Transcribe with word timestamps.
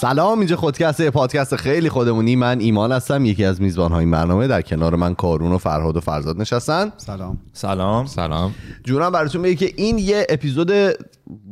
سلام 0.00 0.38
اینجا 0.38 0.56
خودکست 0.56 1.00
یه 1.00 1.10
پادکست 1.10 1.56
خیلی 1.56 1.88
خودمونی. 1.88 2.36
من 2.36 2.60
ایمان 2.60 2.92
هستم 2.92 3.24
یکی 3.24 3.44
از 3.44 3.62
میزبان 3.62 3.92
های 3.92 4.06
برنامه. 4.06 4.46
در 4.46 4.62
کنار 4.62 4.96
من 4.96 5.14
کارون 5.14 5.52
و 5.52 5.58
فرهاد 5.58 5.96
و 5.96 6.00
فرزاد 6.00 6.40
نشستن. 6.40 6.92
سلام. 6.96 7.38
سلام. 7.52 8.06
سلام. 8.06 8.54
جونم 8.84 9.12
براتون 9.12 9.42
بگه 9.42 9.54
که 9.54 9.72
این 9.76 9.98
یه 9.98 10.26
اپیزود 10.28 10.72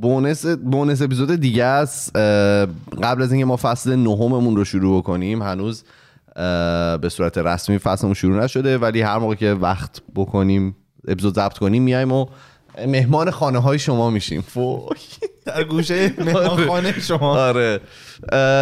بونس 0.01 0.47
بونس 0.47 1.03
اپیزود 1.03 1.35
دیگه 1.35 1.65
است. 1.65 2.17
قبل 3.03 3.23
از 3.23 3.33
اینکه 3.33 3.45
ما 3.45 3.57
فصل 3.57 3.97
نهممون 3.97 4.57
رو 4.57 4.65
شروع 4.65 5.03
کنیم 5.03 5.43
هنوز 5.43 5.85
به 7.01 7.09
صورت 7.09 7.39
رسمی 7.39 7.79
فصلمون 7.79 8.15
شروع 8.15 8.45
نشده 8.45 8.79
ولی 8.79 9.01
هر 9.01 9.19
موقع 9.19 9.35
که 9.35 9.53
وقت 9.53 10.03
بکنیم 10.15 10.77
اپیزود 11.09 11.35
ضبط 11.35 11.59
کنیم 11.59 11.83
میایم 11.83 12.13
و 12.13 12.27
مهمان 12.87 13.31
خانه 13.31 13.59
های 13.59 13.79
شما 13.79 14.11
میشیم. 14.11 14.41
فوی. 14.41 14.97
در 15.45 15.65
گوشه 15.65 16.15
مهمانخانه 16.19 17.01
شما. 17.01 17.39
آره. 17.39 17.81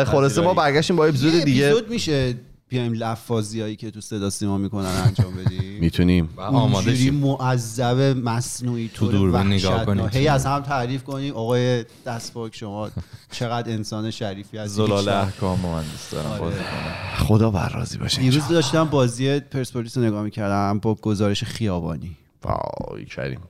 خلاصه 0.04 0.40
ما 0.40 0.54
برگشتیم 0.54 0.96
با 0.96 1.06
اپیزود 1.06 1.34
یه 1.34 1.44
دیگه. 1.44 1.66
اپیزود 1.66 1.90
میشه 1.90 2.34
بیایم 2.68 2.92
لفاظی 2.92 3.60
هایی 3.60 3.76
که 3.76 3.90
تو 3.90 4.00
صدا 4.00 4.30
سیما 4.30 4.58
می‌کنن 4.58 4.86
انجام 5.06 5.34
بدیم. 5.34 5.80
می‌تونیم. 5.80 6.28
آماده 6.36 6.74
اونجوری 6.74 6.96
شیم. 6.96 7.14
معذب 7.14 8.00
مصنوعی 8.24 8.90
تو 8.94 9.08
دوربین 9.08 9.52
نگاه. 9.52 9.84
کنیم. 9.84 10.08
هی 10.08 10.28
از 10.28 10.46
هم 10.46 10.60
تعریف 10.60 11.02
کنیم 11.04 11.34
آقای 11.34 11.84
دستپاک 12.06 12.56
شما 12.56 12.90
چقدر 13.32 13.72
انسان 13.72 14.10
شریفی 14.10 14.58
هستی. 14.58 14.74
زلال. 14.74 15.08
احکام 15.08 15.60
من 15.60 15.82
دوست 15.82 16.12
دارم 16.12 16.30
آره. 16.30 16.40
بازی 16.40 16.56
کنم. 16.56 17.26
خدا 17.26 17.50
بر 17.50 17.68
راضی 17.68 17.98
باشه. 17.98 18.20
دیروز 18.20 18.48
داشتم 18.48 18.84
بازی 18.84 19.40
پرسپولیس 19.40 19.96
رو 19.96 20.04
نگاه 20.04 20.22
می‌کردم 20.22 20.78
با 20.78 20.94
گزارش 20.94 21.44
خیابانی. 21.44 22.16
وای 22.42 23.04
کریم. 23.04 23.40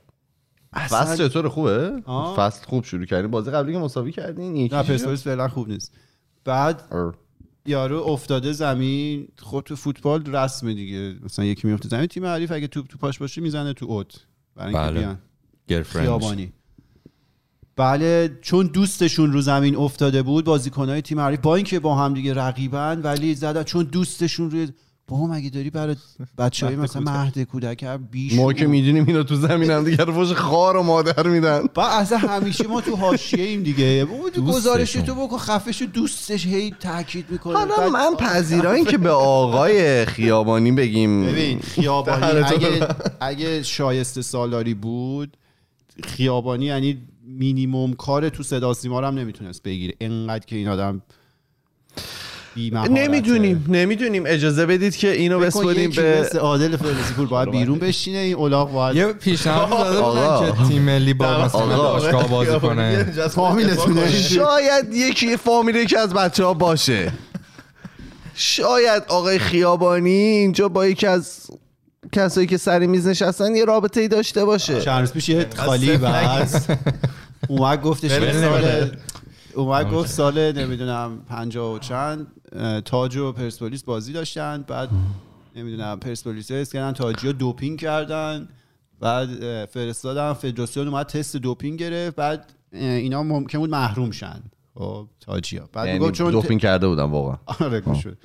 اصلا- 0.73 1.01
فصل 1.05 1.27
چطور 1.29 1.49
خوبه 1.49 2.01
آه. 2.05 2.35
فصل 2.35 2.65
خوب 2.65 2.83
شروع 2.83 3.05
کردیم 3.05 3.31
بازی 3.31 3.51
قبلی 3.51 3.73
که 3.73 3.79
مساوی 3.79 4.11
کردین 4.11 4.55
یکی 4.55 4.75
نه؟ 4.75 4.83
پرسپولیس 4.83 5.23
فعلا 5.23 5.47
خوب 5.47 5.69
نیست 5.69 5.93
بعد 6.45 6.83
ار. 6.91 7.17
یارو 7.65 8.03
افتاده 8.03 8.51
زمین 8.51 9.27
خب 9.37 9.63
تو 9.65 9.75
فوتبال 9.75 10.25
رسمه 10.35 10.73
دیگه 10.73 11.15
مثلا 11.23 11.45
یکی 11.45 11.67
میفته 11.67 11.89
زمین 11.89 12.05
تیم 12.07 12.25
حریف 12.25 12.51
اگه 12.51 12.67
توپ 12.67 12.87
تو 12.87 12.97
پاش 12.97 13.19
باشه 13.19 13.41
می‌زنه 13.41 13.73
تو 13.73 13.85
اوت 13.85 14.15
برای 14.55 14.75
اینکه 14.75 15.17
بله. 15.67 15.83
خیابانی 15.83 16.53
بله 17.75 18.37
چون 18.41 18.67
دوستشون 18.67 19.33
رو 19.33 19.41
زمین 19.41 19.75
افتاده 19.75 20.23
بود 20.23 20.45
بازیکنهای 20.45 21.01
تیم 21.01 21.19
حریف 21.19 21.39
با 21.39 21.55
اینکه 21.55 21.79
با 21.79 21.95
هم 21.95 22.13
دیگه 22.13 22.33
رقیبن 22.33 23.01
ولی 23.03 23.35
زدن 23.35 23.63
چون 23.63 23.83
دوستشون 23.83 24.51
روی 24.51 24.67
بابا 25.07 25.27
مگه 25.27 25.49
داری 25.49 25.69
برای 25.69 25.95
بچه 26.37 26.65
های 26.65 26.75
مثلا 26.75 27.01
مهد 27.01 27.43
کودک 27.43 27.83
هم 27.83 28.07
بیش 28.11 28.33
ما 28.33 28.53
که 28.53 28.67
می‌دونیم 28.67 29.05
اینا 29.07 29.23
تو 29.23 29.35
زمین 29.35 29.71
هم 29.71 29.83
دیگه 29.83 30.03
رو 30.03 30.25
خار 30.25 30.77
و 30.77 30.83
مادر 30.83 31.27
میدن. 31.27 31.67
با 31.73 31.87
اصلا 31.87 32.17
همیشه 32.17 32.67
ما 32.67 32.81
تو 32.81 32.95
حاشیه 32.95 33.43
ایم 33.43 33.63
دیگه. 33.63 34.05
گزارش. 34.47 34.91
تو 34.91 35.15
بکن 35.15 35.37
خفش 35.37 35.81
دوستش 35.93 36.45
هی 36.45 36.75
تاکید 36.79 37.25
می‌کنه. 37.29 37.57
حالا 37.57 37.89
من 37.89 38.15
پذیرایی 38.15 38.85
که 38.85 38.97
به 38.97 39.09
آقای 39.09 40.05
خیابانی 40.05 40.71
بگیم. 40.71 41.25
ببین 41.25 41.59
خیابانی 41.59 42.25
اگه 42.25 42.87
اگه 43.19 43.63
شایسته 43.63 44.21
سالاری 44.21 44.73
بود 44.73 45.37
خیابانی 46.03 46.65
یعنی 46.65 46.97
مینیموم 47.27 47.93
کار 47.93 48.29
تو 48.29 48.43
صدا 48.43 48.73
سیما 48.73 48.97
هم 49.07 49.17
نمی‌تونست 49.19 49.63
بگیره. 49.63 49.93
انقدر 50.01 50.45
که 50.45 50.55
این 50.55 50.67
آدم 50.67 51.01
نمی‌دونیم 52.89 53.65
نمی‌دونیم. 53.69 54.23
اجازه 54.25 54.65
بدید 54.65 54.95
که 54.95 55.11
اینو 55.11 55.39
بسپریم 55.39 55.91
به 55.91 56.21
مثل 56.21 56.37
عادل 56.39 56.77
فردوسی 56.77 57.13
پور 57.13 57.27
باید 57.27 57.51
بیرون 57.51 57.79
بشینه 57.79 58.17
این 58.17 58.37
الاغ 58.37 58.71
باید 58.71 58.97
یه 58.97 59.13
پیشنهاد 59.13 59.93
داده 59.93 60.51
که 60.51 60.67
تیم 60.67 60.81
ملی 60.81 61.13
با 61.13 61.45
مثلا. 61.45 61.77
باشگاه 61.77 62.27
بازی 62.27 62.59
کنه. 62.59 63.03
فامیلتونه. 63.27 64.11
شاید 64.11 64.93
یکی 64.93 65.37
فامیل 65.37 65.75
یکی 65.75 65.95
از 65.95 66.13
بچه 66.13 66.43
ها 66.43 66.53
باشه. 66.53 67.11
شاید 68.35 69.03
آقای 69.07 69.39
خیابانی 69.39 70.09
اینجا 70.09 70.69
با 70.69 70.87
یکی 70.87 71.07
از 71.07 71.47
کسایی 72.11 72.47
که 72.47 72.57
سر 72.57 72.79
میز 72.79 73.07
نشستن 73.07 73.55
یه 73.55 73.65
رابطه 73.65 74.01
ای 74.01 74.07
داشته 74.07 74.45
باشه. 74.45 74.81
چند 74.81 74.99
روز 74.99 75.13
پیش 75.13 75.29
یه 75.29 75.47
خالی 75.55 75.97
بس 75.97 76.67
اومد 77.47 77.81
گفتش 77.81 78.11
اومد 79.57 79.91
گفت 79.91 80.09
سال 80.09 80.51
نمی‌دونم 80.51 81.21
پنجاه 81.29 81.73
و 81.73 81.79
چند 81.79 82.27
تاج 82.85 83.17
و 83.17 83.31
پرسپولیس 83.31 83.83
بازی 83.83 84.13
داشتن 84.13 84.65
بعد 84.67 84.89
نمی‌دونم 85.55 85.99
پرسپولیس 85.99 86.51
اسکردن 86.51 86.91
تاجی 86.91 87.27
ها 87.27 87.33
دوپینگ 87.33 87.79
کردن 87.79 88.47
بعد 88.99 89.65
فرستادن 89.65 90.33
فدراسیون 90.33 90.87
اومد 90.87 91.05
تست 91.05 91.37
دوپینگ 91.37 91.79
گرفت 91.79 92.15
بعد 92.15 92.53
اینا 92.71 93.23
ممکن 93.23 93.59
بود 93.59 93.69
محروم 93.69 94.11
شن. 94.11 94.41
خب 94.75 95.07
تاجی 95.19 95.57
ها. 95.57 95.69
بعد 95.73 95.87
یعنی 95.87 95.99
می‌گفت 95.99 96.13
چون 96.13 96.31
دوپینگ 96.31 96.61
کرده 96.61 96.87
بودم 96.87 97.11
واقعا. 97.11 97.37
آره 97.59 97.93
شد. 98.01 98.17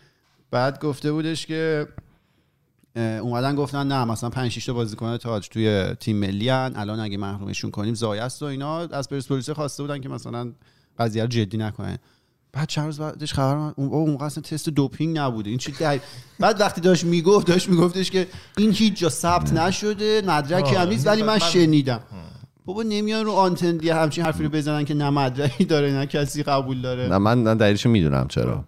بعد 0.51 0.81
گفته 0.81 1.13
بودش 1.13 1.47
که 1.47 1.89
اومدن 2.97 3.55
گفتن 3.57 3.87
نه 3.87 4.05
مثلا 4.05 4.31
5 4.31 4.51
6 4.51 4.67
تا 4.67 4.73
بازیکن 4.73 5.17
تاج 5.17 5.49
توی 5.49 5.95
تیم 6.01 6.17
ملی. 6.17 6.51
الان 6.51 7.01
اگه 7.01 7.17
محرومشون 7.17 7.71
کنیم 7.71 7.95
زایه 7.95 8.23
است 8.23 8.43
و 8.43 8.47
اینا. 8.47 8.79
از 8.79 9.09
پرسپولیس 9.09 9.51
خواسته 9.51 9.83
بودن 9.83 10.01
که 10.01 10.09
مثلا 10.09 10.53
قضیه 10.99 11.23
رو 11.23 11.29
جدی 11.29 11.57
نکنن 11.57 11.99
بعد 12.53 12.69
چند 12.69 12.87
روز 12.87 13.01
بعدش 13.01 13.33
خبر 13.33 13.57
من 13.57 13.75
اون 13.77 13.89
اون 13.89 14.11
موقع 14.11 14.25
اصلا 14.25 14.43
تست 14.43 14.69
دوپینگ 14.69 15.19
نبوده. 15.19 15.51
این 15.51 15.59
چی 15.59 15.73
دل... 15.73 15.99
بعد 16.41 16.61
وقتی 16.61 16.81
داشت 16.81 17.05
می‌گفت 17.05 17.47
داشت 17.47 17.69
میگفتش 17.69 18.11
که 18.11 18.27
این 18.57 18.73
هیچ 18.73 18.99
جا 18.99 19.09
ثبت 19.09 19.53
نشده 19.53 20.23
مدرکی 20.27 20.75
هم 20.75 20.89
نیست 20.89 21.07
ولی 21.07 21.23
من 21.23 21.39
شنیدم. 21.39 22.01
بابا 22.65 22.83
نمیان 22.83 23.25
رو 23.25 23.33
آنتن 23.33 23.79
یه 23.83 23.95
همچین 23.95 24.25
حرفی 24.25 24.45
رو 24.45 24.49
بزنن 24.51 24.85
که 24.85 24.95
نه 24.95 25.11
مدرکی 25.11 25.65
داره 25.65 25.93
نه 25.93 26.07
کسی 26.07 26.43
قبول 26.43 26.81
داره. 26.81 27.09
نه 27.09 27.19
من 27.19 27.39
من 27.39 27.57
دلیلشو 27.57 27.89
می‌دونم 27.89 28.27
چرا. 28.29 28.65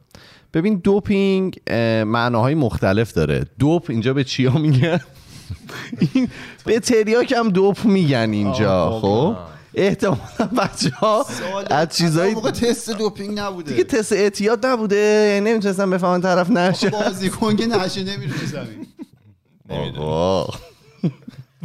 ببین 0.55 0.75
دوپینگ 0.75 1.61
اه، 1.67 2.05
معناهای 2.05 2.55
مختلف 2.55 3.13
داره. 3.13 3.47
دوپ 3.59 3.87
اینجا 3.89 4.15
به 4.15 4.25
چیا 4.25 4.53
میگن؟ 4.53 5.01
این 6.15 6.29
به 6.65 6.81
تریاک 6.81 7.33
هم 7.33 7.49
دوپ 7.49 7.85
میگن 7.85 8.31
اینجا 8.33 9.01
خب؟ 9.01 9.37
احتمالا 9.75 10.51
بچه 10.59 10.91
ها 10.91 11.27
از 11.71 11.89
چیزایی 11.89 12.35
موقع 12.35 12.51
تست 12.51 12.91
دوپینگ 12.91 13.39
نبوده. 13.39 13.71
دیگه 13.71 13.85
تست 13.85 14.13
اعتیاد 14.13 14.67
نبوده. 14.67 14.97
یعنی 14.97 15.51
نمی‌تونستم 15.51 15.91
بفهمن 15.91 16.21
طرف 16.21 16.51
نشه. 16.51 16.91
بازیکن 16.91 17.57
که 17.57 17.67
نشه 17.67 18.03
نمیره 18.03 18.47
زمین. 18.47 18.87
آقا. 19.69 20.55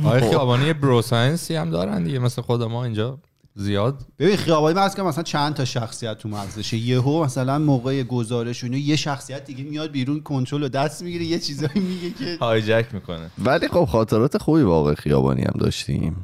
آقای 0.05 0.19
خیابانی 0.19 0.73
برو 0.73 1.01
ساینسی 1.01 1.55
هم 1.55 1.69
دارن 1.69 2.03
دیگه. 2.03 2.19
مثل 2.19 2.41
خود 2.41 2.63
ما 2.63 2.83
اینجا 2.83 3.17
زیاد. 3.55 4.01
ببین 4.19 4.35
خیابانی 4.35 4.75
من 4.75 4.89
که 4.89 5.01
مثلا 5.01 5.23
چند 5.23 5.53
تا 5.53 5.65
شخصیت 5.65 6.17
تو 6.17 6.29
مغزشه. 6.29 6.77
یهو 6.77 7.23
مثلا 7.23 7.59
موقع 7.59 8.03
گزارش 8.03 8.63
و 8.63 8.65
اینا 8.65 8.77
یه 8.77 8.95
شخصیت 8.95 9.45
دیگه 9.45 9.63
میاد 9.63 9.91
بیرون 9.91 10.21
کنترل 10.21 10.63
و 10.63 10.69
دست 10.69 11.01
می‌گیره 11.01 11.25
یه 11.25 11.39
چیزایی 11.39 11.79
میگه 11.79 12.09
که 12.19 12.37
هایجک 12.41 12.85
می‌کنه. 12.93 13.31
ولی 13.37 13.67
خب 13.67 13.85
خاطرات 13.85 14.37
خوبی 14.37 14.63
با 14.63 14.79
آقای 14.79 14.95
خیابانی 14.95 15.41
هم 15.41 15.53
داشتیم. 15.59 16.15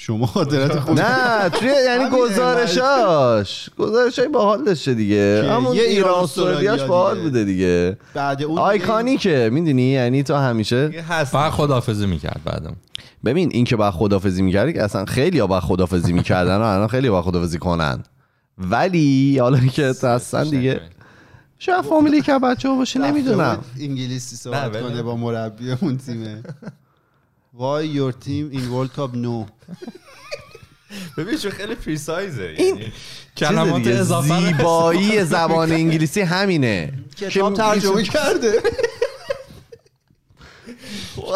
شما 0.00 0.26
خاطرات 0.26 0.78
خوب 0.80 1.00
نه 1.00 1.48
توی 1.48 1.68
یعنی 1.86 2.10
گزارشاش. 2.10 3.70
گزارشای 3.78 4.28
باحال 4.28 4.64
داشته 4.64 4.94
دیگه. 4.94 5.42
که 5.42 5.52
همون 5.52 5.76
یه 5.76 5.82
ایران 5.82 6.24
استرالیا 6.24 6.86
باحال. 6.86 7.20
بوده 7.20 7.44
دیگه. 7.44 7.96
بعد 8.14 8.42
اون 8.42 8.58
آیکانیکه 8.58 9.50
می‌دونی؟ 9.52 9.82
یعنی 9.82 10.22
تو 10.22 10.34
همیشه. 10.34 10.88
فقط 11.24 11.52
خدافزی 11.52 12.06
می‌کرد 12.06 12.40
بعدم. 12.44 12.76
ببین 13.24 13.50
این 13.52 13.64
که 13.64 13.76
با 13.76 13.90
خدافزی 13.90 14.42
می‌کردی 14.42 14.72
که 14.72 14.82
اصلا 14.82 15.04
خیلی 15.04 15.42
با 15.42 15.60
خدافزی 15.60 16.12
می‌کردن 16.12 16.56
و 16.56 16.62
الان 16.62 16.88
خیلی 16.88 17.10
با 17.10 17.22
خدافزی 17.22 17.58
کنن. 17.58 18.02
ولی 18.58 19.38
حالا 19.38 19.58
که 19.58 19.94
هستن 20.02 20.44
دیگه 20.50 20.80
شاید 21.58 21.80
فامیلی 21.80 22.22
که 22.22 22.38
بچه 22.38 22.68
ها 22.68 22.76
باشه 22.76 23.00
نمی‌دونم. 23.00 23.58
انگلیسی 23.80 24.36
صحبت 24.36 24.76
نه، 24.76 24.82
کنه 24.82 25.02
با 25.02 25.16
مربی 25.16 25.72
اون 25.80 25.98
تیمه. 25.98 26.42
Why 27.52 27.80
your 27.80 28.12
team 28.12 28.50
in 28.52 28.70
World 28.72 28.92
Cup 28.94 29.14
no? 29.14 29.46
ببین 31.16 31.38
چون 31.38 31.50
خیلی 31.50 31.74
پریسایزه 31.74 32.54
این 32.56 32.76
یعنی 32.76 32.92
کلمات 33.36 33.86
اضافه 33.86 34.46
زیبایی 34.46 35.24
زبان 35.34 35.72
انگلیسی 35.72 36.20
همینه. 36.20 36.92
کتاب 37.16 37.54
که 37.54 37.62
ترجمه 37.62 38.02
کرده. 38.02 38.62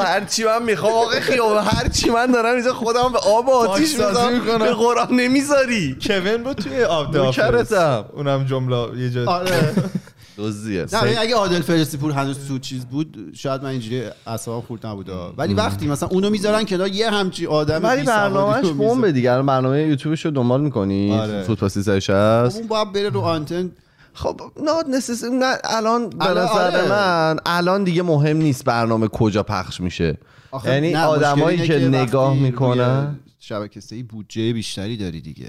هر 0.05 0.25
چی 0.25 0.45
من 0.45 0.63
می‌خوام 0.63 0.93
آقا 0.93 1.11
خیابه 1.11 1.63
هر 1.63 1.89
چی 1.89 2.11
من 2.11 2.33
دارم 2.33 2.55
اینجا 2.55 2.75
خودم 2.75 3.13
به 3.13 3.19
آب 3.19 3.49
و 3.49 3.51
آتیش 3.51 3.95
می‌کنم. 3.99 4.59
به 4.59 4.75
قرآن 4.75 5.09
نمی‌ذاری. 5.11 5.97
کوین 6.03 6.43
بود 6.43 6.57
توی 6.57 6.85
آب 6.85 7.17
نوکرتم. 7.17 8.05
اونم 8.13 8.45
جمله 8.45 8.99
یه 9.01 9.11
جا 9.11 9.25
آره. 9.27 9.75
دزدیه. 10.39 10.87
نه 10.93 11.17
اگه 11.19 11.35
عادل 11.35 11.61
فرستی 11.61 11.97
پور 11.97 12.13
هنوز 12.13 12.49
تو 12.49 12.59
چیز 12.59 12.85
بود 12.85 13.33
شاید 13.35 13.63
من 13.63 13.69
اینجوری 13.69 14.03
اعصابم 14.27 14.67
خورد 14.67 14.87
نبود 14.87 15.11
ولی 15.37 15.55
وقتی 15.55 15.87
مثلا 15.87 16.09
اونو 16.09 16.31
می‌ذارن 16.31 16.65
کنار 16.65 16.89
یه 16.89 17.11
همچی 17.11 17.47
آدم 17.47 17.85
ولی 17.85 18.03
رو 18.07 18.57
می‌ذارن. 18.57 18.79
بمبه 18.79 19.13
دیگه. 19.13 19.33
الان 19.33 19.47
برنامه 19.47 19.83
یوتیوبش 19.83 20.25
رو 20.25 20.31
دنبال 20.31 20.61
می‌کنی؟ 20.61 21.13
آره. 21.13 21.43
فوتبال 21.43 21.69
360 21.69 22.57
اون 22.57 22.67
باید 22.67 22.93
بره 22.93 23.09
رو 23.09 23.21
آنتن. 23.21 23.71
خب 24.15 24.41
not 24.57 24.87
necessary 24.87 25.25
نه 25.25 25.57
الان 25.65 26.11
به 26.11 26.25
نظر 26.25 26.77
آره. 26.77 26.89
من 26.89 27.37
الان 27.47 27.85
دیگه 27.85 28.03
مهم 28.03 28.37
نیست 28.37 28.65
برنامه 28.65 29.09
کجا 29.09 29.43
پخش 29.43 29.81
میشه. 29.81 30.19
یعنی 30.65 30.93
نه، 30.93 31.05
آدمایی 31.05 31.67
که 31.67 31.79
نگاه 31.79 32.35
می‌کنن. 32.35 33.19
شبکه 33.41 33.81
سه‌ای 33.81 34.03
بودجه 34.03 34.53
بیشتری 34.53 34.97
داری 34.97 35.21
دیگه. 35.21 35.47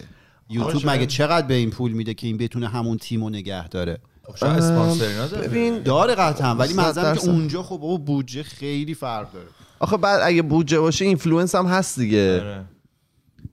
یوتیوب 0.50 0.90
مگه 0.90 1.06
چقدر 1.06 1.48
به 1.48 1.54
این 1.54 1.70
پول 1.70 1.92
میده 1.92 2.14
که 2.14 2.28
این 2.28 2.38
بتونه 2.38 2.68
همون 2.68 2.98
تیمو 2.98 3.30
نگه 3.30 3.68
داره؟ 3.68 3.98
خب 4.28 4.36
شاید 4.36 4.58
اسپانسر 4.58 5.06
اینا 5.06 5.28
داره. 5.28 5.48
ببین 5.48 5.84
داره 5.84 6.16
قطعا 6.16 6.56
ولی 6.56 6.74
صد 6.74 6.80
منظورم 6.80 7.16
که. 7.16 7.30
اونجا 7.30 7.64
خب 7.64 7.78
بابا 7.78 7.98
بودجه 7.98 8.44
خیلی 8.44 8.94
فرق 8.94 9.32
داره 9.34 9.46
آخه 9.80 9.98
بعد 9.98 10.20
اگه 10.24 10.42
بودجه 10.42 10.80
باشه 10.80 11.06
influence 11.06 11.56
هم 11.56 11.66
هست 11.66 12.00
دیگه 12.00 12.40
آره. 12.42 12.64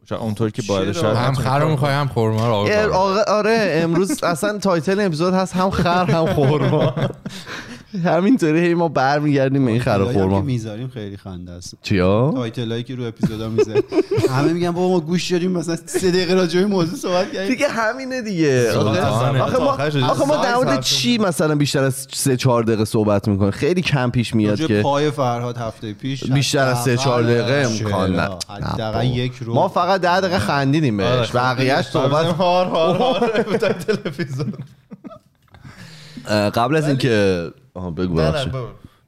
شاید 0.08 0.20
اونطور 0.20 0.50
که 0.50 0.62
باید؟ 0.68 0.92
شاید 0.92 1.14
خب، 1.16 1.24
هم 1.24 1.34
خر 1.34 1.58
رو 1.60 1.68
می‌خوای 1.68 1.92
هم 1.92 2.08
خرما 2.08 2.48
رو. 2.48 2.54
آقا- 2.94 3.22
آره 3.28 3.80
امروز 3.82 4.22
اصلا 4.24 4.58
title 4.58 5.00
اپیزود 5.00 5.34
هست 5.34 5.56
هم 5.56 5.70
خر 5.70 6.04
هم 6.10 6.26
خرما 6.34 6.94
همینطوری 8.04 8.60
هی 8.60 8.74
ما 8.74 8.88
برمیگردیم 8.88 9.64
به 9.64 9.70
این 9.70 9.80
خر 9.80 10.04
خرما 10.04 10.40
می‌ذاریم 10.40 10.88
خیلی 10.88 11.16
خنده 11.16 11.52
است. 11.52 11.74
چیا؟ 11.82 12.32
title 12.34 12.68
ایی 12.68 12.82
که 12.82 12.94
رو 12.94 13.04
اپیزودا 13.04 13.48
می‌ذاریم. 13.48 13.82
همه 14.30 14.52
میگن 14.52 14.70
بابا 14.70 14.88
ما 14.88 15.00
گوش 15.00 15.32
دادیم 15.32 15.50
مثلا 15.50 15.76
سه 15.86 16.10
دقیقه 16.10 16.34
راجع 16.34 16.60
به 16.60 16.66
موضوع 16.66 16.98
صحبت 16.98 17.32
کردیم. 17.32 17.48
دیگه 17.48 17.68
همینه 17.68 18.22
دیگه. 18.22 18.72
آخه 18.72 19.58
ما 19.58 19.78
آخه 20.06 20.26
ما 20.26 20.36
در 20.36 20.56
مورد 20.56 20.80
چی 20.80 21.18
مثلا 21.18 21.54
بیشتر 21.54 21.82
از 21.82 22.06
سه 22.12 22.36
چهار 22.36 22.62
دقیقه 22.62 22.84
صحبت 22.84 23.28
می‌کنیم؟ 23.28 23.50
خیلی 23.50 23.82
کم 23.82 24.10
پیش 24.10 24.34
میاد 24.34 24.66
که 24.66 24.82
پای 24.82 25.10
فرهاد 25.10 25.56
هفته 25.56 25.92
پیش 25.92 26.24
بیشتر 26.24 26.66
از 26.66 26.82
سه 26.82 26.96
چهار 26.96 27.22
دقیقه 27.22 27.68
امکان 27.70 28.16
نه. 28.16 28.28
حداقل 28.48 29.06
یک 29.06 29.32
رو. 29.40 29.54
ما 29.54 29.68
فقط 29.68 30.00
ده 30.00 30.20
دقیقه 30.20 30.38
خندیدیم 30.38 31.00
آره، 31.00 31.16
بهش 31.16 31.30
بقیهش 31.36 31.86
صحبت 31.86 32.26
هار 32.26 32.66
هار 32.66 32.96
هار. 32.96 33.28
تایتل 33.60 33.96
اپیزود 34.04 34.58
قبل 36.54 36.76
از 36.76 36.88
اینکه 36.88 37.44
آها، 37.74 37.90
بگو 37.90 38.14
نه 38.20 38.30
نه. 38.30 38.44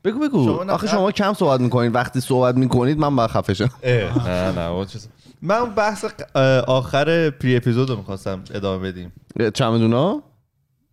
بگو. 0.04 0.18
بگو 0.18 0.70
آخه 0.70 0.86
شما 0.86 1.10
کم 1.12 1.32
صحبت 1.32 1.60
می‌کنید. 1.60 1.94
وقتی 1.94 2.20
صحبت 2.20 2.56
می‌کنید 2.56 2.98
من 2.98 3.16
باید 3.16 3.30
خفه 3.30 3.54
شم 3.54 3.68
اه، 3.82 4.28
نه 4.28 4.52
نه 4.52 4.70
من 5.42 5.64
بحث 5.74 6.04
آخر 6.66 7.30
پری 7.30 7.56
اپیزود 7.56 7.90
رو 7.90 7.96
می‌خواستم 7.96 8.42
ادامه 8.54 8.92
بدیم. 8.92 9.12
چمدونا؟ 9.54 10.22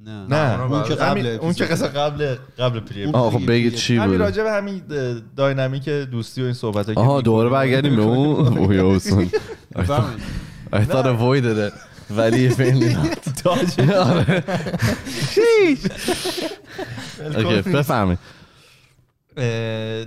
نه. 0.05 0.25
نه 0.27 0.61
اون 0.63 0.83
که 0.83 0.95
همین- 0.95 1.23
قبل 1.23 1.37
اون 1.41 1.53
که 1.53 1.65
قبل 1.65 2.35
قبل 2.59 2.79
پری 2.79 3.03
اپیزود. 3.03 3.15
آه 3.15 3.31
خب 3.31 3.47
بگید 3.51 3.75
چی 3.75 3.97
همین 3.97 4.09
بود؟ 4.09 4.19
راجع 4.21 4.43
به 4.43 4.51
همین 4.51 4.81
داینامیک 5.35 5.89
دوستی 5.89 6.41
و 6.41 6.45
این 6.45 6.53
صحبت 6.53 6.97
آها 6.97 7.21
دوباره 7.21 7.49
برگردیم 7.49 7.95
به 7.95 8.01
اون. 8.01 8.67
I 10.73 10.77
thought 10.85 11.05
avoided 11.05 11.57
it 11.67 11.73
ولی 12.09 12.49
فیلم 12.49 13.09
آره 13.95 14.43
اوکی 17.35 17.63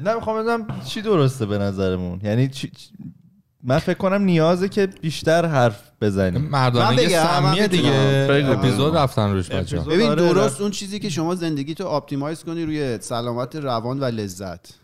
نه 0.05 0.15
می‌خوام 0.15 0.43
بدونم 0.43 0.81
چی 0.85 1.03
درسته 1.03 1.47
به 1.47 1.59
نظرمون. 1.59 2.21
یعنی 2.25 2.51
من 3.63 3.79
فکر 3.79 3.99
کنم 3.99 4.23
نیازه 4.23 4.69
که 4.69 4.87
بیشتر 4.87 5.47
حرف 5.47 5.83
بزنیم. 6.01 6.41
مردانه 6.41 7.09
سمیه 7.09 7.69
دیگه. 7.69 8.47
اپیزود 8.51 8.97
رفتن 8.97 9.33
روش 9.33 9.51
بچه. 9.51 9.79
ببین 9.79 10.09
آره، 10.09 10.23
درست. 10.23 10.61
اون 10.61 10.71
چیزی 10.71 10.99
که 10.99 11.09
شما 11.09 11.35
زندگی 11.35 11.75
تو 11.75 11.87
آپتیمایز 11.87 12.45
کنی 12.45 12.65
روی 12.65 12.99
سلامت 13.01 13.57
روان 13.57 14.01
و 14.01 14.05
لذت. 14.05 14.75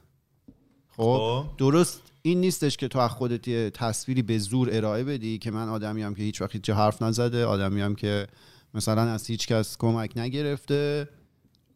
خب؟ 0.97 1.03
خب. 1.03 1.44
درست 1.59 2.00
این 2.28 2.40
نیستش 2.40 2.76
که 2.76 2.88
تو 2.88 2.98
از 2.98 3.10
خودت 3.10 3.48
یه 3.48 3.70
تصویری 3.70 4.22
به 4.22 4.38
زور 4.38 4.69
ارائه 4.72 5.04
بدی 5.04 5.38
که 5.38 5.50
من 5.50 5.69
آدمی 5.69 6.02
هم 6.02 6.14
که 6.14 6.22
هیچ 6.22 6.42
وقت 6.42 6.52
هیچ 6.52 6.70
حرف 6.70 7.02
نزده 7.02 7.44
آدمی 7.44 7.80
هم 7.80 7.94
که 7.94 8.26
مثلا 8.75 9.02
از 9.02 9.26
هیچ 9.26 9.46
کس 9.46 9.76
کمک 9.76 10.12
نگرفته 10.16 11.08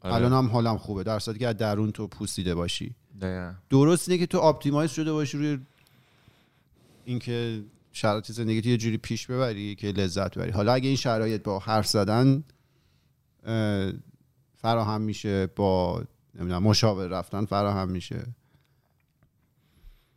آره. 0.01 0.15
الان 0.15 0.33
هم 0.33 0.47
حالم 0.47 0.79
خوبه 0.79 1.03
در 1.03 1.19
صورتی 1.19 1.41
که 1.41 1.49
از 1.49 1.57
درون 1.57 1.93
تو 1.93 2.07
پوسیده 2.07 2.55
باشی 2.55 2.95
دقیقاً. 3.21 3.53
درست 3.71 4.09
اینه 4.09 4.19
که 4.19 4.27
تو 4.27 4.39
آپتیمایز 4.39 4.91
شده 4.91 5.13
باشی 5.13 5.39
روی 5.39 5.59
اینکه 7.05 7.63
شرایط 7.93 8.33
زندگی 8.33 8.61
تو 8.61 8.69
یه 8.69 8.77
جوری 8.77 8.97
پیش 8.97 9.27
ببری 9.27 9.75
که 9.75 9.87
لذت 9.87 10.39
ببری 10.39 10.51
حالا 10.51 10.73
اگه 10.73 10.89
این 10.89 10.97
شرایط 10.97 11.43
با 11.43 11.59
حرف 11.59 11.87
زدن 11.87 12.45
اه، 13.45 13.93
فراهم 14.57 15.01
میشه 15.01 15.47
با 15.47 16.03
نمی‌دونم 16.35 16.63
مشاور 16.63 17.07
رفتن 17.07 17.45
فراهم 17.45 17.89
میشه 17.89 18.23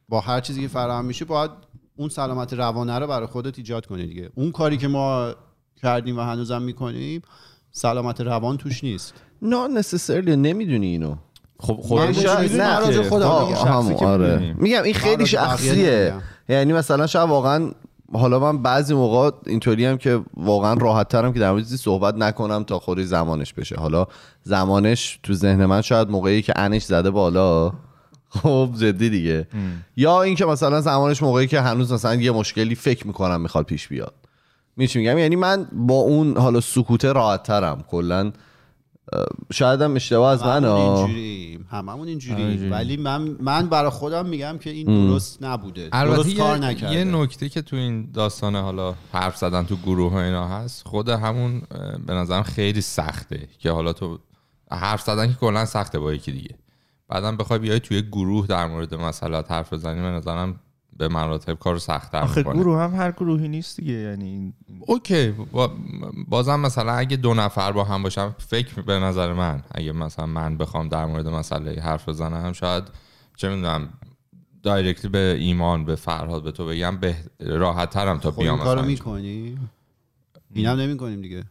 با 0.10 0.20
هر 0.20 0.40
چیزی 0.42 0.62
که 0.62 0.68
فراهم 0.68 1.06
میشه 1.06 1.26
باید 1.26 1.52
اون 1.96 2.10
سلامت 2.10 2.54
روانه 2.54 3.00
رو 3.00 3.08
برای 3.08 3.28
خودت 3.28 3.58
ایجاد 3.58 3.86
کنی 3.86 4.08
دیگه. 4.08 4.30
اون 4.36 4.52
کاری 4.52 4.78
که 4.78 4.88
ما 4.88 5.34
کردیم 5.82 6.18
و 6.18 6.22
هنوزم 6.22 6.62
می‌کنیم 6.62 7.22
سلامت 7.72 8.22
روان 8.22 8.58
توش 8.58 8.84
نیست. 8.84 9.14
نه 9.42 9.82
necessarily 9.82 10.30
نمی‌دونی 10.30 10.88
اینو. 10.88 11.16
خب 11.60 11.74
خودش 11.74 12.18
می‌دونی 12.18 12.58
نه، 12.58 13.10
خودم 13.10 13.28
آره. 13.28 14.56
میگم. 14.58 14.84
این 14.84 14.94
خیلی 14.94 15.26
شخصیه. 15.26 16.14
یعنی 16.50 16.74
مثلا 16.74 17.08
شاید 17.08 17.30
واقعا 17.30 17.72
حالا 18.14 18.40
من 18.40 18.62
بعضی 18.62 18.94
موقع 18.94 19.32
اینطوری 19.46 19.86
هم 19.86 19.98
که 19.98 20.22
واقعا 20.38 20.74
راحت 20.74 21.08
ترم 21.08 21.34
که 21.34 21.40
در 21.40 21.52
مورد 21.52 21.64
چیزی 21.64 21.78
صحبت 21.78 22.16
نکنم 22.16 22.64
تا 22.64 22.80
خوری 22.80 23.04
زمانش 23.04 23.54
بشه. 23.54 23.76
حالا 23.76 24.08
زمانش 24.44 25.20
تو 25.24 25.34
ذهن 25.34 25.66
من 25.66 25.82
شاید 25.82 26.10
موقعی 26.10 26.42
که 26.42 26.54
انش 26.56 26.84
زده 26.84 27.12
بالا. 27.12 27.74
خب 28.44 28.70
جدی 28.78 29.10
دیگه. 29.10 29.48
یا 29.98 30.22
اینکه 30.22 30.46
مثلا 30.46 30.82
زمانش 30.82 31.24
موقعی 31.24 31.48
که 31.48 31.62
هنوز 31.62 31.94
مثلا 31.94 32.16
یه 32.16 32.32
مشکلی 32.32 32.76
فکر 32.76 33.08
می‌کنم 33.08 33.42
می‌خواد 33.42 33.66
پیش 33.66 33.88
بیاد. 33.88 34.14
میچی 34.78 35.00
میگم؟ 35.00 35.18
یعنی 35.18 35.36
من 35.36 35.68
با 35.74 35.94
اون 35.94 36.38
حالا 36.38 36.62
سکوته 36.62 37.12
راحت 37.12 37.44
ترم 37.44 37.84
کلا 37.88 38.32
شاید 39.54 39.82
هم 39.82 39.96
اشتباه 39.96 40.32
از 40.32 40.44
من 40.44 40.64
هممون 40.64 40.70
ها. 40.70 40.98
اینجوریم. 40.98 41.68
هممون 41.72 42.08
اینجوری 42.08 42.44
همینجوری. 42.44 42.70
ولی 42.70 42.98
من 42.98 43.38
من 43.40 43.68
برای 43.70 43.90
خودم 43.90 44.26
میگم 44.26 44.58
که 44.58 44.70
این 44.70 45.08
درست 45.08 45.44
نبوده. 45.44 45.90
درست 45.90 46.38
کار 46.38 46.58
یه, 46.58 46.64
نکرده. 46.64 46.96
یه 46.96 47.04
نکته 47.04 47.50
که 47.50 47.62
تو 47.62 47.76
این 47.76 48.12
داستان 48.12 48.56
حالا 48.56 48.96
حرف 49.14 49.38
زدن 49.38 49.64
تو 49.64 49.76
گروه 49.76 50.14
و 50.14 50.16
اینا 50.16 50.48
هست 50.48 50.88
خود 50.88 51.10
همون 51.10 51.62
به 52.06 52.14
نظرم 52.14 52.44
خیلی 52.44 52.82
سخته 52.82 53.48
که 53.60 53.72
حالا 53.72 53.94
تو 53.94 54.20
حرف 54.72 55.02
زدن 55.02 55.28
که 55.28 55.34
کلا 55.34 55.66
سخته 55.66 56.00
با 56.00 56.14
یکی 56.14 56.32
دیگه. 56.32 56.56
بعدم 57.08 57.38
بخوای 57.38 57.60
بیای 57.60 57.80
توی 57.80 58.02
گروه 58.02 58.48
در 58.48 58.68
مورد 58.68 58.96
مسئلات 58.96 59.52
حرف 59.52 59.74
بزنی 59.74 60.02
به 60.02 60.08
نظرم 60.08 60.60
به 60.98 61.08
مراتب 61.08 61.54
کارو 61.54 61.80
سخت‌تر 61.80 62.18
آخه 62.22 62.38
می‌کنه. 62.40 62.54
گروه 62.56 62.80
هم 62.80 62.96
هر 62.96 63.12
گروهی 63.12 63.48
نیست 63.48 63.78
دیگه 63.80 63.94
یعنی 63.94 64.54
اوکی 64.80 65.32
با- 65.32 65.72
بازم 66.28 66.60
مثلا 66.60 66.94
اگه 66.94 67.18
دو 67.18 67.34
نفر 67.34 67.72
با 67.72 67.84
هم 67.84 68.04
باشم 68.04 68.36
فکر 68.38 68.82
به 68.82 69.00
نظر 69.00 69.34
من 69.34 69.64
اگه 69.72 69.92
مثلا 69.92 70.26
من 70.26 70.58
بخوام 70.58 70.90
در 70.90 71.06
مورد 71.06 71.28
مسئله 71.28 71.82
حرف 71.82 72.10
بزنم 72.10 72.54
شاید 72.54 72.84
چه 73.36 73.50
می‌دونم 73.50 73.90
دایرکتلی 74.64 75.12
به 75.12 75.36
ایمان 75.40 75.86
به 75.86 75.96
فرهاد 75.96 76.44
به 76.44 76.52
تو 76.52 76.66
بگم 76.66 76.98
به 76.98 77.16
راحت 77.40 77.90
ترم 77.90 78.18
تا 78.18 78.32
خب 78.32 78.42
بیام 78.42 78.60
کارو 78.60 78.82
می‌کنی؟ 78.82 79.58
اینم 80.54 80.80
نمی‌کنیم 80.80 81.22
دیگه. 81.22 81.44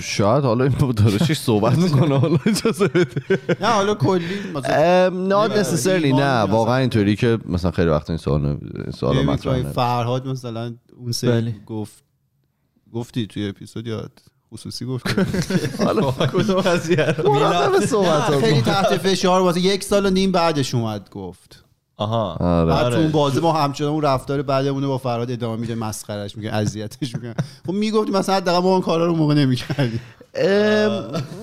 شاید 0.00 0.44
حالا 0.44 0.64
این 0.64 0.92
دارشش 0.96 1.38
صحبت 1.38 1.78
می‌کنه 1.84 2.18
حالا 2.18 2.38
اجازه 2.46 2.88
بده 2.88 3.38
نه 3.60 3.66
حالا 3.66 3.94
کلی 3.94 4.34
necessarily 5.64 6.04
ایمان 6.04 6.22
نه. 6.22 6.40
واقعا 6.52 6.76
اینطوری 6.76 7.16
که 7.16 7.38
مثلا 7.48 7.70
خیلی 7.70 7.88
وقت 7.90 8.10
این 8.10 8.16
سوال 8.18 8.46
این 8.46 8.58
سوال 8.94 9.16
نمی‌کنی. 9.16 9.34
مطرح 9.34 9.54
نمیشه. 9.54 9.70
فرهاد 9.70 10.28
مثلا 10.28 10.74
اون 10.96 11.12
سری 11.12 11.30
بله. 11.30 11.54
گفت 11.66 12.02
گفتی 12.92 13.26
توی 13.26 13.48
اپیزود 13.48 13.86
یا 13.86 14.08
خصوصی 14.52 14.84
گفت 14.84 15.06
حالا 15.84 16.10
کدوم 16.32 16.60
قضیه 16.60 16.96
نه، 17.24 18.40
خیلی. 18.40 18.62
تحت 18.62 18.96
فشار 18.96 19.40
واسه 19.42 19.60
یک 19.60 19.84
سال 19.84 20.06
و 20.06 20.10
نیم 20.10 20.32
بعدش 20.32 20.74
اومد 20.74 21.10
گفت 21.10 21.64
آها. 21.96 22.36
آره. 22.40 22.70
بعد 22.70 22.80
تو 22.80 22.84
آره. 22.84 22.98
اون 22.98 23.10
بازی 23.10 23.40
ما 23.40 23.52
همچنان 23.52 23.90
اون 23.90 24.02
رفتار 24.02 24.42
بعدمون 24.42 24.82
رو 24.82 24.88
با 24.88 24.98
فرهاد 24.98 25.30
ادامه 25.30 25.60
میده 25.60 25.74
مسخرش 25.74 26.36
میگه 26.36 26.54
اذیتش 26.54 27.14
می‌کنه. 27.14 27.34
خب 27.66 27.72
می‌گفتی 27.72 28.12
مثلا 28.12 28.34
حداقل 28.34 28.62
ما 28.62 28.72
اون 28.72 28.80
کارا 28.80 29.04
رو 29.04 29.10
اون 29.10 29.18
موقع 29.18 29.34
نمی‌کردیم. 29.34 30.00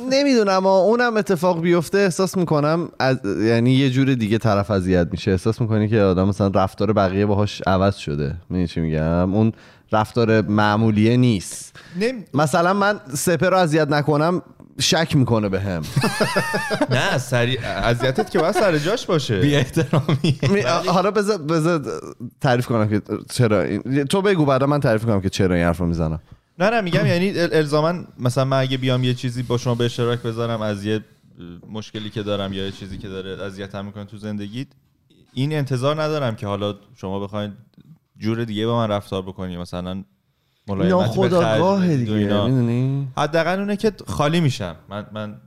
نمی‌دونم 0.09 0.53
اما 0.53 0.77
اونم 0.77 1.17
اتفاق 1.17 1.61
بیفته 1.61 1.97
احساس 1.97 2.37
می‌کنم 2.37 2.89
از 2.99 3.17
یعنی 3.25 3.71
یه 3.71 3.89
جور 3.89 4.13
دیگه 4.13 4.37
طرف 4.37 4.71
اذیت 4.71 5.07
میشه. 5.11 5.31
احساس 5.31 5.61
می‌کنی 5.61 5.87
که 5.87 6.01
آدم 6.01 6.27
مثلا 6.27 6.47
رفتار 6.47 6.93
بقیه 6.93 7.25
باهاش 7.25 7.61
عوض 7.67 7.95
شده. 7.95 8.35
می‌دونی 8.49 8.67
چی 8.67 8.81
میگم؟ 8.81 9.33
اون 9.33 9.51
رفتار 9.91 10.41
معمولیه 10.41 11.17
نیست. 11.17 11.75
نمی... 11.99 12.23
مثلا 12.33 12.73
من 12.73 12.99
سپر 13.13 13.49
رو 13.49 13.57
اذیت 13.57 13.87
نکنم 13.87 14.41
شک 14.81 15.15
می‌کنه 15.15 15.49
به 15.49 15.59
هم. 15.61 15.81
نه 16.89 17.17
سری 17.17 17.57
اذیتت 17.57 18.29
که 18.29 18.39
باید 18.39 18.53
سر 18.53 18.77
جاش 18.77 19.05
باشه. 19.05 19.39
بی 19.39 19.55
احترامی 19.55 20.39
حالا 20.95 21.11
بذار 21.11 21.37
بذار 21.37 22.01
تعریف 22.41 22.65
کنم 22.65 22.89
که 22.89 23.01
چرا 23.31 23.61
این... 23.61 24.03
تو 24.05 24.21
بگو 24.21 24.45
بعدا 24.45 24.65
من 24.65 24.79
تعریف 24.79 25.05
کنم 25.05 25.21
که 25.21 25.29
چرا 25.29 25.55
این 25.55 25.63
حرف 25.65 25.77
رو 25.77 25.85
می‌زنم. 25.85 26.19
نه 26.59 26.69
نه 26.69 26.81
میگم 26.81 27.05
یعنی 27.05 27.33
ال- 27.33 27.53
الزاما 27.53 28.03
مثلا 28.19 28.45
من 28.45 28.59
اگه 28.59 28.77
بیام 28.77 29.03
یه 29.03 29.13
چیزی 29.13 29.43
با 29.43 29.57
شما 29.57 29.75
به 29.75 29.85
اشتراک 29.85 30.21
بذارم 30.21 30.61
از 30.61 30.85
یه 30.85 30.99
مشکلی 31.71 32.09
که 32.09 32.23
دارم 32.23 32.53
یا 32.53 32.65
یه 32.65 32.71
چیزی 32.71 32.97
که 32.97 33.07
داره 33.09 33.43
اذیتم 33.43 33.85
می‌کنه 33.85 34.05
تو 34.05 34.17
زندگیت 34.17 34.67
این 35.33 35.53
انتظار 35.53 36.01
ندارم 36.01 36.35
که 36.35 36.47
حالا 36.47 36.75
شما 36.95 37.19
بخواید 37.19 37.51
جور 38.17 38.43
دیگه 38.43 38.65
با 38.65 38.77
من 38.77 38.87
رفتار 38.87 39.21
بکنی. 39.21 39.57
مثلا 39.57 40.03
ناخداگاه 40.75 41.95
دیگه. 41.97 42.13
می‌دونی؟ 42.13 43.07
حداقل 43.17 43.59
اونه 43.59 43.77
که 43.77 43.91
خالی 44.07 44.41
میشم. 44.41 44.75
من 44.89 45.05
من 45.11 45.41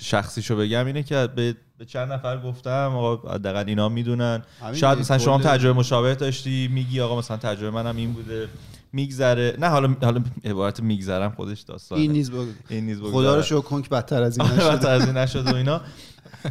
شخصیشو 0.00 0.56
بگم 0.56 0.86
اینه 0.86 1.02
که 1.02 1.28
به 1.36 1.56
به 1.78 1.84
چند 1.84 2.12
نفر 2.12 2.40
گفتم 2.40 2.92
آقا 2.94 3.34
حداقل 3.34 3.64
اینا 3.68 3.88
می‌دونن. 3.88 4.42
شاید 4.74 4.98
مثلا 4.98 5.18
شما 5.18 5.38
هم 5.38 5.42
تجربه 5.42 5.78
مشابه 5.78 6.14
داشتی 6.14 6.68
میگی 6.72 7.00
آقا 7.00 7.18
مثلا 7.18 7.36
تجربه 7.36 7.70
منم 7.70 7.96
این 7.96 8.12
بوده 8.12 8.48
میگذره. 8.92 9.56
نه 9.58 9.66
حالا 9.66 9.96
حالا 10.02 10.22
عبارت 10.44 10.80
میگذرم 10.80 11.30
خودش 11.30 11.60
داستانه. 11.60 12.02
این 12.02 12.12
نیز 12.12 12.30
بگو. 12.30 12.46
این 12.68 12.86
نیز 12.86 12.98
خدا 13.00 13.08
بگذره. 13.10 13.36
رو 13.36 13.42
شکر 13.42 13.60
کن 13.60 13.82
که 13.82 13.88
بدتر 13.88 14.22
از 14.22 14.38
این 14.38 14.48
آره، 14.48 14.56
نشده. 14.56 14.70
بدتر 14.70 14.90
از 14.90 15.06
این 15.06 15.16
نشد 15.16 15.46
و 15.46 15.54
اینا. 15.54 15.80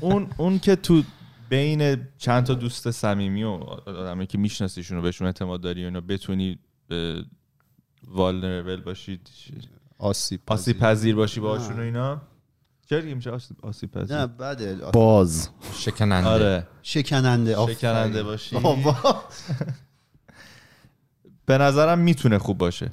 اون 0.02 0.28
اون 0.38 0.60
که 0.60 0.76
تو 0.76 1.04
بین 1.50 1.98
چند 2.18 2.44
تا 2.44 2.54
دوست 2.54 2.92
صمیمی 2.92 3.44
و 3.44 3.50
آدمی 3.86 4.28
که 4.28 4.38
میشناسیشون 4.38 4.98
و 4.98 5.02
بهشون 5.02 5.28
اعتماد 5.28 5.62
داری 5.62 5.84
و 5.84 5.86
اینا 5.86 6.02
بتونی 6.02 6.60
والنربل 8.10 8.82
باشید. 8.82 9.30
آسیب 9.98 10.42
آسیب 10.48 10.80
پذیر 10.80 11.16
باشی 11.16 11.40
باهاشون 11.40 11.80
و 11.80 11.82
اینا. 11.82 12.22
چرا 12.90 13.02
دیگه 13.02 13.16
میشه 13.16 13.32
آسیب 13.32 13.58
آسیب 13.62 13.92
پذیر. 13.92 14.18
نه 14.18 14.28
بده 14.28 14.76
باز. 14.76 15.50
شکننده. 15.74 16.30
آره. 16.30 16.68
شکننده 16.82 17.56
آفرین. 17.56 17.78
شکننده 17.78 18.24
باشی. 18.24 18.58
به 21.46 21.58
نظرم 21.58 22.00
می‌تونه 22.00 22.38
خوب 22.38 22.58
باشه. 22.58 22.92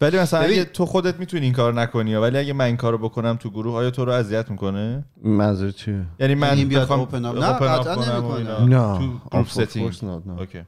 ولی 0.00 0.18
مثلا 0.18 0.40
اگه 0.40 0.64
تو 0.64 0.86
خودت 0.86 1.18
می‌تونی 1.18 1.44
این 1.44 1.52
کار 1.52 1.74
نکنی 1.74 2.14
ولی 2.14 2.38
اگه 2.38 2.52
من 2.52 2.64
این 2.64 2.76
کارو 2.76 2.98
بکنم 2.98 3.36
تو 3.36 3.50
گروه 3.50 3.74
آیا 3.74 3.90
تو 3.90 4.04
رو 4.04 4.12
اذیت 4.12 4.50
می‌کنه؟ 4.50 5.04
منظور 5.22 5.70
چیه؟ 5.70 6.06
یعنی 6.20 6.34
من 6.34 6.50
این 6.50 6.68
بیاد 6.68 6.82
بخوام 6.82 7.04
open 7.04 7.12
up. 7.12 7.14
نه، 7.14 7.52
قطعا 7.52 7.94
نمی‌کنه. 7.94 8.60
نه. 8.64 8.98
تو 8.98 9.20
group 9.30 9.46
of 9.46 9.50
setting 9.50 9.92
course 9.92 9.96
not, 9.96 10.28
no. 10.28 10.40
okay 10.40 10.62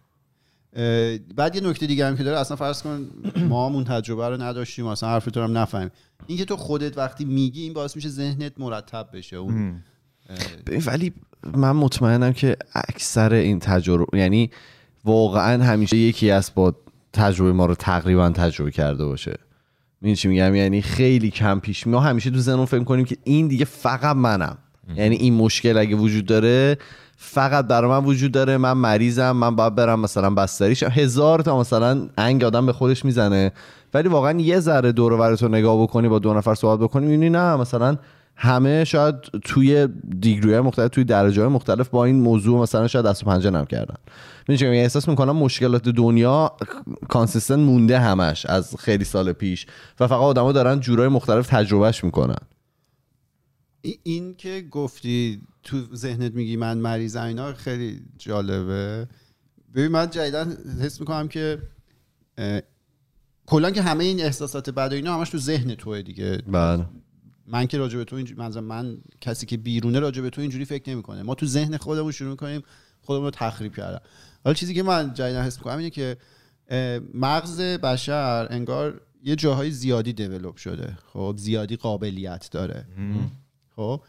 بعد 1.37 1.57
یه 1.57 1.61
نکته 1.61 1.87
دیگه 1.87 2.07
هم 2.07 2.17
که 2.17 2.23
داره 2.23 2.39
اصلا 2.39 2.57
فرض 2.57 2.83
کن 2.83 3.09
ما 3.49 3.67
همون 3.69 3.85
تجربه 3.85 4.29
رو 4.29 4.43
نداشتیم 4.43 4.87
اصلا 4.87 5.09
حرف 5.09 5.25
تو 5.25 5.43
هم 5.43 5.59
نفهمیم. 5.59 5.91
اینکه 6.27 6.45
تو 6.45 6.57
خودت 6.57 6.99
وقتی 6.99 7.25
میگی 7.25 7.62
این 7.62 7.73
باعث 7.73 7.97
میشه 7.97 8.09
ذهنت 8.09 8.53
مرتب 8.59 9.09
بشه 9.12 9.37
اون 9.37 9.83
ولی 10.87 11.12
من 11.55 11.73
مطمئنم 11.73 12.33
که 12.33 12.57
اکثر 12.75 13.33
این 13.33 13.59
تجربه 13.59 14.19
یعنی 14.19 14.50
واقعا 15.05 15.65
همیشه 15.65 15.97
یکی 15.97 16.31
از 16.31 16.50
با 16.55 16.75
تجربه 17.12 17.53
ما 17.53 17.67
رو 17.67 17.75
تقریبا 17.75 18.31
تجربه 18.31 18.71
کرده 18.71 19.05
باشه. 19.07 19.37
این 20.03 20.15
چی 20.15 20.29
میگم؟ 20.29 20.55
یعنی 20.55 20.83
خیلی 20.83 21.31
کم 21.31 21.61
پیش 21.61 21.87
ما 21.87 22.00
همیشه 22.00 22.31
تو 22.31 22.39
ذهنمون 22.39 22.67
فکر 22.67 22.85
کنیم 22.85 23.05
که 23.05 23.17
این 23.25 23.49
دیگه 23.49 23.65
فقط 23.65 24.17
منم. 24.17 24.59
یعنی 24.97 25.17
این 25.17 25.35
مشکل 25.35 25.79
اگه 25.79 25.97
وجود 25.97 26.27
داره 26.27 26.79
فقط 27.23 27.67
برای 27.67 27.91
من 27.91 28.05
وجود 28.05 28.33
داره. 28.33 28.57
من 28.57 28.73
مریضم. 28.73 29.33
من 29.33 29.57
باید 29.57 29.75
برم 29.75 30.00
مثلا 30.00 30.31
بستری 30.31 30.75
شم. 30.75 30.89
هزار 30.91 31.43
تا 31.43 31.61
مثلا 31.61 32.09
انگ 32.19 32.45
آدم 32.45 32.67
به 32.67 32.73
خودش 32.73 33.05
می‌زنه. 33.05 33.53
ولی 33.95 34.09
واقعا 34.09 34.41
یه 34.41 34.61
ذره 34.61 34.93
دور 34.93 35.12
و 35.12 35.49
نگاه 35.49 35.83
بکنی 35.83 36.09
با 36.09 36.19
دو 36.19 36.35
نفر 36.35 36.55
صحبت 36.55 36.81
بکنی 36.81 37.07
می‌بینی 37.07 37.31
نه 37.31 37.57
مثلا 37.57 37.97
همه 38.37 38.85
شاید 38.85 39.15
توی 39.45 39.89
دیگری 40.21 40.61
مختلف 40.61 40.89
توی 40.89 41.05
درجه 41.05 41.43
های 41.43 41.50
مختلف 41.50 41.89
با 41.89 42.05
این 42.05 42.21
موضوع 42.21 42.62
مثلا 42.62 42.87
شاید 42.87 43.05
دست 43.05 43.23
و 43.23 43.27
پنجه 43.27 43.50
نم 43.50 43.65
کردن. 43.65 43.95
می‌دونی 44.49 44.77
چی؟ 44.77 44.81
احساس 44.83 45.09
می‌کنم 45.09 45.37
مشکلات 45.37 45.89
دنیا 45.89 46.53
کانسیستنت 47.09 47.59
مونده 47.59 47.99
همش 47.99 48.47
از 48.47 48.77
خیلی 48.79 49.05
سال 49.05 49.33
پیش 49.33 49.67
و 50.00 50.07
فقط 50.07 50.21
آدما 50.21 50.53
دارن 50.53 50.81
جورای 50.81 51.09
مختلف 51.09 51.47
تجربهش 51.47 52.05
می‌کنن. 52.05 52.39
این 54.03 54.35
که 54.35 54.67
گفتی 54.71 55.43
تو 55.63 55.97
ذهنت 55.97 56.35
میگی 56.35 56.57
من 56.57 56.79
مریضم 56.79 57.23
اینا 57.23 57.53
خیلی 57.53 58.01
جالبه. 58.19 59.09
ببین 59.75 59.89
من 59.89 60.11
جدیدن 60.11 60.57
حس 60.81 61.01
می‌کنم 61.01 61.29
که 61.29 61.59
کلا 63.47 63.71
که 63.71 63.83
همه 63.83 64.05
این 64.05 64.21
احساسات 64.21 64.71
بد 64.71 64.93
و 64.93 64.95
اینا 64.95 65.15
همش 65.15 65.31
تو 65.31 65.39
ذهن 65.39 65.75
توه 65.75 66.03
دیگه. 66.03 66.43
بله. 66.47 66.87
من 67.47 67.67
که 67.67 67.79
راجع 67.79 67.99
به 67.99 68.05
تو 68.05 68.17
اینجوری 68.17 68.41
منظورم 68.41 68.65
من 68.65 68.99
کسی 69.21 69.47
که 69.47 69.57
بیرونه 69.57 70.01
راجع 70.01 70.23
به 70.23 70.31
تو 70.31 70.41
اینجوری 70.41 70.65
فکر 70.65 70.91
نمی‌کنه. 70.91 71.23
ما 71.23 71.35
تو 71.35 71.47
ذهن 71.47 71.77
خودمون 71.77 72.13
شروع 72.13 72.31
می‌کنیم 72.31 72.63
خودمون 73.01 73.25
رو 73.25 73.31
تخریب 73.31 73.77
کردن. 73.77 73.99
حالا 74.45 74.55
چیزی 74.55 74.75
که 74.75 74.83
من 74.83 75.15
جدیدا 75.15 75.43
حس 75.43 75.59
می‌کنم 75.59 75.79
اینه 75.79 75.91
که 75.91 76.17
مغز 77.15 77.61
بشر 77.61 78.47
انگار 78.51 79.01
یه 79.25 79.37
جاهای 79.37 79.71
زیادی 79.71 80.13
دیولپ 80.13 80.57
شده. 80.57 80.99
خب 81.07 81.35
زیادی 81.39 81.77
قابلیت 81.77 82.49
داره. 82.51 82.87
خب 83.81 84.03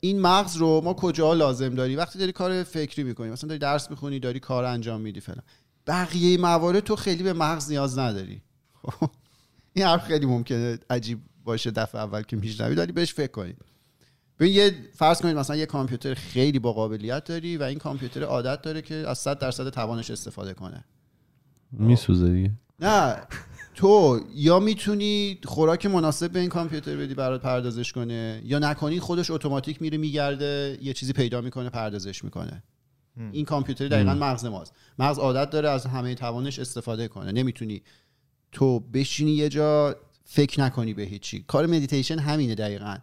این 0.00 0.20
مغز 0.20 0.56
رو 0.56 0.80
ما 0.84 0.94
کجا 0.94 1.34
لازم 1.34 1.74
داری 1.74 1.96
وقتی 1.96 2.18
داری 2.18 2.32
کار 2.32 2.62
فکری 2.62 3.04
می‌کنی 3.04 3.30
مثلا 3.30 3.48
داری 3.48 3.58
درس 3.58 3.90
می‌خونی 3.90 4.20
داری 4.20 4.40
کار 4.40 4.64
انجام 4.64 5.00
میدی 5.00 5.20
فلان. 5.20 5.42
بقیه 5.86 6.38
موارد 6.38 6.80
تو 6.80 6.96
خیلی 6.96 7.22
به 7.22 7.32
مغز 7.32 7.70
نیاز 7.70 7.98
نداری. 7.98 8.42
خب 8.82 9.10
این 9.72 9.84
حرف 9.84 10.04
خیلی 10.04 10.26
ممکنه 10.26 10.78
عجیب 10.90 11.20
باشه 11.44 11.70
دفعه 11.70 12.00
اول 12.00 12.22
که 12.22 12.36
میشنوید 12.36 12.78
ولی 12.78 12.92
بهش 12.92 13.14
فکر 13.14 13.30
کنید 13.30 13.56
ببین 14.38 14.54
یه 14.54 14.74
فرض 14.94 15.20
کنید 15.20 15.36
مثلا 15.36 15.56
یه 15.56 15.66
کامپیوتر 15.66 16.14
خیلی 16.14 16.58
با 16.58 16.72
قابلیت 16.72 17.24
داری 17.24 17.56
و 17.56 17.62
این 17.62 17.78
کامپیوتر 17.78 18.22
عادت 18.22 18.62
داره 18.62 18.82
که 18.82 18.94
از 18.94 19.18
100 19.18 19.38
درصد 19.38 19.68
توانش 19.68 20.10
استفاده 20.10 20.54
کنه. 20.54 20.84
میسوزه 21.72 22.28
دیگه. 22.32 22.50
نه. 22.80 23.16
تو 23.80 24.20
یا 24.34 24.58
می‌تونی 24.58 25.38
خوراک 25.44 25.86
مناسب 25.86 26.30
به 26.30 26.40
این 26.40 26.48
کامپیوتر 26.48 26.96
بدی 26.96 27.14
برات 27.14 27.42
پردازش 27.42 27.92
کنه 27.92 28.42
یا 28.44 28.58
نکنی 28.58 29.00
خودش 29.00 29.30
اتوماتیک 29.30 29.82
میره 29.82 29.98
میگرده 29.98 30.78
یه 30.82 30.92
چیزی 30.92 31.12
پیدا 31.12 31.40
می‌کنه 31.40 31.70
پردازش 31.70 32.24
می‌کنه. 32.24 32.62
این 33.32 33.44
کامپیوتر 33.44 33.88
دقیقا 33.88 34.14
مغز 34.14 34.44
ماست. 34.44 34.72
مغز 34.98 35.18
عادت 35.18 35.50
داره 35.50 35.68
از 35.70 35.86
همه 35.86 36.14
توانش 36.14 36.58
استفاده 36.58 37.08
کنه. 37.08 37.32
نمی‌تونی 37.32 37.82
تو 38.52 38.80
بشینی 38.80 39.30
یه 39.30 39.48
جا 39.48 39.96
فکر 40.24 40.60
نکنی 40.60 40.94
به 40.94 41.02
هیچی. 41.02 41.44
کار 41.48 41.66
مدیتیشن 41.66 42.18
همینه 42.18 42.54
دقیقا. 42.54 42.96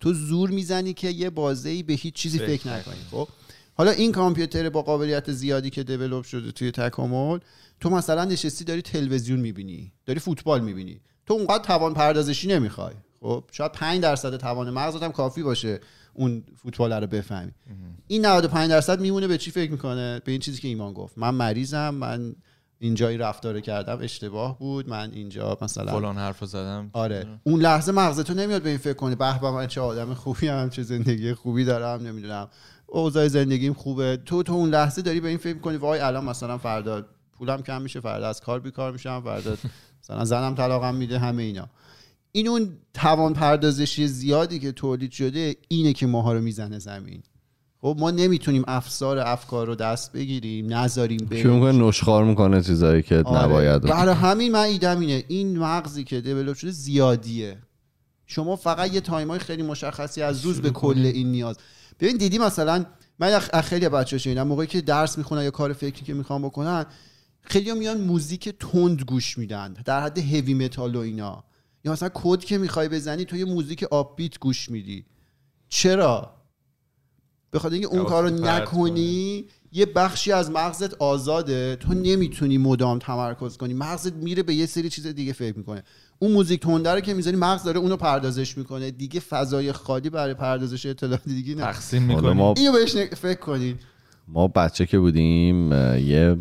تو 0.00 0.12
زور 0.12 0.50
می‌زنی 0.50 0.94
که 0.94 1.08
یه 1.08 1.30
بازه 1.30 1.82
به 1.82 1.92
هیچ 1.92 2.14
چیزی 2.14 2.38
فکر 2.38 2.46
فکر 2.46 2.68
نکنی 2.68 3.00
خب؟ 3.10 3.28
حالا 3.74 3.90
این 3.90 4.12
کامپیوتر 4.12 4.70
با 4.70 4.82
قابلیت 4.82 5.32
زیادی 5.32 5.70
که 5.70 5.82
develop 5.82 6.24
شده 6.24 6.52
توی 6.52 6.70
تکامل 6.70 7.38
تو 7.80 7.90
مثلا 7.90 8.24
نشستی 8.24 8.64
داری 8.64 8.82
تلویزیون 8.82 9.40
می‌بینی 9.40 9.92
داری 10.06 10.20
فوتبال 10.20 10.60
می‌بینی. 10.60 11.00
تو 11.26 11.34
اونقدر 11.34 11.64
توان 11.64 11.94
پردازشی 11.94 12.48
نمی‌خوای. 12.48 12.94
خب 13.20 13.44
شاید 13.52 13.72
5 13.72 14.02
درصد 14.02 14.36
توان 14.36 14.70
مغزت 14.70 15.02
هم 15.02 15.12
کافی 15.12 15.42
باشه 15.42 15.80
اون 16.14 16.44
فوتبال 16.56 16.92
رو 16.92 17.06
بفهمی. 17.06 17.52
این 18.06 18.26
95 18.26 18.70
درصد 18.70 19.00
میمونه 19.00 19.26
به 19.26 19.38
چی 19.38 19.50
فکر 19.50 19.70
می‌کنه؟ 19.70 20.20
به 20.24 20.32
این 20.32 20.40
چیزی 20.40 20.60
که 20.60 20.68
ایمان 20.68 20.92
گفت. 20.92 21.18
من 21.18 21.34
مریضم 21.34 21.94
من 21.94 22.34
اینجا 22.78 23.08
این 23.08 23.20
رفتار 23.20 23.60
کردم 23.60 23.98
اشتباه 24.00 24.58
بود 24.58 24.88
من 24.88 25.12
اینجا 25.12 25.58
مثلا 25.62 25.92
فلان 25.92 26.16
حرفو 26.16 26.46
زدم. 26.46 26.90
آره. 26.92 27.26
اون 27.44 27.60
لحظه 27.60 27.92
مغز 27.92 28.20
تو 28.20 28.34
نمیاد 28.34 28.62
به 28.62 28.68
این 28.68 28.78
فکر 28.78 28.92
کنه. 28.92 29.14
به 29.14 29.38
به 29.40 29.50
من 29.50 29.66
چه 29.66 29.80
آدم 29.80 30.14
خوبی 30.14 30.48
هم 30.48 30.70
چه 30.70 30.82
زندگی 30.82 31.34
خوبی 31.34 31.64
دارم 31.64 32.06
نمی‌دونم. 32.06 32.48
اوضاع 32.94 33.28
زندگیم 33.28 33.72
خوبه. 33.72 34.18
تو 34.26 34.42
تو 34.42 34.52
اون 34.52 34.70
لحظه 34.70 35.02
داری 35.02 35.20
به 35.20 35.28
این 35.28 35.38
فکر 35.38 35.58
کنی 35.58 35.76
وای 35.76 36.00
الان 36.00 36.24
مثلا 36.24 36.58
فردا 36.58 37.06
پولم 37.32 37.62
کم 37.62 37.82
میشه 37.82 38.00
فردا 38.00 38.28
از 38.28 38.40
کار 38.40 38.60
بیکار 38.60 38.92
میشم 38.92 39.22
فردا 39.24 39.56
مثلا 40.02 40.24
زنم 40.24 40.54
طلاقم 40.54 40.94
میده 40.94 41.18
همه 41.18 41.42
اینا. 41.42 41.68
این 42.32 42.48
اون 42.48 42.68
توان 42.94 43.32
پردازشی 43.32 44.06
زیادی 44.06 44.58
که 44.58 44.72
تولید 44.72 45.12
شده 45.12 45.56
اینه 45.68 45.92
که 45.92 46.06
ماها 46.06 46.32
رو 46.32 46.40
می‌زنه 46.40 46.78
زمین. 46.78 47.22
خب 47.80 47.96
ما 47.98 48.10
نمی‌تونیم 48.10 48.64
افسار 48.68 49.18
افکار 49.18 49.66
رو 49.66 49.74
دست 49.74 50.12
بگیریم 50.12 50.72
نذاریم 50.74 51.26
به 51.30 51.42
شروع 51.42 51.54
می‌کنه 51.54 51.88
نشخار 51.88 52.24
می‌کنه 52.24 52.62
چیزایی 52.62 53.02
که 53.02 53.22
آره. 53.24 53.44
نباید 53.44 53.82
برای 53.82 54.14
همین 54.14 54.52
من 54.52 54.64
ایدم 54.64 55.00
اینه. 55.00 55.24
این 55.28 55.58
مغزی 55.58 56.04
که 56.04 56.20
دیولپ 56.20 56.56
شده 56.56 56.70
زیادیه. 56.70 57.58
شما 58.26 58.56
فقط 58.56 58.94
یه 58.94 59.00
تایم 59.00 59.28
های 59.28 59.38
خیلی 59.38 59.62
مشخصی 59.62 60.22
از 60.22 60.44
روز 60.44 60.60
به 60.60 60.70
کل 60.70 61.10
این 61.14 61.32
نیاز. 61.32 61.56
ببین 62.00 62.16
دیدی 62.16 62.38
مثلا 62.38 62.86
من 63.18 63.38
خیلی 63.38 63.88
بچه 63.88 64.18
شنیدم 64.18 64.46
موقعی 64.46 64.66
که 64.66 64.80
درس 64.80 65.18
می‌خونن 65.18 65.42
یا 65.44 65.50
کار 65.50 65.72
فکری 65.72 66.04
که 66.04 66.14
می‌خوان 66.14 66.42
بکنن 66.42 66.86
خیلی 67.40 67.72
میان 67.72 68.00
موزیک 68.00 68.48
تند 68.48 69.02
گوش 69.02 69.38
میدن 69.38 69.72
در 69.84 70.02
حد 70.02 70.18
heavy 70.18 70.54
metal 70.54 70.96
و 70.96 70.98
اینا. 70.98 71.44
یا 71.84 71.92
مثلا 71.92 72.10
کد 72.14 72.40
که 72.40 72.58
می‌خوای 72.58 72.88
بزنی 72.88 73.24
تو 73.24 73.36
یه 73.36 73.44
موزیک 73.44 73.82
upbeat 73.82 74.38
گوش 74.38 74.70
میدی. 74.70 75.04
چرا؟ 75.68 76.34
به 77.50 77.58
خاطر 77.58 77.72
اینکه 77.72 77.88
اون 77.88 77.98
حواست 77.98 78.10
کار 78.10 78.30
رو 78.30 78.36
پرت 78.36 78.44
نکنی 78.44 79.44
یه 79.72 79.86
بخشی 79.86 80.32
از 80.32 80.50
مغزت 80.50 80.94
آزاده. 80.94 81.76
تو 81.76 81.94
نمی‌تونی 81.94 82.58
مدام 82.58 82.98
تمرکز 82.98 83.56
کنی. 83.56 83.74
مغزت 83.74 84.12
میره 84.12 84.42
به 84.42 84.54
یه 84.54 84.66
سری 84.66 84.90
چیز 84.90 85.06
دیگه 85.06 85.32
فکر 85.32 85.58
می‌کنه. 85.58 85.82
اون 86.22 86.32
موزیک 86.32 86.60
تنده 86.60 86.94
رو 86.94 87.00
که 87.00 87.14
می‌ذاری 87.14 87.36
مغز 87.36 87.62
داره 87.64 87.78
اونو 87.78 87.96
پردازش 87.96 88.58
می‌کنه. 88.58 88.90
دیگه 88.90 89.20
فضای 89.20 89.72
خالی 89.72 90.10
برای 90.10 90.34
پردازش 90.34 90.86
اطلاعات 90.86 91.24
دیگه 91.24 91.54
نه. 91.54 91.62
تقسیم 91.62 92.02
می‌کنی. 92.02 92.32
ما 92.32 92.54
اینو 92.56 92.72
بهش 92.72 92.96
فکر 92.96 93.38
کنید 93.40 93.80
ما 94.28 94.48
بچه 94.48 94.86
که 94.86 94.98
بودیم 94.98 95.72
یه 95.98 96.36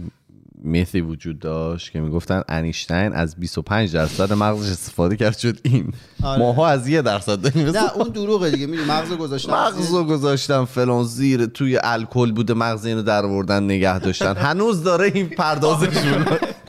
میثی 0.63 1.01
وجود 1.01 1.39
داشت 1.39 1.91
که 1.91 2.00
می‌گفتن 2.00 2.41
انیشتین 2.50 3.13
از 3.13 3.35
25 3.35 3.93
درصد 3.93 4.33
مغزش 4.33 4.69
استفاده 4.71 5.15
کرد 5.15 5.38
شد 5.38 5.57
این. 5.63 5.93
آره. 6.23 6.39
ماها 6.39 6.67
از 6.67 6.88
یه 6.88 7.01
درصد 7.01 7.41
داریم. 7.41 7.69
نه 7.69 7.93
اون 7.93 8.09
دروغه 8.09 8.51
دیگه 8.51 8.67
می‌دونی 8.67 8.89
مغز 8.89 9.11
رو 9.11 9.17
گذاشتن. 9.17 9.53
مغز 9.53 9.93
رو 9.93 10.03
گذاشتم 10.03 10.65
فلان 10.65 11.03
زیر 11.03 11.45
توی 11.45 11.79
الکل 11.83 12.31
بوده 12.31 12.53
مغز 12.53 12.85
اینو 12.85 13.01
در 13.01 13.25
آوردن 13.25 13.63
نگه 13.63 14.00
داشتن. 14.00 14.33
هنوز 14.35 14.83
داره 14.83 15.11
این 15.13 15.29
پردازش 15.29 15.88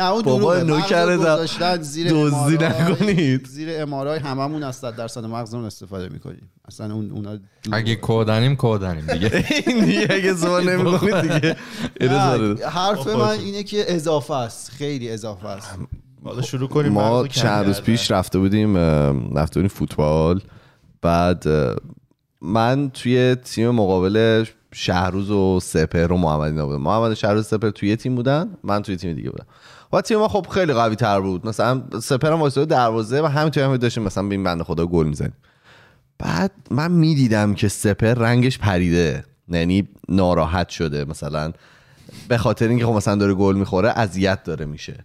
نه 0.00 0.10
اون 0.10 0.22
بابا. 0.22 0.56
نوکر 0.56 1.76
زیر 1.80 2.08
دزدی. 2.10 2.56
نکنید. 2.64 3.46
زیر 3.46 3.82
امارای 3.82 4.18
هممون 4.18 4.62
از 4.62 4.76
100 4.76 4.96
درصد 4.96 5.24
مغزمون 5.24 5.64
استفاده 5.64 6.08
می‌کنیم 6.08 6.50
اصلا 6.68 6.94
اون 6.94 7.10
اونا 7.10 7.30
دروغه. 7.36 7.78
اگه 7.78 7.96
کودنیم 7.96 8.56
کودنیم 8.56 9.06
دیگه 9.06 9.44
این 9.66 9.84
دیگه 9.84 10.06
اگه 10.10 10.32
زمان 10.32 10.68
نمی‌کنید 10.68 11.20
دیگه 11.20 11.56
نه، 12.12 12.66
حرف 12.66 13.06
من 13.06 13.28
اینه 13.28 13.62
که 13.62 13.84
اضافه 13.94 14.34
است 14.34 14.70
خیلی 14.70 15.10
اضافه 15.10 15.48
است 15.48 15.78
حالا 16.24 16.42
شروع 16.42 16.68
کنیم 16.68 16.92
ما 16.92 17.26
چند 17.28 17.66
روز. 17.66 17.80
پیش 17.80 18.10
رفته 18.10 18.38
بودیم 18.38 18.76
رفته 19.38 19.54
بودیم 19.60 19.68
فوتبال 19.68 20.40
بعد 21.02 21.44
من 22.40 22.90
توی 22.90 23.34
تیم 23.44 23.70
مقابل 23.70 24.44
شهروز 24.74 25.30
و 25.30 25.60
سپر 25.60 26.12
و 26.12 26.16
محمد 26.16 26.50
اینا 26.52 26.66
بودم 26.66 26.82
محمد 26.82 27.14
شهروز 27.14 27.40
و 27.40 27.56
سپر 27.58 27.70
توی 27.70 27.88
یه 27.88 27.96
تیم 27.96 28.14
بودن 28.14 28.48
من 28.64 28.82
توی 28.82 28.96
تیم 28.96 29.12
دیگه 29.12 29.30
بودم 29.30 29.46
و 29.92 30.00
تیم 30.00 30.18
ما 30.18 30.28
خب 30.28 30.46
خیلی 30.50 30.72
قوی 30.72 30.96
تر 30.96 31.20
بود. 31.20 31.46
مثلا 31.46 31.82
سپر 32.02 32.32
هم 32.32 32.48
دروازه 32.48 33.22
و 33.22 33.26
همین 33.26 33.50
توی 33.50 33.62
هم 33.62 33.76
داشتیم 33.76 34.02
مثلا 34.02 34.22
به 34.22 34.34
این 34.34 34.44
بنده 34.44 34.64
خدا 34.64 34.86
گل 34.86 35.06
می‌زنیم 35.06 35.32
بعد 36.18 36.50
من 36.70 36.90
می‌دیدم 36.90 37.54
که 37.54 37.68
سپر 37.68 38.14
رنگش 38.14 38.58
پریده. 38.58 39.24
یعنی 39.48 39.88
ناراحت 40.08 40.68
شده. 40.68 41.04
مثلا 41.04 41.52
به 42.28 42.38
خاطر 42.38 42.68
اینکه 42.68 42.86
خب 42.86 42.92
مثلا 42.92 43.16
داره 43.16 43.34
گل 43.34 43.56
می‌خوره 43.56 43.88
اذیت 43.88 44.44
داره 44.44 44.66
میشه. 44.66 45.04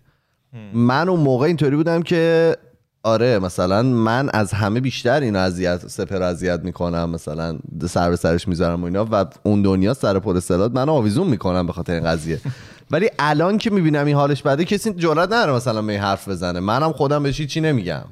من 0.74 1.10
اون 1.10 1.20
موقع 1.20 1.46
اینطوری 1.46 1.76
بودم 1.76 2.02
که 2.02 2.56
آره 3.04 3.40
مثلا 3.40 3.84
من 3.84 4.30
از 4.34 4.54
همه 4.54 4.80
بیشتر 4.80 5.22
اینو 5.22 5.40
اذیت 5.40 5.88
سپر 5.88 6.22
اذیت 6.22 6.60
می‌کنم. 6.64 7.10
مثلا 7.10 7.60
سر 7.90 8.10
به 8.10 8.16
سرش 8.16 8.48
می‌ذارم 8.48 8.82
و 8.82 8.86
اینا. 8.86 9.08
و 9.12 9.26
اون 9.44 9.62
دنیا 9.62 9.94
سر 9.94 10.20
پر 10.20 10.38
استعداد 10.38 10.76
منو 10.76 10.92
آویزون 10.92 11.28
می‌کنم 11.28 11.68
به 11.68 11.74
خاطر 11.74 11.94
این 11.94 12.04
قضیه. 12.04 12.42
ولی 12.92 13.10
الان 13.20 13.58
که 13.58 13.70
می‌بینم 13.70 14.06
این 14.06 14.16
حالش 14.16 14.42
بده 14.42 14.66
کسی 14.66 14.94
جرئت 14.94 15.18
نداره 15.18 15.54
مثلا 15.54 15.82
به 15.82 15.92
این 15.94 16.02
حرف 16.02 16.28
بزنه. 16.28 16.60
منم 16.60 16.92
خودم 16.92 17.24
بهش 17.24 17.42
چی 17.42 17.62
نمیگم. 17.62 18.04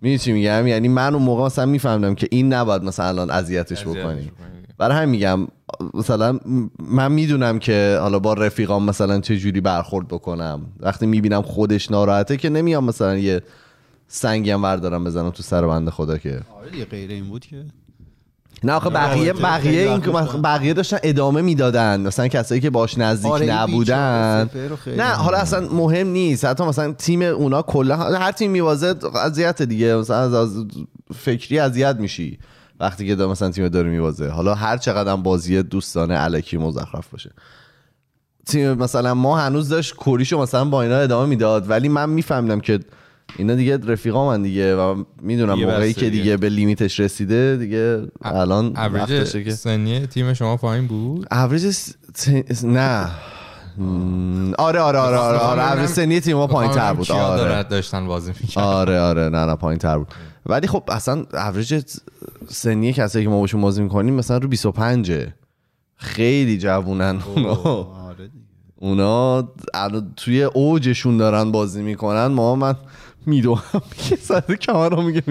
می‌دونی 0.00 0.18
چی 0.18 0.32
میگم؟ 0.32 0.66
یعنی 0.66 0.88
من 0.88 1.14
اون 1.14 1.22
موقع 1.22 1.44
مثلا 1.44 1.66
میفهمدم 1.66 2.14
که 2.14 2.28
این 2.30 2.52
نباید 2.52 2.82
مثلا 2.82 3.06
الان 3.06 3.30
اذیتش 3.30 3.86
بکنی. 3.86 4.30
برای 4.78 4.96
همین 4.96 5.10
میگم 5.10 5.46
مثلا 5.94 6.38
من 6.78 7.12
می‌دونم 7.12 7.58
که 7.58 7.98
حالا 8.00 8.18
با 8.18 8.34
رفیقام 8.34 8.84
مثلا 8.84 9.20
چه 9.20 9.36
جوری 9.36 9.60
برخورد 9.60 10.08
بکنم. 10.08 10.60
وقتی 10.80 11.06
می‌بینم 11.06 11.42
خودش 11.42 11.90
ناراحته 11.90 12.36
که 12.36 12.48
نمیام 12.48 12.84
مثلا 12.84 13.16
یه 13.16 13.42
سنگی 14.08 14.50
هم 14.50 14.62
بردارم 14.62 15.04
بزنم 15.04 15.30
تو 15.30 15.42
سر 15.42 15.66
بنده 15.66 15.90
خدا 15.90 16.18
که. 16.18 16.40
آره 16.60 16.70
دیگه 16.70 16.84
غیر 16.84 17.10
این 17.10 17.24
بود 17.24 17.46
که. 17.46 17.64
نه 18.64 18.72
آخه 18.72 18.90
بقیه 18.90 19.32
رابطه 19.32 19.42
بقیه 19.42 19.90
این. 19.90 20.00
بقیه 20.42 20.74
داشتن 20.74 20.98
ادامه 21.02 21.42
می‌دادن. 21.42 22.00
مثلا 22.00 22.28
کسایی 22.28 22.60
که 22.60 22.70
باش 22.70 22.98
نزدیک 22.98 23.32
آره، 23.32 23.46
نبودن. 23.46 24.50
نه 24.96 25.04
حالا 25.04 25.38
اصلا 25.38 25.68
مهم 25.68 26.06
نیست. 26.06 26.44
حتی 26.44 26.64
مثلا 26.64 26.92
تیم 26.92 27.22
اونا 27.22 27.62
کلا 27.62 27.96
هر 27.96 28.32
تیم 28.32 28.50
میوازه 28.50 28.94
اذیت 29.24 29.62
دیگه. 29.62 29.96
مثلا 29.96 30.42
از, 30.42 30.64
فکری 31.14 31.58
اذیت 31.58 31.96
میشی 31.96 32.38
وقتی 32.80 33.06
که 33.06 33.14
دا 33.14 33.28
مثلا 33.28 33.50
تیم 33.50 33.68
داره 33.68 33.90
میوازه 33.90 34.28
حالا 34.28 34.54
هر 34.54 34.76
چقدر 34.76 35.12
هم 35.12 35.22
بازی 35.22 35.62
دوستانه 35.62 36.22
الکی 36.22 36.56
مزخرف 36.56 37.08
باشه. 37.08 37.30
تیم 38.46 38.72
مثلا 38.72 39.14
ما 39.14 39.38
هنوز 39.38 39.68
داشت 39.68 39.94
کوریشو 39.94 40.42
مثلا 40.42 40.64
با 40.64 40.82
اینا 40.82 40.96
ادامه 40.96 41.28
می‌داد. 41.28 41.70
ولی 41.70 41.88
من 41.88 42.10
میفهمیدم 42.10 42.60
که 42.60 42.80
اینا 43.36 43.54
دیگه 43.54 43.76
رفیقا 43.76 44.26
من 44.26 44.42
دیگه 44.42 44.76
و 44.76 45.04
می‌دونم 45.22 45.54
موقعی 45.60 45.92
که 45.92 46.00
دیگه. 46.00 46.22
دیگه 46.22 46.36
به 46.36 46.48
لیمیتش 46.48 47.00
رسیده 47.00 47.56
دیگه 47.56 48.02
الان 48.22 48.76
اوریج 48.76 49.50
سنی 49.50 50.06
تیم 50.06 50.34
شما 50.34 50.56
پایین 50.56 50.86
بود؟ 50.86 51.26
اوریج 51.30 51.70
س- 51.70 51.92
ت- 52.14 52.64
نه. 52.64 53.10
آره 54.58 54.80
آره 54.80 54.98
آره 54.98 55.16
آره 55.16 55.38
آره. 55.38 55.72
اوریج 55.72 55.86
سنی 55.86 56.20
تیم 56.20 56.36
ما 56.36 56.46
پایین 56.46 56.72
تر 56.72 56.92
بود. 56.94 57.10
آره. 57.12 57.62
داشتن 57.62 58.06
بازی 58.06 58.32
می‌کرد. 58.40 58.64
آره 58.64 59.00
آره. 59.00 59.22
نه 59.28 59.44
نه 59.44 59.54
پایین 59.56 59.78
تر 59.78 59.98
بود. 59.98 60.08
ولی 60.46 60.66
خب 60.66 60.82
اصلا 60.88 61.24
اوریج 61.32 61.82
سنی 62.48 62.92
کسایی 62.92 63.24
که 63.24 63.30
ما 63.30 63.40
باشون 63.40 63.60
بازی 63.60 63.82
می‌کنیم 63.82 64.14
مثلا 64.14 64.38
رو 64.38 64.48
25 64.48 65.12
خیلی 65.96 66.58
جوونن 66.58 67.18
اونا. 67.34 67.54
آره. 68.08 68.30
اونا 68.76 69.48
الان 69.74 70.12
توی 70.16 70.42
اوجشون 70.42 71.16
دارن 71.16 71.52
بازی 71.52 71.82
می‌کنن. 71.82 72.26
ما 72.26 72.54
من 72.56 72.74
می‌دونم 73.26 73.82
که 73.96 74.16
سر 74.28 74.56
کامرا 74.66 75.00
میگه 75.00 75.22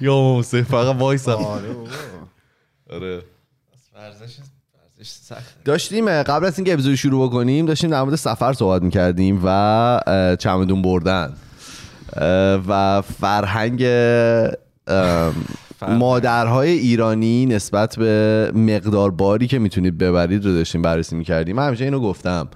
یا 0.00 0.20
موسی 0.20 0.62
فقط 0.62 0.96
وایسا. 0.96 1.36
آره. 1.36 1.74
آره. 2.90 3.22
ورزش 3.94 4.36
ورزش 4.98 5.08
سخت 5.08 5.64
داشتیم 5.64 6.22
قبل 6.22 6.46
از 6.46 6.58
اینکه 6.58 6.72
اپیزود 6.72 6.94
شروع 6.94 7.28
بکنیم 7.28 7.66
داشتیم 7.66 7.90
در 7.90 8.02
مورد 8.02 8.16
سفر 8.16 8.52
صحبت 8.52 8.82
می‌کردیم 8.82 9.40
و 9.44 10.00
چمدون 10.38 10.82
بردن. 10.82 11.32
و 12.68 13.02
فرهنگ 13.20 13.84
مادرهای 15.88 16.70
ایرانی 16.70 17.46
نسبت 17.46 17.96
به 17.96 18.52
مقدار 18.54 19.10
باری 19.10 19.46
که 19.46 19.58
می‌تونید 19.58 19.98
ببرید 19.98 20.44
رو 20.44 20.52
داشتیم 20.52 20.82
بررسی 20.82 21.16
می‌کردیم. 21.16 21.56
من 21.56 21.66
همیشه 21.66 21.84
اینو 21.84 22.00
گفتم. 22.00 22.48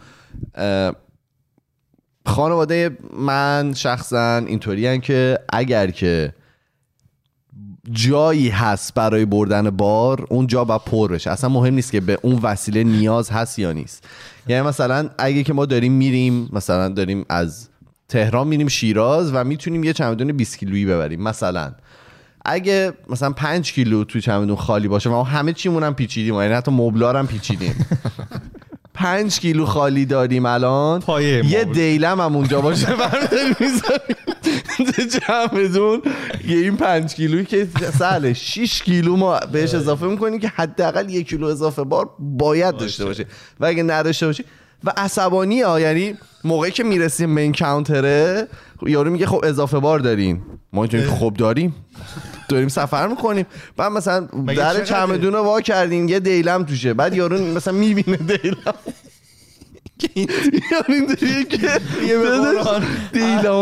خانواده 2.27 2.99
من 3.19 3.73
شخصا 3.75 4.37
اینطوری 4.37 5.01
که 5.01 5.39
اگر 5.53 5.91
که 5.91 6.33
جایی 7.91 8.49
هست 8.49 8.95
برای 8.95 9.25
بردن 9.25 9.71
بار 9.71 10.27
اون 10.31 10.47
جا 10.47 10.65
با 10.65 10.79
پر 10.79 11.12
بشه. 11.12 11.31
اصلا 11.31 11.51
مهم 11.51 11.75
نیست 11.75 11.93
که 11.93 12.01
به 12.01 12.19
اون 12.23 12.39
وسیله 12.43 12.85
نیاز 12.85 13.31
هست 13.31 13.59
یا 13.59 13.73
نیست. 13.73 14.05
یعنی 14.49 14.69
مثلا 14.69 15.11
اگه 15.19 15.43
که 15.43 15.53
ما 15.53 15.67
داریم 15.67 15.93
میریم 15.93 16.49
مثلا 16.53 16.89
داریم 16.89 17.25
از 17.29 17.69
تهران 18.09 18.49
میریم 18.49 18.69
شیراز 18.69 19.31
و 19.35 19.45
می‌تونیم 19.45 19.85
یه 19.85 19.93
چمدون 19.93 20.33
20 20.33 20.59
کیلویی 20.59 20.87
ببریم 20.87 21.23
مثلا. 21.23 21.73
اگه 22.45 22.93
مثلا 23.11 23.31
5 23.31 23.73
کیلو 23.73 24.05
توی 24.05 24.21
چمدون 24.21 24.57
خالی 24.57 24.89
باشه 24.89 25.11
و 25.11 25.12
ما 25.12 25.25
همه 25.25 25.53
چیمون 25.53 25.83
هم 25.83 25.95
پیچیدیم 25.95 26.35
یعنی 26.35 26.55
حتی 26.55 26.71
مبلار 26.71 27.17
هم 27.17 27.27
پیچیدیم. 27.27 27.75
5 28.97 29.39
کیلو 29.41 29.67
خالی 29.67 30.07
داریم 30.07 30.47
الان. 30.47 31.01
پایه 31.01 31.47
یه. 31.47 31.65
دیلم 31.65 32.21
هم 32.21 32.37
اونجا 32.37 32.61
باشه 32.61 32.87
چمدون 35.27 36.03
یه 36.49 36.57
این 36.57 36.77
5 36.77 37.15
کیلویی 37.15 37.45
که 37.45 37.69
سهله 37.99 38.33
6 38.33 38.83
کیلو 38.83 39.17
ما 39.17 39.41
بهش 39.53 39.75
اضافه 39.75 40.07
می‌کنیم 40.07 40.41
که 40.41 40.49
حداقل 40.49 41.11
یک 41.11 41.29
کیلو 41.29 41.47
اضافه 41.47 41.85
بار 41.85 42.11
باید 42.19 42.77
داشته 42.77 43.05
باشه. 43.05 43.27
و 43.61 43.67
اگه 43.67 43.83
نداشته 43.83 44.27
باشه 44.27 44.45
و 44.85 44.93
عصبانی 44.97 45.61
ها 45.63 45.81
یعنی 45.81 46.15
موقعی 46.45 46.71
که 46.71 46.85
می‌رسیم 46.85 47.31
مین 47.31 47.53
کاونتره 47.53 48.49
یارو 48.87 49.11
میگه 49.11 49.27
خب 49.27 49.45
اضافه 49.45 49.79
بار 49.79 49.99
دارین. 49.99 50.43
ما 50.73 50.83
اینجوری 50.83 51.05
خب 51.05 51.35
داریم. 51.39 51.75
داریم 52.49 52.69
سفر 52.69 53.09
می‌کنیم. 53.09 53.47
بعد 53.77 53.93
مثلا 53.93 54.29
در؟ 54.57 54.85
چمدون 54.85 55.33
رو 55.33 55.43
وا 55.43 55.61
کردیم 55.61 56.09
یه 56.09 56.21
دیلم 56.21 56.65
توشه. 56.65 56.95
بعد 56.95 57.15
یارو 57.15 57.39
مثلا 57.39 57.75
می‌بینه 57.75 58.17
دیلم. 58.17 58.75
یارو 60.73 60.95
اینطوریه 60.95 61.45
که 61.45 61.81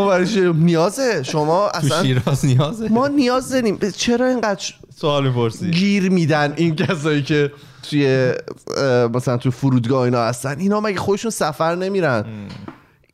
برش 0.07 0.37
نیازه. 0.37 1.23
شما 1.23 1.69
تو 1.69 1.77
اصلا 1.77 2.03
شیراز 2.03 2.45
نیازه. 2.45 2.87
ما 2.89 3.07
نیاز 3.07 3.49
داریم. 3.49 3.79
چرا 3.97 4.27
اینقدر 4.27 4.73
سوال 4.95 5.27
می‌پرسی؟ 5.27 5.71
گیر 5.71 6.09
میدن 6.09 6.53
این 6.57 6.75
کسایی 6.75 7.23
که 7.23 7.51
توی 7.89 8.33
مثلا 9.13 9.37
تو 9.37 9.51
فرودگاه 9.51 10.01
اینا 10.01 10.23
هستن؟ 10.23 10.59
اینا 10.59 10.81
مگه 10.81 10.99
خودشون 10.99 11.31
سفر 11.31 11.75
نمیرن؟ 11.75 12.25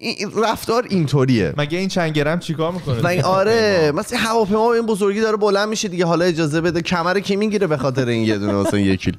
این 0.01 0.31
رفتار 0.43 0.87
اینطوریه. 0.89 1.53
مگه 1.57 1.77
این 1.77 1.87
چند 1.87 2.11
گرم 2.11 2.39
چیکار 2.39 2.71
می‌کنه؟ 2.71 3.01
و 3.01 3.07
این 3.07 3.23
آره 3.23 3.91
مثلا 3.95 4.19
هواپیما 4.19 4.73
این 4.73 4.85
بزرگی 4.85 5.21
داره 5.21 5.37
بلند 5.37 5.69
میشه 5.69 5.87
دیگه. 5.87 6.05
حالا 6.05 6.25
اجازه 6.25 6.61
بده 6.61 6.81
کمر 6.81 7.19
کی 7.19 7.35
می‌گیره 7.35 7.67
به 7.67 7.77
خاطر 7.77 8.07
این 8.07 8.23
یه 8.23 8.37
دونه 8.37 8.53
مثلا 8.53 8.79
یک 8.79 9.01
کیلو. 9.01 9.17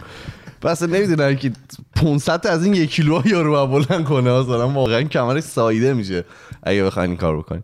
پس 0.62 0.82
نمی‌دونم 0.82 1.36
که 1.36 1.52
500 1.96 2.40
تا 2.40 2.48
از 2.48 2.64
این 2.64 2.74
یک 2.74 2.90
کیلو 2.90 3.22
یارو 3.24 3.54
رو 3.54 3.66
بلند 3.66 4.04
کنه. 4.04 4.32
مثلا 4.32 4.68
واقعا 4.68 5.02
کمرش 5.02 5.42
سایده 5.42 5.94
میشه 5.94 6.24
اگه 6.62 6.84
بخواین 6.84 7.10
این 7.10 7.18
کار 7.18 7.38
بکنین. 7.38 7.62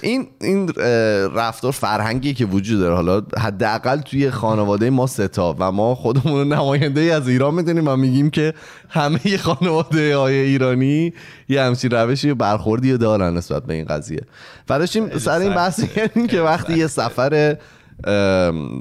این 0.00 0.28
این 0.40 0.68
رفتار 1.34 1.72
فرهنگی 1.72 2.34
که 2.34 2.44
وجود 2.44 2.80
داره. 2.80 2.94
حالا 2.94 3.22
حداقل 3.38 4.00
توی 4.00 4.30
خانواده 4.30 4.90
ما 4.90 5.06
ستا 5.06 5.56
و 5.58 5.72
ما 5.72 5.94
خودمون 5.94 6.52
نماینده 6.52 7.00
از 7.00 7.28
ایران 7.28 7.54
می‌دونیم 7.54 7.88
و 7.88 7.96
میگیم 7.96 8.30
که 8.30 8.54
همه 8.88 9.36
خانواده 9.36 10.16
های 10.16 10.34
ایرانی 10.34 11.12
یه 11.48 11.62
همچین 11.62 11.90
روشی 11.90 12.34
برخوردی 12.34 12.98
دارن 12.98 13.36
نسبت 13.36 13.64
به 13.64 13.74
این 13.74 13.84
قضیه. 13.84 14.20
و 14.68 14.78
داشتیم 14.78 15.18
سر 15.18 15.38
این 15.38 15.54
بحث 15.54 15.84
کردیم 15.84 16.26
که 16.26 16.40
وقتی 16.40 16.78
یه 16.78 16.86
سفر 16.86 17.56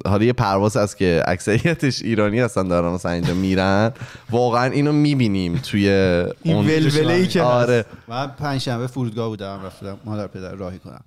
حالا 0.05 0.23
یه 0.23 0.33
پرواز 0.33 0.77
هست 0.77 0.97
که 0.97 1.23
اکثریتش 1.27 2.01
ایرانی 2.01 2.39
هستن 2.39 2.67
دارن 2.67 2.93
مثلا 2.93 3.11
اینجا 3.11 3.33
میرن. 3.33 3.91
واقعا 4.29 4.71
اینو 4.71 4.91
می‌بینیم 4.91 5.57
توی 5.57 5.89
این 5.89 6.55
اون 6.55 6.67
ولوله‌ای 6.67 7.27
که. 7.27 7.41
آره. 7.41 7.85
من 8.07 8.27
پنج 8.27 8.61
شنبه 8.61 8.87
فرودگاه 8.87 9.29
بودم 9.29 9.59
رفتم 9.63 9.97
مادر 10.05 10.27
پدر 10.27 10.55
راهی 10.55 10.79
کنم. 10.79 11.03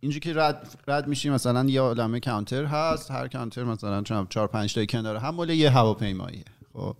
اینجا 0.00 0.18
که 0.18 0.32
رد 0.34 0.68
رد 0.88 1.08
میشیم 1.08 1.32
مثلا 1.32 1.64
یه 1.64 1.80
عالمه 1.80 2.20
کانتر 2.20 2.64
هست 2.64 3.10
هر 3.10 3.28
کانتر 3.28 3.64
مثلا 3.64 4.02
چند 4.02 4.28
چهار 4.28 4.46
پنج 4.46 4.74
تا 4.74 4.84
کنار 4.84 5.16
هم 5.16 5.34
مال 5.34 5.50
یه 5.50 5.70
هواپیماییه. 5.70 6.44
خب 6.72 6.96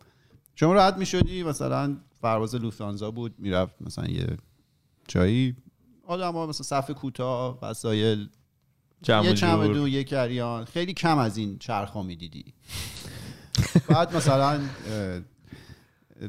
شما 0.54 0.74
رد 0.74 0.98
می‌شدی 0.98 1.42
مثلا 1.42 1.96
پرواز 2.22 2.54
لوفتانزا 2.54 3.10
بود 3.10 3.34
می‌رفت 3.38 3.74
مثلا 3.80 4.06
یه 4.06 4.26
جایی. 5.08 5.56
آدم 6.06 6.32
ها 6.32 6.46
مثلا 6.46 6.80
صف 6.80 6.90
کوتاه 6.90 7.58
وسایل 7.62 8.28
جمع 9.04 9.24
یه. 9.24 9.34
چمدون 9.34 9.88
یه 9.88 10.04
carry-on 10.04 10.64
خیلی 10.64 10.94
کم 10.94 11.18
از 11.18 11.36
این 11.36 11.58
چرخ 11.58 11.96
می‌دیدی. 11.96 12.44
بعد 13.88 14.16
مثلا 14.16 14.60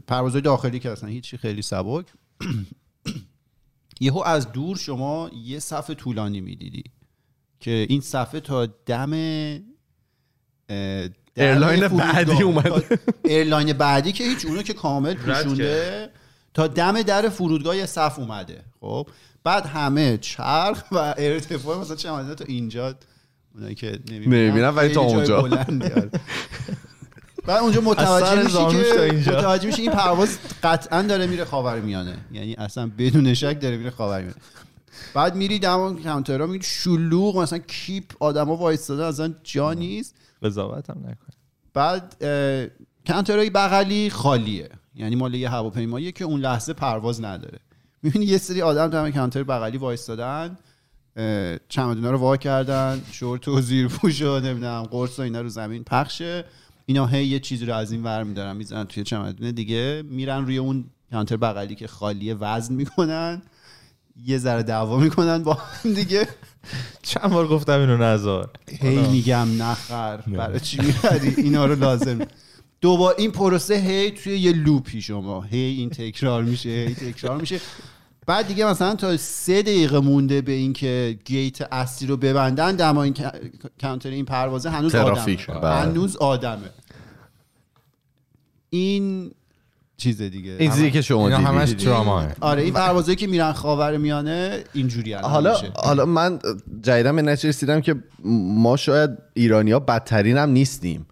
پروازهای 0.08 0.42
داخلی 0.42 0.80
که 0.80 0.92
اصلا 0.92 1.10
هیچی 1.10 1.38
خیلی 1.38 1.62
سبک. 1.62 2.06
یهو 4.02 4.20
از 4.26 4.52
دور 4.52 4.78
شما 4.78 5.32
یه 5.46 5.60
صف 5.60 5.90
طولانی 5.90 6.42
می‌دیدی 6.42 6.84
که 7.60 7.86
این 7.90 8.02
صفه 8.02 8.40
تا 8.40 8.66
دم 8.66 9.14
airline. 11.38 11.88
بعدی 11.88 12.44
اومده. 12.44 12.70
تا 12.70 12.98
airline 13.24 13.74
بعدی 13.74 14.12
که 14.12 14.24
هیچ 14.24 14.46
اونو 14.46 14.62
که 14.62 14.74
کامل 14.74 15.14
پوشونده. 15.14 16.10
تا 16.54 16.68
دم 16.68 17.02
در 17.02 17.30
فرودگاه 17.30 17.78
یه 17.78 17.86
صف 17.86 18.20
اومده. 18.20 18.64
خب؟ 18.82 19.10
بعد 19.46 19.66
همه 19.66 20.18
چرخ 20.18 20.84
و 20.92 21.14
ارتفاع 21.18 21.80
مثلا 21.80 21.96
چه 21.96 22.36
تا 22.36 22.46
اینجا 22.48 22.96
اونایی 23.56 23.76
که 23.76 24.00
نمی‌بینن. 24.12 24.70
ولی 24.70 24.94
تا 24.94 25.02
اونجا. 25.02 25.42
بعد 27.46 27.62
اونجا 27.62 27.82
متوجه 27.92 28.44
میشی 28.44 28.56
تا 28.56 29.10
که. 29.10 29.32
متوجه 29.32 29.66
میشی 29.68 29.82
این 29.82 29.92
پرواز 29.92 30.38
قطعا 30.64 31.02
داره 31.02 31.28
میره 31.28 31.46
خاورمیانه 31.46 32.18
یعنی 32.32 32.54
اصلا 32.54 32.92
بدون 32.98 33.34
شک 33.34 33.62
داره 33.62 33.78
میره 33.78 33.90
خاورمیانه 33.90 34.36
بعد 35.14 35.36
میری 35.36 35.60
دم 35.60 36.04
کانترا 36.04 36.48
میری 36.48 36.64
شلوغ 36.64 37.38
مثلا 37.38 37.60
کیپ 37.60 38.06
آدما 38.20 38.56
وایستاده 38.56 39.06
اصلا 39.06 39.34
جا 39.44 39.74
نیست. 39.74 40.16
قضاوت 40.44 40.90
هم 40.90 40.98
نکن 41.00 41.34
بعد 41.74 42.16
کانترای 43.08 43.50
بغلی 43.50 44.10
خالیه. 44.10 44.70
یعنی 44.96 45.16
مال 45.16 45.34
یه 45.34 45.50
هواپیماییه 45.50 46.12
که 46.12 46.26
اون 46.26 46.40
لحظه 46.40 46.74
پرواز 46.74 47.22
نداره. 47.24 47.60
می‌بینی 48.06 48.26
یه 48.26 48.38
سری 48.38 48.62
آدم 48.62 48.88
دم 48.88 49.12
کانتر 49.12 49.44
بغلی 49.44 49.78
وایستادن 49.78 50.58
چمدونا 51.70 52.12
رو 52.12 52.18
وا 52.18 52.38
کردن 52.38 53.02
شورت 53.12 53.48
و 53.48 53.62
زیر 53.62 53.88
پوش 53.88 54.22
و 54.22 54.40
نمی‌دونم 54.40 54.84
قرص 54.84 55.20
و 55.20 55.22
اینا 55.22 55.42
رو 55.42 55.50
زمین 55.50 55.84
پخشه 55.84 56.46
اینا 56.86 57.06
هی 57.06 57.26
یه 57.26 57.40
چیزی 57.40 57.66
رو 57.66 57.76
از 57.76 57.92
این 57.92 58.04
ور 58.04 58.24
میدارن 58.24 58.56
می‌زنن 58.56 58.84
توی 58.84 59.04
چمدون 59.04 59.52
دیگه. 59.52 60.04
میرن 60.10 60.46
روی 60.46 60.58
اون 60.58 60.86
کانتر 61.12 61.38
بغلی 61.38 61.76
که 61.76 61.88
خالیه 61.88 62.36
وزن 62.36 62.74
می‌کنن. 62.74 63.42
یه 64.26 64.38
ذره 64.38 64.64
دعوا 64.64 64.98
می‌کنن 64.98 65.44
با 65.44 65.54
هم 65.54 65.94
دیگه. 65.94 66.28
چند 67.02 67.32
بار 67.32 67.48
گفتم 67.48 67.80
اینو 67.80 67.98
نزار. 67.98 68.50
هی 68.82 69.08
میگم 69.08 69.64
نخر 69.64 70.18
برای 70.18 70.60
چی 70.60 70.82
می‌خری؟ 70.82 71.34
اینا 71.38 71.66
رو 71.66 71.76
لازم. 71.76 72.20
دوباره 72.82 73.16
این 73.20 73.32
پروسه 73.32 73.76
هی 73.76 74.12
توی 74.12 74.38
یه 74.38 74.52
لوپی 74.52 75.02
شما. 75.02 75.42
هی 75.42 75.58
این 75.58 75.90
تکرار 75.90 76.44
میشه 76.44 76.70
هی 76.70 76.96
تکرار 76.96 77.42
میشه. 77.42 77.60
بعد 78.26 78.48
دیگه 78.48 78.66
مثلا 78.66 78.96
تا 78.96 79.18
سه 79.18 79.62
دقیقه 79.62 80.00
مونده 80.00 80.42
به 80.42 80.52
اینکه 80.52 81.20
گیت 81.26 81.62
اصلی 81.74 82.08
رو 82.08 82.18
ببندن 82.18 82.76
دما 82.76 83.04
این 83.04 83.16
کانتر 83.82 84.10
این 84.10 84.26
پروازه 84.26 84.70
هنوز 84.70 84.92
ترافیک، 84.92 85.50
آدمه 85.50 85.62
بله. 85.62 85.76
هنوز 85.76 86.18
آدمه. 86.18 86.70
این 88.70 89.32
چیز 89.98 90.22
دیگه. 90.22 90.56
این 90.60 90.72
چیزی 90.72 90.92
که 90.92 91.02
شما 91.02 91.28
اینا 91.28 91.38
همش 91.38 91.70
دیدید 91.70 91.86
تراماه 91.86 92.28
آره 92.42 92.62
این 92.62 92.74
پروازهایی 92.74 93.16
که 93.16 93.28
میرن 93.28 93.52
خاور 93.52 93.98
میانه 93.98 94.64
اینجوری 94.74 95.14
حالا 95.14 95.52
میشه. 95.52 95.72
حالا 95.76 96.06
من 96.06 96.40
جدیدن 96.82 97.16
به 97.16 97.22
رسیدم 97.32 97.82
که 97.82 97.96
ما 98.24 98.78
شاید 98.78 99.10
ایرانیا 99.34 99.80
بدترین 99.80 100.38
هم 100.38 100.50
نیستیم. 100.50 101.06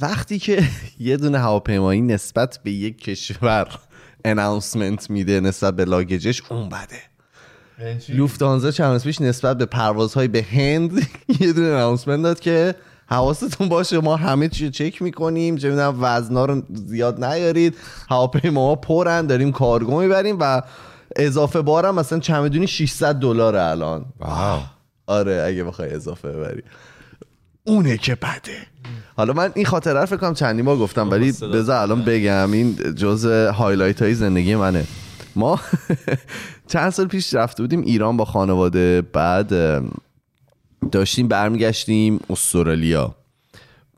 وقتی 0.00 0.38
که 0.38 0.64
یه 0.98 1.16
دونه 1.16 1.38
هواپیمایی 1.38 2.02
نسبت 2.02 2.60
به 2.64 2.70
یک 2.70 2.98
کشور 2.98 3.68
اناونسمنت 4.24 5.10
میده 5.10 5.40
نسبت 5.40 5.76
به 5.76 5.84
لاگجش 5.84 6.42
اون 6.50 6.68
بده. 6.68 7.00
لوفتانزا 8.08 8.70
چند 8.70 9.02
پیش 9.02 9.20
نسبت 9.20 9.58
به 9.58 9.66
پروازهای 9.66 10.28
به 10.28 10.42
هند 10.42 10.92
یه 11.40 11.52
دونه 11.52 11.66
اناونسمنت 11.68 12.22
داد 12.22 12.40
که 12.40 12.74
حواستون 13.08 13.68
باشه 13.68 14.00
ما 14.00 14.16
همه 14.16 14.48
چی 14.48 14.70
چک 14.70 15.02
می‌کنیم 15.02 15.56
چه 15.56 15.68
می‌دونم 15.68 15.96
وزنا 16.00 16.44
رو 16.44 16.62
زیاد 16.74 17.24
نیارید 17.24 17.76
هواپیماها 18.08 18.74
پرن 18.76 19.26
داریم 19.26 19.52
کارگو 19.52 20.00
می‌بریم 20.00 20.36
و 20.40 20.62
اضافه 21.16 21.62
بارم 21.62 21.94
مثلا 21.94 22.18
چمدونی 22.18 22.66
600 22.66 23.14
دلار 23.14 23.56
الان. 23.56 24.04
واو. 24.20 24.60
آره 25.06 25.44
اگه 25.46 25.64
بخوای 25.64 25.90
اضافه 25.94 26.32
ببری. 26.32 26.62
اونه 27.64 27.98
که 27.98 28.14
بده. 28.14 28.66
حالا 29.16 29.32
من 29.32 29.52
این 29.54 29.64
خاطره 29.64 30.00
رو 30.00 30.06
فکر 30.06 30.16
کنم 30.16 30.34
چندی 30.34 30.62
بار 30.62 30.76
گفتم 30.76 31.10
ولی 31.10 31.32
بذار 31.32 31.82
الان 31.82 32.04
بگم 32.04 32.52
این 32.52 32.94
جز 32.94 33.26
highlight 33.26 34.02
های 34.02 34.14
زندگی 34.14 34.56
منه. 34.56 34.84
ما 35.36 35.60
چند 36.72 36.90
سال 36.90 37.06
پیش 37.06 37.34
رفته 37.34 37.62
بودیم 37.62 37.80
ایران 37.80 38.16
با 38.16 38.24
خانواده 38.24 39.02
بعد 39.02 39.52
داشتیم 40.92 41.28
برمیگشتیم 41.28 42.20
استرالیا. 42.30 43.14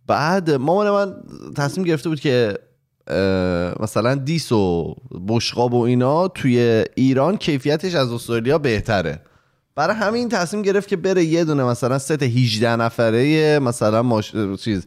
بعد 0.06 0.50
مامان 0.50 0.90
من 0.90 1.14
تصمیم 1.56 1.86
گرفته 1.86 2.08
بود 2.08 2.20
که 2.20 2.58
مثلا 3.80 4.14
دیس 4.14 4.52
و 4.52 4.94
بشقاب 5.28 5.74
و 5.74 5.80
اینا 5.82 6.28
توی 6.28 6.84
ایران 6.94 7.36
کیفیتش 7.36 7.94
از 7.94 8.12
استرالیا 8.12 8.58
بهتره. 8.58 9.20
برای 9.78 9.96
همین 9.96 10.28
تصمیم 10.28 10.62
گرفت 10.62 10.88
که 10.88 10.96
بره 10.96 11.24
یه 11.24 11.44
دونه 11.44 11.64
مثلا 11.64 11.98
ست 11.98 12.22
18 12.22 12.76
نفره 12.76 13.58
مثلا 13.58 14.02
ماش... 14.02 14.32
چیز 14.60 14.86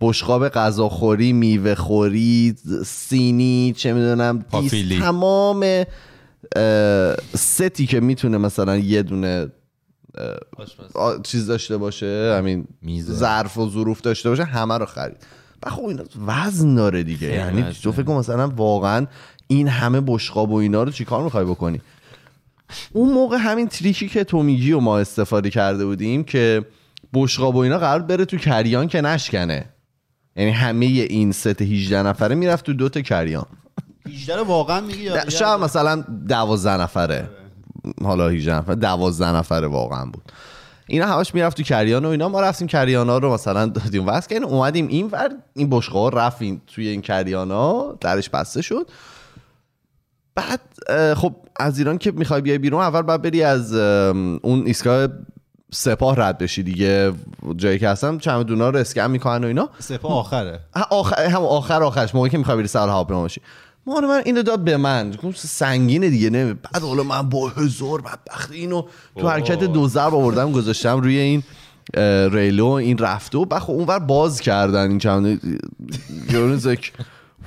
بشقاب 0.00 0.48
غذاخوری 0.48 1.32
میوه 1.32 1.74
خوری 1.74 2.54
سینی 2.86 3.74
چه 3.76 3.92
می‌دونم. 3.92 4.44
تمام 5.00 5.84
ستی 7.36 7.86
که 7.86 8.00
می‌تونه 8.00 8.38
مثلا 8.38 8.76
یه 8.76 9.02
دونه 9.02 9.48
چیز 11.22 11.46
داشته 11.46 11.76
باشه 11.76 12.34
همین. 12.38 12.66
ظرف 13.00 13.58
و 13.58 13.70
ظروف 13.70 14.00
داشته 14.00 14.28
باشه 14.28 14.44
همه 14.44 14.78
رو 14.78 14.86
خرید 14.86 15.16
و 15.66 15.70
خب 15.70 15.84
اینا 15.84 16.02
وزن 16.26 16.74
داره 16.74 17.02
دیگه 17.02 17.34
یعنی. 17.34 17.64
تو 17.82 17.92
فکر 17.92 18.10
مثلا 18.10 18.48
واقعا 18.48 19.06
این 19.46 19.68
همه 19.68 20.00
بشقاب 20.00 20.50
و 20.50 20.54
اینا 20.54 20.82
رو 20.82 20.90
چیکار 20.90 21.22
می‌خوای 21.22 21.44
بکنی 21.44 21.80
اون 22.92 23.12
موقع 23.14 23.36
همین 23.36 23.68
تریکی 23.68 24.08
که 24.08 24.24
تو 24.24 24.42
میگی 24.42 24.72
و 24.72 24.80
ما 24.80 24.98
استفاده 24.98 25.50
کرده 25.50 25.84
بودیم 25.86 26.24
که 26.24 26.64
بشقاب 27.14 27.54
و 27.56 27.58
اینا 27.58 27.78
قرار 27.78 28.02
بره 28.02 28.24
تو 28.24 28.36
کریان 28.36 28.88
که 28.88 29.00
نشکنه. 29.00 29.64
یعنی 30.36 30.50
همه 30.50 30.86
این 30.86 31.32
ست 31.32 31.62
18 31.62 32.02
نفره 32.02 32.34
می‌رفت 32.34 32.66
تو 32.66 32.72
دوتا 32.72 33.00
کریان. 33.00 33.46
18 34.06 34.36
رو 34.36 34.44
واقعا 34.44 34.80
میگی 34.80 35.02
یا- 35.02 35.28
شاید 35.30 35.60
مثلا 35.60 36.04
دوازده 36.28 36.80
نفره. 36.80 37.28
حالا 38.04 38.28
18 38.28 38.54
نفر 38.54 38.74
دوازده 38.74 39.32
نفره 39.36 39.66
واقعا 39.66 40.04
بود. 40.04 40.22
اینا 40.86 41.06
همش 41.06 41.34
می‌رفت 41.34 41.56
تو 41.56 41.62
کریان 41.62 42.04
و 42.04 42.08
اینا. 42.08 42.28
ما 42.28 42.40
رفتیم 42.40 42.66
کریان 42.66 43.08
ها 43.08 43.18
رو 43.18 43.32
مثلا 43.34 43.66
دادیم 43.66 44.06
واسه 44.06 44.28
که 44.40 44.44
اومدیم 44.44 44.88
این 44.88 45.06
ور 45.12 45.30
این 45.54 45.70
بشقه 45.70 45.98
ها 45.98 46.08
رفت 46.08 46.38
توی 46.66 46.88
این 46.88 47.00
کریان 47.02 47.50
ها 47.50 47.98
درش 48.00 48.28
بسته 48.30 48.62
شد. 48.62 48.86
بعد 50.34 50.60
خب 51.14 51.36
از 51.56 51.78
ایران 51.78 51.98
که 51.98 52.10
می‌خوای 52.10 52.40
بیای 52.40 52.58
بیرون 52.58 52.80
اول 52.80 53.02
باید 53.02 53.22
بری 53.22 53.42
از 53.42 53.74
اون 53.74 54.66
ایستگاه 54.66 55.08
سپاه 55.70 56.16
رد 56.20 56.38
بشی 56.38 56.62
دیگه 56.62 57.12
جایی 57.56 57.78
که 57.78 57.88
هستم. 57.88 58.18
چمدونا 58.18 58.70
رو 58.70 58.78
اسکن 58.78 59.10
می‌کنن 59.10 59.44
و 59.44 59.46
اینا. 59.46 59.68
سپاه 59.78 60.12
آخره. 60.12 60.60
آخر 60.90 61.26
هم 61.26 61.42
آخر 61.42 61.82
آخرش 61.82 62.14
موقعی 62.14 62.30
که 62.30 62.38
می‌خوای 62.38 62.56
بری 62.56 62.66
سر 62.66 62.88
هواپیما 62.88 63.20
باشی. 63.20 63.40
مامان 63.86 64.06
من 64.06 64.22
اینو 64.24 64.42
داد 64.42 64.64
به 64.64 64.76
من. 64.76 65.12
سنگینه 65.34 66.10
دیگه 66.10 66.30
نمی 66.30 66.52
بعد 66.52 66.82
حالا 66.82 67.02
من 67.02 67.28
با 67.28 67.48
هزار 67.48 68.00
بدبختی 68.00 68.56
اینو 68.56 68.82
تو 69.16 69.28
حرکت 69.28 69.58
دو 69.58 69.88
ضرب 69.88 70.14
آوردم 70.14 70.52
گذاشتم 70.52 71.00
روی 71.00 71.18
این 71.18 71.42
ریلو 72.32 72.66
این 72.66 72.98
رفته 72.98 73.38
و 73.38 73.44
بعد 73.44 73.62
خب 73.62 73.70
اونور 73.70 73.98
باز 73.98 74.40
کردن 74.40 74.88
این 74.88 74.98
چند 74.98 75.40
like 76.28 76.90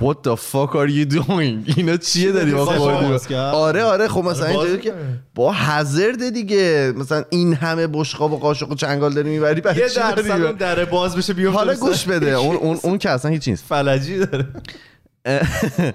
What 0.01 0.23
the 0.23 0.35
fuck 0.35 0.75
are 0.75 0.87
you 0.87 1.05
doing? 1.05 1.63
اینا 1.77 1.97
چیه 1.97 2.31
داری؟ 2.31 2.53
آره 2.53 3.83
آره. 3.83 4.07
خب 4.07 4.23
مثلا 4.23 4.53
باز 4.53 4.65
اینجوری 4.65 4.81
که. 4.81 4.93
با 5.35 5.51
هزرد 5.51 6.29
دیگه. 6.29 6.93
مثلا 6.95 7.23
این 7.29 7.53
همه 7.53 7.87
بشقاب 7.87 8.33
و 8.33 8.37
قاشق 8.37 8.71
و 8.71 8.75
چنگال 8.75 9.13
داری 9.13 9.29
می‌بری 9.29 9.61
برای 9.61 9.77
یه 9.77 9.83
درصد؟ 9.83 10.31
اون 10.31 10.51
دره 10.51 10.85
باز 10.85 11.15
بشه 11.15 11.33
بیفته 11.33 11.57
حالا. 11.57 11.73
گوش 11.73 12.03
بده. 12.03 12.31
اون 12.31 12.55
اون 12.55 12.79
اون 12.83 12.97
که 12.97 13.09
اصلا 13.09 13.31
هیچ 13.31 13.47
نیست. 13.47 13.63
فلجی 13.69 14.25
داره. 14.25 14.47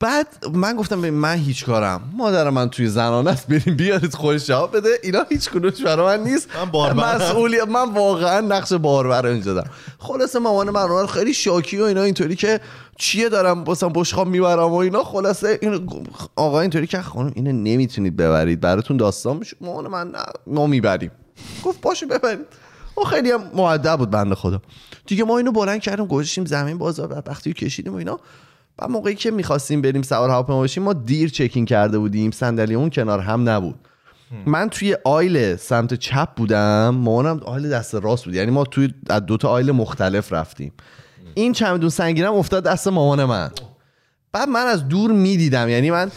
بعد 0.00 0.26
من 0.52 0.76
گفتم 0.76 1.00
ببین 1.00 1.14
من 1.14 1.36
هیچ 1.36 1.64
کارم. 1.64 2.00
مادر 2.16 2.50
من 2.50 2.70
توی 2.70 2.86
زنانه 2.86 3.30
است 3.30 3.46
بریم 3.46 3.76
بیارید 3.76 4.14
خودش 4.14 4.46
جواب 4.46 4.76
بده. 4.76 4.88
اینا 5.02 5.26
هیچ 5.28 5.50
کدومش 5.50 5.82
برای 5.82 6.18
من 6.18 6.24
نیست. 6.24 6.48
من. 6.74 6.92
مسئولیت 6.92 7.68
من 7.68 7.94
واقعا 7.94 8.40
نقش 8.40 8.72
باربر 8.72 9.26
اینجا 9.26 9.54
دارم. 9.54 9.70
خلاصه 9.98 10.38
مامان 10.38 10.70
من 10.70 10.88
رو 10.88 11.06
خیلی 11.06 11.34
شاکی 11.34 11.78
و 11.78 11.82
اینا 11.82 12.02
اینطوری 12.02 12.36
که 12.36 12.60
چیه 12.98 13.28
دارم 13.28 13.64
مثلا 13.68 13.88
بشقاب 13.88 14.28
می‌برم 14.28 14.70
و 14.70 14.74
اینا؟ 14.74 15.04
خلاصه 15.04 15.58
این 15.62 15.88
آقا 16.36 16.60
اینطوری 16.60 16.86
که 16.86 17.00
خانم 17.00 17.32
اینو 17.34 17.52
نمی‌تونید 17.52 18.16
ببرید. 18.16 18.60
براتون 18.60 18.96
داستان 18.96 19.36
میشه. 19.36 19.56
مامان 19.60 19.86
من 19.88 20.10
نه 20.10 20.18
ما 20.46 20.66
می‌بریم. 20.66 21.10
گفت 21.64 21.80
باشه 21.80 22.06
ببرید. 22.06 22.46
و 22.98 23.00
خیلی 23.00 23.30
هم 23.30 23.40
مؤدب 23.54 23.96
بود 23.96 24.10
بنده 24.10 24.34
خدا. 24.34 24.62
دیگه 25.06 25.24
ما 25.24 25.38
اینو 25.38 25.52
بلند 25.52 25.80
کردیم 25.80 26.06
گذاشتیم 26.06 26.44
زمین 26.44 26.78
بازار 26.78 27.22
وقتی 27.26 27.52
کشیدیم 27.52 27.92
و 27.92 27.96
اینا 27.96 28.20
و 28.78 28.88
موقعی 28.88 29.14
که 29.14 29.30
می‌خواستیم 29.30 29.82
بریم 29.82 30.02
سوار 30.02 30.30
هواپیما 30.30 30.58
باشیم 30.58 30.82
ما 30.82 30.92
دیر 30.92 31.30
چکین 31.30 31.64
کرده 31.64 31.98
بودیم. 31.98 32.30
صندلی 32.30 32.74
اون 32.74 32.90
کنار 32.90 33.20
هم 33.20 33.48
نبود. 33.48 33.74
من 34.46 34.68
توی 34.68 34.96
آیل 35.04 35.56
سمت 35.56 35.94
چپ 35.94 36.34
بودم. 36.34 36.90
مامانم 36.90 37.40
آیل 37.44 37.70
دست 37.70 37.94
راست 37.94 38.24
بود. 38.24 38.34
یعنی 38.34 38.50
ما 38.50 38.64
توی 38.64 38.94
از 39.10 39.26
دو 39.26 39.36
تا 39.36 39.48
آیل 39.48 39.70
مختلف 39.70 40.32
رفتیم. 40.32 40.72
این 41.34 41.52
چمدون 41.52 41.90
سنگینم 41.90 42.34
افتاد 42.34 42.64
دست 42.64 42.88
مامان 42.88 43.24
من. 43.24 43.50
بعد 44.32 44.48
من 44.48 44.66
از 44.66 44.88
دور 44.88 45.12
می‌دیدم. 45.12 45.68
یعنی 45.68 45.90
من 45.90 46.10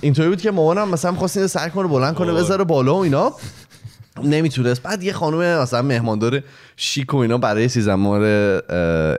اینطوری 0.00 0.28
بود 0.28 0.40
که 0.40 0.50
مامانم 0.50 0.88
مثلا 0.88 1.14
خواست 1.14 1.36
اینو 1.36 1.48
سر 1.48 1.68
کنه 1.68 1.88
بلند 1.88 2.14
کنه 2.14 2.32
بذاره 2.32 2.64
بالا 2.64 2.94
و 2.94 2.98
اینا. 2.98 3.32
نمی‌تونست. 4.24 4.82
بعد 4.82 5.02
یه 5.02 5.12
خانم 5.12 5.62
مثلا 5.62 5.82
مهماندار 5.82 6.42
شیک 6.76 7.14
و 7.14 7.16
اینا 7.16 7.38
برای 7.38 7.68
سیزمار 7.68 8.22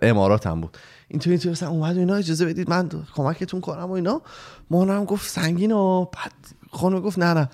امارات 0.01 0.47
هم 0.47 0.61
بود. 0.61 0.77
اینطوری 1.07 1.31
اینطوری 1.31 1.51
مثلا 1.51 1.69
اومد 1.69 1.95
و 1.95 1.99
اینا 1.99 2.15
اجازه 2.15 2.45
بدید 2.45 2.69
من 2.69 2.89
کمکتون 3.15 3.61
کنم 3.61 3.85
و 3.85 3.91
اینا. 3.91 4.21
مامانم 4.69 5.05
گفت 5.05 5.29
سنگین 5.29 5.71
و 5.71 6.05
بعد 6.05 6.31
خانم 6.71 6.99
گفت 6.99 7.19
نه 7.19 7.33
نه. 7.33 7.49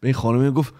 به 0.00 0.08
این 0.08 0.14
خانم 0.14 0.50
گفت 0.50 0.74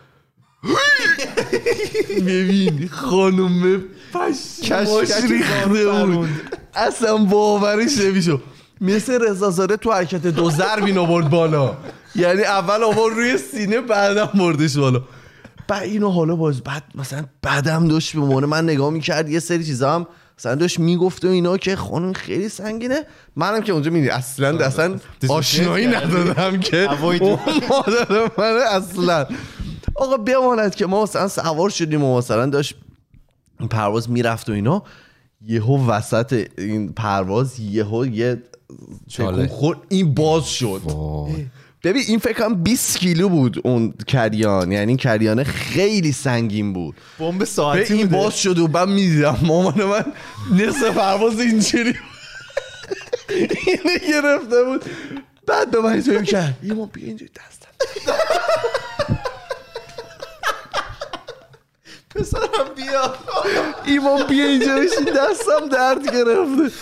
ببین 2.26 2.88
خانم 2.88 3.82
پشماش 4.12 5.10
ریخته 5.30 6.06
بود. 6.06 6.28
اصلا 6.74 7.16
باورش 7.16 7.98
نمیشو 7.98 8.40
مثل 8.80 9.18
رضا 9.28 9.50
زاده 9.50 9.76
تو 9.76 9.92
حرکت 9.92 10.26
دو 10.26 10.50
ضرب 10.50 10.98
آورد 10.98 11.30
بالا. 11.30 11.76
یعنی 12.14 12.42
اول 12.42 12.82
آورد 12.82 13.16
روی 13.16 13.38
سینه 13.38 13.80
بعدم 13.80 14.30
بردش 14.34 14.76
بالا. 14.76 15.02
بعد 15.68 15.82
اینو 15.82 16.10
حالا 16.10 16.36
باز 16.36 16.60
بعد 16.60 16.82
مثلا 16.94 17.24
بعدم 17.42 17.88
داشت 17.88 18.12
به 18.12 18.20
مونه 18.20 18.46
من 18.46 18.64
نگاه 18.64 18.90
می‌کرد 18.90 19.28
یه 19.28 19.38
سری 19.40 19.64
چیزا 19.64 19.94
هم 19.94 20.06
مثلا 20.38 20.54
داشت 20.54 20.78
می‌گفت 20.78 21.24
و 21.24 21.28
اینا 21.28 21.56
که 21.56 21.76
خانم 21.76 22.12
خیلی 22.12 22.48
سنگینه. 22.48 23.06
منم 23.36 23.60
که 23.60 23.72
اونجا 23.72 23.90
میدی 23.90 24.08
اصلا 24.08 24.58
اصلا 24.58 24.96
آشنایی 25.28 25.86
ندادم 25.86 26.60
که 26.66 27.02
اون 27.02 27.38
مادر 27.70 28.30
من 28.38 28.58
اصلا. 28.70 29.26
آقا 29.94 30.16
بماند 30.16 30.74
که 30.74 30.86
ما 30.86 31.02
مثلا 31.02 31.28
سوار 31.28 31.70
شدیم 31.70 32.04
و 32.04 32.18
مثلا 32.18 32.46
داشت 32.46 32.74
پرواز 33.66 34.10
می‌رفت 34.10 34.48
و 34.48 34.52
اینا 34.52 34.82
یهو 35.46 35.86
وسط 35.90 36.46
این 36.58 36.92
پرواز 36.92 37.60
یهو 37.60 38.06
یه 38.06 38.42
چاله. 39.08 39.48
خورد 39.48 39.78
این 39.88 40.14
باز 40.14 40.48
شد. 40.48 40.82
ببین 41.84 42.02
این 42.08 42.18
فکر 42.18 42.32
کنم 42.32 42.62
20 42.62 42.98
کیلو 42.98 43.28
بود 43.28 43.60
اون 43.64 43.94
کریان 44.06 44.72
یعنی 44.72 44.88
این 44.88 44.96
کریانه 44.96 45.44
خیلی 45.44 46.12
سنگین 46.12 46.72
بود. 46.72 46.94
بمب 47.18 47.38
به 47.38 47.44
ساعتی 47.44 47.94
این. 47.94 48.06
باز 48.06 48.36
شد 48.36 48.58
و 48.58 48.68
بعد 48.68 48.88
می‌دیدم. 48.88 49.38
مامان 49.42 49.84
من 49.84 50.04
نصف 50.52 50.96
پرواز 50.96 51.40
اینجوری 51.40 51.94
اینه 53.28 53.98
گرفته 54.08 54.62
بود. 54.64 54.84
بعد 55.46 55.70
به 55.70 55.80
من 55.80 55.92
اینطوری 55.92 56.26
کرد 56.26 56.58
ایمان 56.62 56.88
بیا 56.92 57.06
اینجوری 57.06 57.30
دستم. 57.30 57.68
پسرم 62.14 62.74
بیا. 62.76 63.14
ایمان 63.84 64.26
بیا 64.26 64.44
اینجا 64.44 64.74
بشین 64.76 65.04
دستم 65.04 65.68
درد 65.72 66.04
گرفته. 66.04 66.76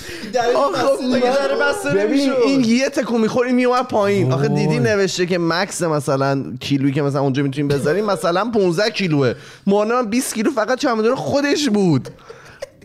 آخه 0.56 1.94
ببین؟ 1.94 2.32
این 2.32 2.64
یه 2.64 2.88
تکون 2.88 3.20
میخور 3.20 3.46
این 3.46 3.54
میومد 3.54 3.88
پایین. 3.88 4.32
آخه 4.32 4.48
دیدی 4.48 4.78
نوشته 4.78 5.26
که 5.26 5.38
مکس 5.38 5.82
مثلا 5.82 6.44
کیلویی 6.60 6.92
که 6.92 7.02
مثلا 7.02 7.20
اونجا 7.20 7.42
می‌تونیم 7.42 7.68
بذاریم 7.68 8.04
مثلا 8.04 8.50
15 8.50 8.90
کیلوه. 8.90 9.34
مانه 9.66 9.94
من 9.94 10.10
20 10.10 10.34
کیلو 10.34 10.50
فقط 10.50 10.78
چمدون 10.78 11.14
خودش 11.14 11.68
بود. 11.68 12.08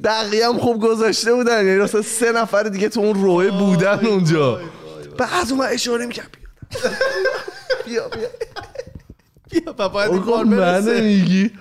دقیقا 0.03 0.47
هم 0.49 0.57
خوب 0.57 0.81
گذاشته 0.81 1.33
بودن. 1.33 1.65
یعنی 1.65 1.79
مثلا 1.79 2.01
سه 2.01 2.31
نفر 2.31 2.63
دیگه 2.63 2.89
تو 2.89 2.99
اون 2.99 3.21
روه 3.21 3.51
بودن 3.51 4.05
اونجا. 4.05 4.59
بعد 5.17 5.51
اومد 5.51 5.69
اشاره 5.71 6.05
می‌کرد. 6.05 6.37
بیا. 7.85 8.09
بیا 8.09 8.27
بیا. 9.51 9.75
و 9.77 9.89
باید 9.89 10.11
این 10.87 11.51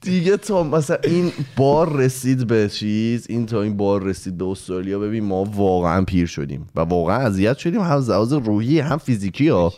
دیگه 0.00 0.36
تا 0.36 0.62
مثلا 0.62 0.96
این 1.04 1.32
بار 1.56 1.96
رسید 1.96 2.46
به 2.46 2.68
چیز 2.68 3.26
این 3.28 3.46
تا 3.46 3.62
این 3.62 3.76
بار 3.76 4.02
رسید 4.02 4.38
به 4.38 4.44
استرالیا 4.44 4.98
ببین 4.98 5.24
ما 5.24 5.44
واقعا 5.44 6.04
پیر 6.04 6.26
شدیم 6.26 6.68
و 6.74 6.80
واقعا 6.80 7.16
اذیت 7.16 7.58
شدیم. 7.58 7.80
هم 7.80 8.04
لحاظ 8.08 8.32
روحی 8.32 8.80
هم 8.80 8.98
فیزیکی 8.98 9.48
ها. 9.48 9.72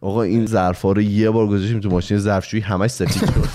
آقا 0.00 0.22
این 0.22 0.46
ظرفا 0.46 0.92
رو 0.92 1.02
یه 1.02 1.30
بار 1.30 1.46
گذاشتیم 1.46 1.80
تو 1.80 1.90
ماشین 1.90 2.18
ظرفشویی 2.18 2.62
همش 2.62 2.90
سفید 2.90 3.30
شد. 3.30 3.48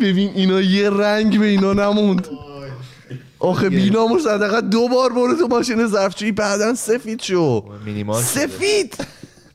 ببین 0.00 0.30
اینا 0.34 0.60
یه 0.60 0.90
رنگ 0.90 1.38
به 1.40 1.46
اینا 1.46 1.72
نموند. 1.72 2.28
آخه 3.38 3.68
بیناموس 3.68 4.26
حداقل 4.26 4.60
دو 4.60 4.88
بار 4.88 5.12
برو 5.12 5.34
تو 5.34 5.46
ماشین 5.46 5.86
ظرفشویی 5.86 6.32
بعدا 6.32 6.74
سفید 6.74 7.22
شو. 7.22 7.64
سفید! 8.22 8.96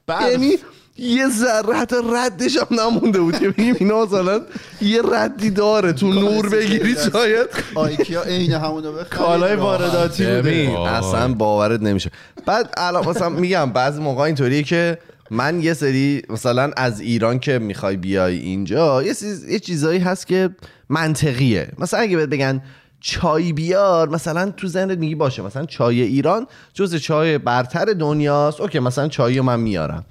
یعنی 0.10 0.51
یه 0.97 1.29
ذره 1.29 1.73
حتی 1.75 1.95
ردش 2.13 2.58
هم 2.58 2.79
نمونده 2.79 3.19
بود 3.19 3.39
که 3.39 3.49
بگیم 3.49 3.75
اینا 3.79 4.06
مثلا 4.06 4.41
یه 4.82 5.01
ردی 5.13 5.49
داره 5.49 5.93
تو 5.93 6.08
نور 6.08 6.49
بگیری 6.49 6.95
شاید. 7.12 7.47
آیکیا 7.75 8.21
عین 8.21 8.51
همونو 8.53 8.91
بخرید 8.91 9.08
کالای 9.10 9.56
وارداتی 9.56 10.25
بوده. 10.25 10.79
اصلا 10.91 11.34
باورت 11.34 11.82
نمیشه. 11.82 12.12
بعد 12.45 12.73
الان 12.77 13.10
مثلا 13.10 13.29
میگم 13.29 13.71
بعضی 13.71 14.01
موقع 14.01 14.21
اینطوریه 14.21 14.63
که 14.63 14.97
من 15.32 15.62
یه 15.63 15.73
سری 15.73 16.21
مثلا 16.29 16.71
از 16.77 16.99
ایران 16.99 17.39
که 17.39 17.60
می‌خوای 17.60 17.97
بیای 17.97 18.38
اینجا 18.38 19.03
یه, 19.03 19.13
چیز- 19.15 19.49
یه 19.49 19.60
چیزایی 19.60 19.99
هست 19.99 20.27
که 20.27 20.49
منطقیه. 20.89 21.67
مثلا 21.77 21.99
اگه 21.99 22.17
بهت 22.17 22.29
بگن 22.29 22.62
چای 22.99 23.53
بیار 23.53 24.10
مثلا 24.10 24.51
تو 24.51 24.67
ذهنت 24.67 24.97
میگی 24.97 25.15
باشه. 25.15 25.41
مثلا 25.41 25.65
چای 25.65 26.01
ایران 26.01 26.47
جز 26.73 26.95
چای 26.95 27.38
برتر 27.38 27.86
دنیاست. 27.86 28.62
اوکی 28.62 28.79
مثلا 28.79 29.08
چای 29.08 29.38
رو 29.38 29.43
من 29.43 29.60
میارم. 29.60 30.06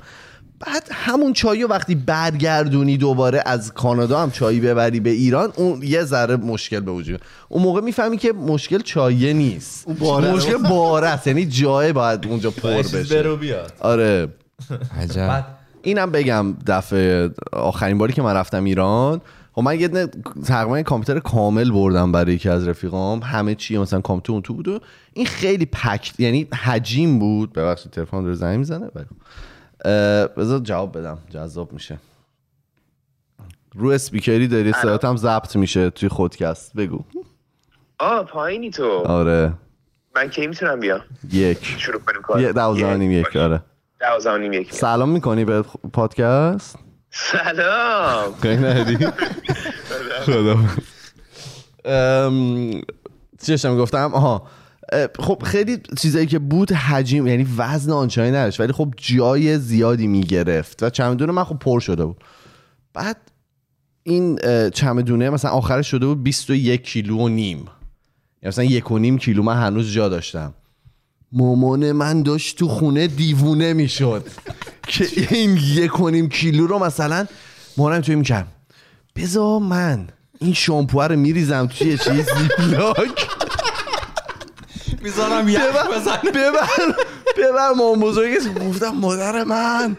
بعد 0.67 0.89
همون 0.93 1.33
چای 1.33 1.63
رو 1.63 1.69
وقتی 1.69 1.95
برگردونی 1.95 2.97
دوباره 2.97 3.43
از 3.47 3.75
کانادا 3.75 4.23
هم 4.23 4.31
چای 4.31 4.61
ببری 4.61 5.01
به 5.01 5.11
ایران 5.11 5.53
اون 5.57 5.83
یه 5.83 6.05
ذره 6.05 6.37
مشکل 6.37 6.81
به 6.81 6.91
وجود 6.91 7.09
میاد. 7.09 7.21
اون 7.49 7.63
موقع 7.63 7.81
می‌فهمی 7.81 8.17
که 8.17 8.33
مشکل 8.33 8.79
چایه 8.79 9.33
نیست. 9.33 9.89
باره. 9.91 10.33
مشکل 10.33 10.57
باره 10.57 11.09
است 11.09 11.27
یعنی 11.27 11.47
جای 11.47 11.93
باید 11.93 12.27
اونجا 12.27 12.51
پر 12.51 12.83
بشه. 12.83 13.23
برو 13.23 13.37
بیاد. 13.37 13.73
آره. 13.81 14.29
عجب. 15.01 15.47
اینم 15.83 16.11
بگم 16.11 16.55
دفعه 16.67 17.31
آخرین 17.53 17.99
باری 17.99 18.13
که 18.13 18.23
من 18.23 18.35
رفتم 18.35 18.65
ایران 18.65 19.21
خب 19.53 19.63
من 19.63 19.81
یه 19.81 19.89
تقریبا 20.47 20.83
کامپیوتر 20.83 21.21
کامل 21.21 21.71
بردم 21.71 22.13
برای 22.13 22.35
یکی 22.35 22.49
از 22.49 22.69
رفیقام. 22.69 23.21
همه 23.23 23.55
چی 23.55 23.79
مثلا 23.79 24.01
کامپیوتر 24.01 24.33
اون 24.33 24.43
تو 24.43 24.55
بود 24.55 24.69
و 24.69 24.79
این 25.13 25.27
خیلی 25.27 25.67
پک 25.67 26.13
یعنی 26.19 26.49
حجیم 26.63 27.19
بود. 27.19 27.53
ببخشید 27.53 27.93
تلفن 27.93 28.25
رو 28.25 28.35
زنگ 28.35 28.59
می‌زنه. 28.59 28.85
اه، 28.85 29.05
بذار 30.37 30.59
جواب 30.59 30.99
بدم. 30.99 31.19
جذاب 31.31 31.73
میشه. 31.73 31.99
رو 33.75 33.89
اسپیکری 33.89 34.49
داری 34.49 34.73
صدات 34.73 35.05
هم 35.05 35.17
ضبط 35.17 35.57
میشه 35.57 35.91
توی 35.91 36.09
خودکست. 36.09 36.73
بگو. 36.77 37.01
آه 37.99 38.25
پایینی 38.25 38.71
تو. 38.71 38.91
آره. 39.07 39.53
من 40.17 40.29
کی 40.29 40.47
می‌تونم 40.47 40.81
بیام؟ 40.81 41.01
یک. 41.33 41.65
شروع 41.79 42.01
کنیم 42.01 42.23
کار. 42.23 42.41
یه 42.41 42.53
دوازده 42.53 42.95
و 42.95 42.97
نیم 42.97 43.11
یک. 43.13 43.37
آره. 43.37 43.63
دوازده 44.01 44.33
و 44.35 44.39
نیم 44.39 44.53
یک. 44.53 44.73
سلام 44.75 45.09
می‌کنی 45.09 45.45
به 45.45 45.63
پادکست؟ 45.93 46.79
سلام. 47.11 48.35
خیلی 48.43 48.63
ندی 48.63 48.97
خدا. 50.27 50.57
ام، 51.85 52.71
چی 53.43 53.53
داشتم 53.53 53.77
گفتم؟ 53.77 54.15
آها. 54.15 54.47
خب 55.19 55.43
خیلی 55.45 55.79
چیزایی 55.99 56.27
که 56.27 56.39
بود 56.39 56.73
حجیم 56.73 57.27
یعنی 57.27 57.47
وزن 57.57 57.93
آنچنانی 57.93 58.31
نداشت 58.31 58.61
ولی 58.61 58.73
خب 58.73 58.95
جای 58.97 59.59
زیادی 59.59 60.07
می‌گرفت 60.07 60.83
و 60.83 60.91
چمدون 60.91 61.31
من 61.31 61.45
خب 61.45 61.59
پر 61.59 61.81
شده 61.81 62.05
بود. 62.05 62.17
بعد 62.95 63.17
این 64.03 64.39
چمدونه 64.71 65.31
مثلا 65.31 65.51
آخرش 65.51 65.91
شده 65.91 66.07
بود 66.07 66.23
21 66.23 66.83
کیلو 66.83 67.19
و 67.19 67.29
نیم. 67.29 67.59
یعنی 67.59 67.69
مثلا 68.45 68.65
یک 68.65 68.91
و 68.91 68.99
نیم 68.99 69.19
کیلو 69.19 69.43
من 69.43 69.57
هنوز 69.57 69.93
جا 69.93 70.09
داشتم. 70.09 70.55
مامان 71.33 71.93
من 71.93 72.23
داشت 72.23 72.59
تو 72.59 72.69
خونه 72.69 73.07
دیوونه 73.07 73.73
می‌شد. 73.73 74.27
که 74.89 75.07
این 75.31 75.59
یک 75.63 76.01
و 76.01 76.11
نیم 76.11 76.29
کیلو 76.29 76.67
رو 76.67 76.79
مثلا 76.79 77.27
مامانم 77.77 78.01
توی 78.01 78.15
می‌کرد. 78.15 78.47
بذار 79.17 79.61
من 79.61 80.09
این 80.41 80.53
شامپوه 80.53 81.07
رو 81.07 81.17
میریزم 81.17 81.67
توی 81.67 81.89
یه 81.89 81.97
چیز 81.97 82.27
زیپلاک 82.39 83.29
می‌ذارم 85.03 85.49
یک 85.49 85.59
ببر 85.59 86.31
ببر 86.31 86.95
ببر 87.39 87.73
مامان 87.77 88.01
بزرگی. 88.01 88.37
گفتم 88.69 88.89
مادر 88.89 89.45
من 89.45 89.97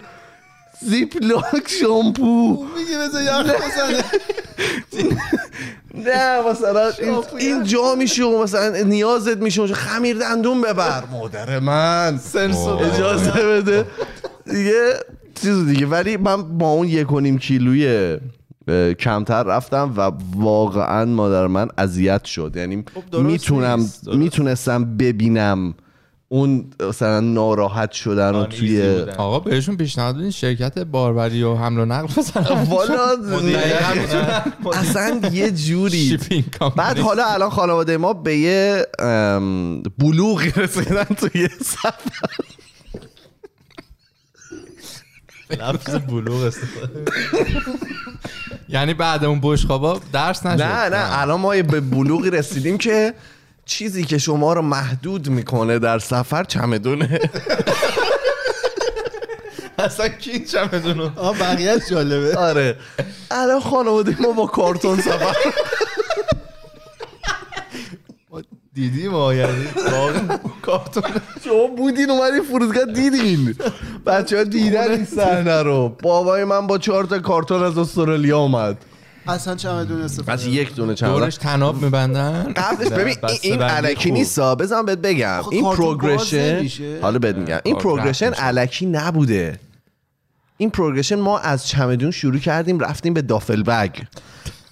زیپلاک 0.82 1.68
شامپو. 1.82 2.66
میگه 2.78 2.98
بذار 2.98 3.22
یخ 3.22 3.56
بزنه. 3.56 4.04
نه 5.94 6.42
مثلا 6.52 6.92
این, 7.38 7.64
جا 7.64 7.96
میشه 7.96 8.24
و 8.24 8.44
مثلا 8.44 8.84
نیازت 8.84 9.38
میشه 9.38 9.68
خمیر 9.68 10.18
دندون 10.18 10.62
ببر. 10.62 11.04
مادر 11.12 11.60
من. 11.60 12.20
اجازه 12.36 13.32
بده. 13.32 13.86
دیگه 14.46 14.94
چیز 15.42 15.66
دیگه. 15.66 15.86
ولی 15.86 16.18
من 16.18 16.58
با 16.58 16.70
اون 16.70 16.88
یک 16.88 17.12
و 17.12 17.20
نیم 17.20 17.38
کیلوی 17.38 17.88
اه، 17.88 18.18
کمتر 19.00 19.44
رفتم 19.44 19.94
و 19.98 20.12
واقعا 20.36 21.06
مادر 21.06 21.48
من 21.48 21.68
اذیت 21.78 22.26
شد 22.26 22.54
یعنی 22.56 22.84
خب 22.96 23.18
می‌تونم. 23.18 23.90
می‌تونستم 24.14 24.98
ببینم 24.98 25.74
اون 26.30 26.66
مثلا 26.90 27.20
ناراحت 27.20 27.92
شدن 27.92 28.30
رو 28.30 28.36
آن 28.36 28.46
توی. 28.46 29.02
آقا 29.18 29.40
بهشون 29.40 29.78
پیشنهاد 29.78 30.18
بدین 30.18 30.32
شرکت 30.32 30.80
باربری 30.80 31.44
و 31.44 31.56
حمل 31.56 31.80
و 31.80 31.86
نقل 31.86 32.08
بزنن 32.18 32.64
والا. 32.72 33.18
اصلا 34.80 35.20
یه 35.32 35.52
جوری. 35.52 36.20
بعد 36.78 37.00
حالا 37.00 37.26
الان 37.26 37.50
خانواده 37.50 37.98
ما 37.98 38.14
به 38.14 38.38
یه 38.38 38.86
ام، 39.00 39.84
بلوغی 39.98 40.52
رسیدن 40.56 41.04
توی 41.04 41.48
سفر 41.62 41.92
لفظ 45.50 45.96
بلوغ 45.96 46.44
استفاده. 46.44 47.06
یعنی 48.70 48.94
بعد 48.94 49.26
اون 49.26 49.40
بشقابا 49.44 50.02
درس 50.14 50.46
نشد؟ 50.46 50.62
نه 50.62 50.90
نه 50.90 51.20
الان 51.22 51.40
ما 51.40 51.50
به 51.50 51.82
بلوغی 51.82 52.30
رسیدیم 52.30 52.78
که 52.78 53.14
چیزی 53.66 54.04
که 54.04 54.18
شما 54.18 54.54
رو 54.54 54.62
محدود 54.62 55.30
می‌کنه 55.30 55.80
در 55.80 56.00
سفر 56.00 56.44
چمدونه. 56.44 57.20
اصلا 59.80 60.08
کی 60.08 60.32
این 60.32 60.46
چمدونو 60.46 61.10
آه 61.16 61.40
بقیه 61.40 61.80
جالبه. 61.90 62.38
آره. 62.38 62.78
الان 63.32 63.60
خانواده 63.62 64.22
ما 64.22 64.32
با 64.32 64.46
کارتون 64.46 65.02
سفر. 65.02 65.36
دیدیم 68.74 69.12
ما 69.12 69.34
یعنی 69.34 69.66
واقعا 69.92 70.38
کارتون 70.62 71.04
شما 71.46 71.68
بودین 71.78 72.10
اومدین 72.10 72.42
فرودگاه 72.44 72.86
دیدین. 72.86 73.56
بچه 74.06 74.38
ها 74.38 74.44
دیدن 74.44 74.92
این 74.92 75.06
صحنه 75.06 75.62
رو. 75.62 75.96
بابای 76.04 76.44
من 76.44 76.68
با 76.68 76.78
چهار 76.78 77.04
تا 77.04 77.20
کارتون 77.20 77.64
از 77.64 77.78
استرالیا 77.78 78.40
اومد. 78.40 78.78
اصلا 79.28 79.56
چمدون 79.56 80.02
استفاده 80.02 80.32
بس 80.32 80.46
یک 80.46 80.76
دونه 80.76 80.96
چمدون 80.96 81.20
دورش 81.20 81.36
طناب 81.36 81.84
میبندن؟ 81.84 82.54
قبلش 82.56 82.88
ببین 82.88 83.16
این- 83.42 83.62
الکی 83.62 84.10
خوب. 84.10 84.14
نیست 84.18 84.40
بزن 84.40 84.86
بهت 84.86 84.98
بگم. 84.98 85.42
این 85.52 85.64
progression. 85.64 86.68
حالا 87.02 87.20
بهت 87.20 87.36
میگم. 87.36 87.60
این 87.64 87.76
progression. 87.76 88.34
الکی 88.34 88.86
نبوده. 88.86 89.60
این 90.58 90.70
progression 90.70 91.16
ما 91.16 91.40
از 91.40 91.68
چمدون 91.68 92.12
شروع 92.12 92.38
کردیم 92.40 92.80
رفتیم 92.80 93.14
به 93.14 93.22
duffel 93.22 93.64
bag. 93.64 93.90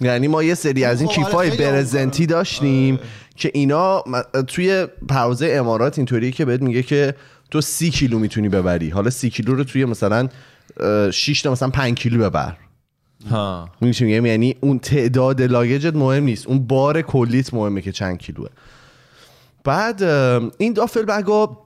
یعنی 0.04 0.28
ما 0.28 0.42
یه 0.42 0.54
سری 0.54 0.84
از 0.84 1.00
این 1.00 1.10
خب، 1.10 1.14
کیفای 1.14 1.50
برزنتی 1.50 2.26
داشتیم 2.26 2.98
که 3.36 3.50
اینا 3.54 4.04
توی 4.46 4.86
پروازه 5.08 5.46
امارات 5.58 5.98
اینطوریه 5.98 6.30
که 6.30 6.44
بهت 6.44 6.62
میگه 6.62 6.82
که 6.82 7.14
تو 7.50 7.60
سی 7.60 7.90
کیلو 7.90 8.18
می‌تونی 8.18 8.48
ببری. 8.48 8.90
حالا 8.90 9.10
سی 9.10 9.30
کیلو 9.30 9.54
رو 9.54 9.64
توی 9.64 9.84
مثلا 9.84 10.28
6 11.10 11.42
تا 11.42 11.52
مثلا 11.52 11.70
5 11.70 11.94
کیلو 11.94 12.30
ببر. 12.30 12.56
ها. 13.30 13.68
میگم؟ 13.80 14.26
یعنی 14.26 14.56
اون 14.60 14.78
تعداد 14.78 15.42
لاگجت 15.42 15.96
مهم 15.96 16.24
نیست. 16.24 16.46
اون 16.46 16.66
بار 16.66 17.02
کلیت 17.02 17.54
مهمه 17.54 17.80
که 17.80 17.92
چند 17.92 18.18
کیلوه. 18.18 18.48
بعد 19.64 20.02
این 20.58 20.72
دافل 20.72 21.02
بگا 21.02 21.58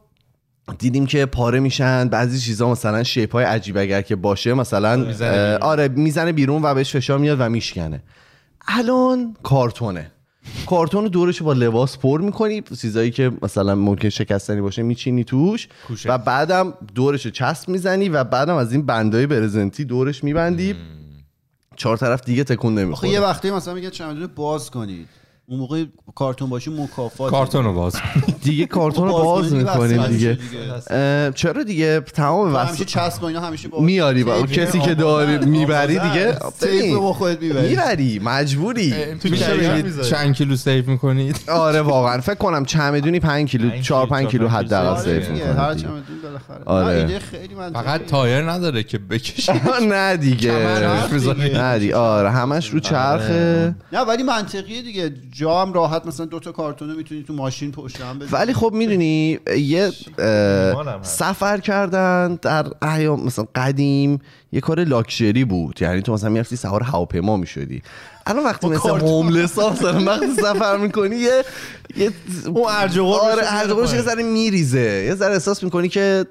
دیدیم 0.79 1.07
که 1.07 1.27
پاره 1.27 1.61
میشن. 1.61 2.09
بعضی 2.09 2.39
چیزا 2.39 2.71
مثلا 2.71 3.03
شیپ 3.03 3.33
های 3.33 3.45
عجیب 3.45 3.77
اگر 3.77 4.03
که 4.03 4.17
باشه 4.17 4.55
مثلا 4.55 4.97
می‌زنه 4.97 5.37
اه، 5.37 5.47
بیرون. 5.47 5.63
آره 5.63 5.89
می‌زنه 5.89 6.33
بیرون 6.33 6.63
و 6.63 6.75
بهش 6.75 6.97
فشار 6.97 7.19
میاد 7.19 7.37
و 7.41 7.49
میشکنه. 7.49 8.03
الان 8.69 9.37
کارتونه. 9.43 10.11
کارتون 10.67 11.03
رو 11.03 11.09
دورش 11.09 11.43
با 11.43 11.53
لباس 11.53 11.99
پر 11.99 12.21
می‌کنی 12.21 12.63
چیزایی 12.81 13.11
که 13.11 13.33
مثلا 13.43 13.75
ممکن 13.75 14.09
شکستنی 14.09 14.61
باشه 14.61 14.83
میچینی 14.83 15.25
توش. 15.25 15.69
کوشه. 15.89 16.13
و 16.13 16.19
بعدم 16.19 16.75
دورش 16.95 17.25
رو 17.25 17.31
چسب 17.31 17.69
می‌زنی 17.69 18.09
و 18.09 18.25
بعدم 18.25 18.55
از 18.55 18.73
این 18.73 18.87
بندای 18.87 19.27
برزنتی 19.27 19.85
دورش 19.85 20.25
میبندی. 20.25 20.77
چهار 21.77 21.97
طرف 21.97 22.25
دیگه 22.25 22.45
تکون 22.45 22.79
نمی‌خوره 22.79 23.13
یه 23.13 23.21
وقتی 23.21 23.51
مثلا 23.51 23.75
میگه 23.75 23.91
چمدون 23.91 24.27
باز 24.27 24.71
کنید. 24.71 25.09
اون 25.49 25.59
موقع 25.59 25.85
کارتون 26.15 26.51
باشه 26.51 26.71
مکافات 26.71 27.31
کارتون 27.31 27.65
رو 27.65 27.73
باز 27.73 27.97
دیگه 28.45 28.67
کارتون 28.67 29.09
رو 29.09 29.13
باز 29.13 29.25
باز 29.25 29.51
کنی 29.51 29.59
می‌کنیم 29.59 30.07
دیگه. 30.07 30.39
چرا 31.35 31.63
دیگه؟ 31.63 32.01
تمام 32.01 32.57
همیشه 32.57 32.73
وسط 32.73 32.85
چسب 32.85 33.23
و 33.23 33.27
اینا 33.27 33.41
همیشه 33.41 33.69
باز 33.69 33.83
میاری 33.83 34.25
با 34.25 34.43
کسی 34.43 34.81
که 34.81 34.95
داری. 34.95 35.47
می‌بری 35.47 35.99
دیگه. 35.99 36.39
tape 36.61 36.95
رو 36.95 37.01
با 37.01 37.13
خودت 37.13 37.43
می‌بری. 37.43 37.69
می‌بری 37.69 38.21
مجبوری. 38.25 38.95
چند 40.11 40.35
کیلو 40.35 40.57
save 40.57 40.89
می‌کنید؟ 40.89 41.41
آره 41.49 41.81
واقعا. 41.81 42.21
فکر 42.21 42.35
کنم 42.35 42.65
چمدونی 42.65 43.21
5 43.21 43.51
کیلو 43.51 43.71
پنج 43.71 43.85
4 43.85 44.07
کیلو، 44.07 44.17
5 44.17 44.29
کیلو 44.29 44.49
چهار، 44.49 44.57
پنج 44.57 44.67
کیلو. 44.67 44.67
حداقل 44.67 45.03
save 45.03 45.27
save 45.27 45.87
بالاخره 46.27 46.63
آره. 46.65 47.19
خیلی 47.19 47.55
منطقیه. 47.55 47.83
فقط 47.83 48.07
تایر 48.07 48.51
نداره 48.51 48.83
که 48.83 48.99
بکشی 48.99 49.53
نه 49.93 50.17
دیگه. 50.17 50.53
نه 51.53 51.79
دیگه 51.79 51.97
آره 51.97 52.31
همش 52.31 52.71
رو 52.71 52.81
چرخه 52.81 53.75
نه 53.93 54.01
ولی 54.01 54.23
منطقیه 54.23 54.83
دیگه 54.83 55.15
جا 55.33 55.63
هم 55.63 55.73
راحت 55.73 56.07
مثلا 56.07 56.27
دو 56.27 56.41
تا 56.41 56.53
کارتون 56.53 56.91
رو 56.91 56.97
می‌تونی 56.97 57.23
تو 57.23 57.33
ماشین 57.33 57.73
پشت 57.73 58.01
هم 58.01 58.19
بذاری 58.19 58.33
ولی 58.33 58.53
خب 58.55 58.71
می‌دونی 58.75 59.39
یه. 59.59 59.91
سفر 61.03 61.59
کردن 61.59 62.39
در 62.43 62.67
ایام 62.83 63.25
مثلا 63.25 63.47
قدیم 63.55 64.21
یه 64.53 64.61
کار 64.61 64.85
لاکچری 64.85 65.45
بود. 65.45 65.83
یعنی 65.83 66.03
تو 66.03 66.13
مثلا 66.13 66.31
می‌رفتی 66.31 66.57
سوار 66.57 66.83
هواپیما 66.83 67.37
می‌شدی. 67.37 67.83
الان 68.27 68.45
وقتی 68.45 68.69
مثل. 68.69 68.89
هوملس 68.89 69.59
ها 69.59 69.71
مثلا 69.71 70.05
وقتی 70.05 70.35
سفر 70.35 70.77
می‌کنی 70.77 71.17
یه 71.17 71.45
یه 71.97 72.11
اون 72.47 72.65
ارج 72.69 72.99
و 72.99 73.05
قربش 73.05 73.89
آره 73.89 73.97
یه. 73.97 74.03
ذره 74.03 74.23
میریزه. 74.23 75.05
یه 75.09 75.15
ذره 75.15 75.33
احساس 75.33 75.63
می‌کنی 75.63 75.89
که 75.89 76.27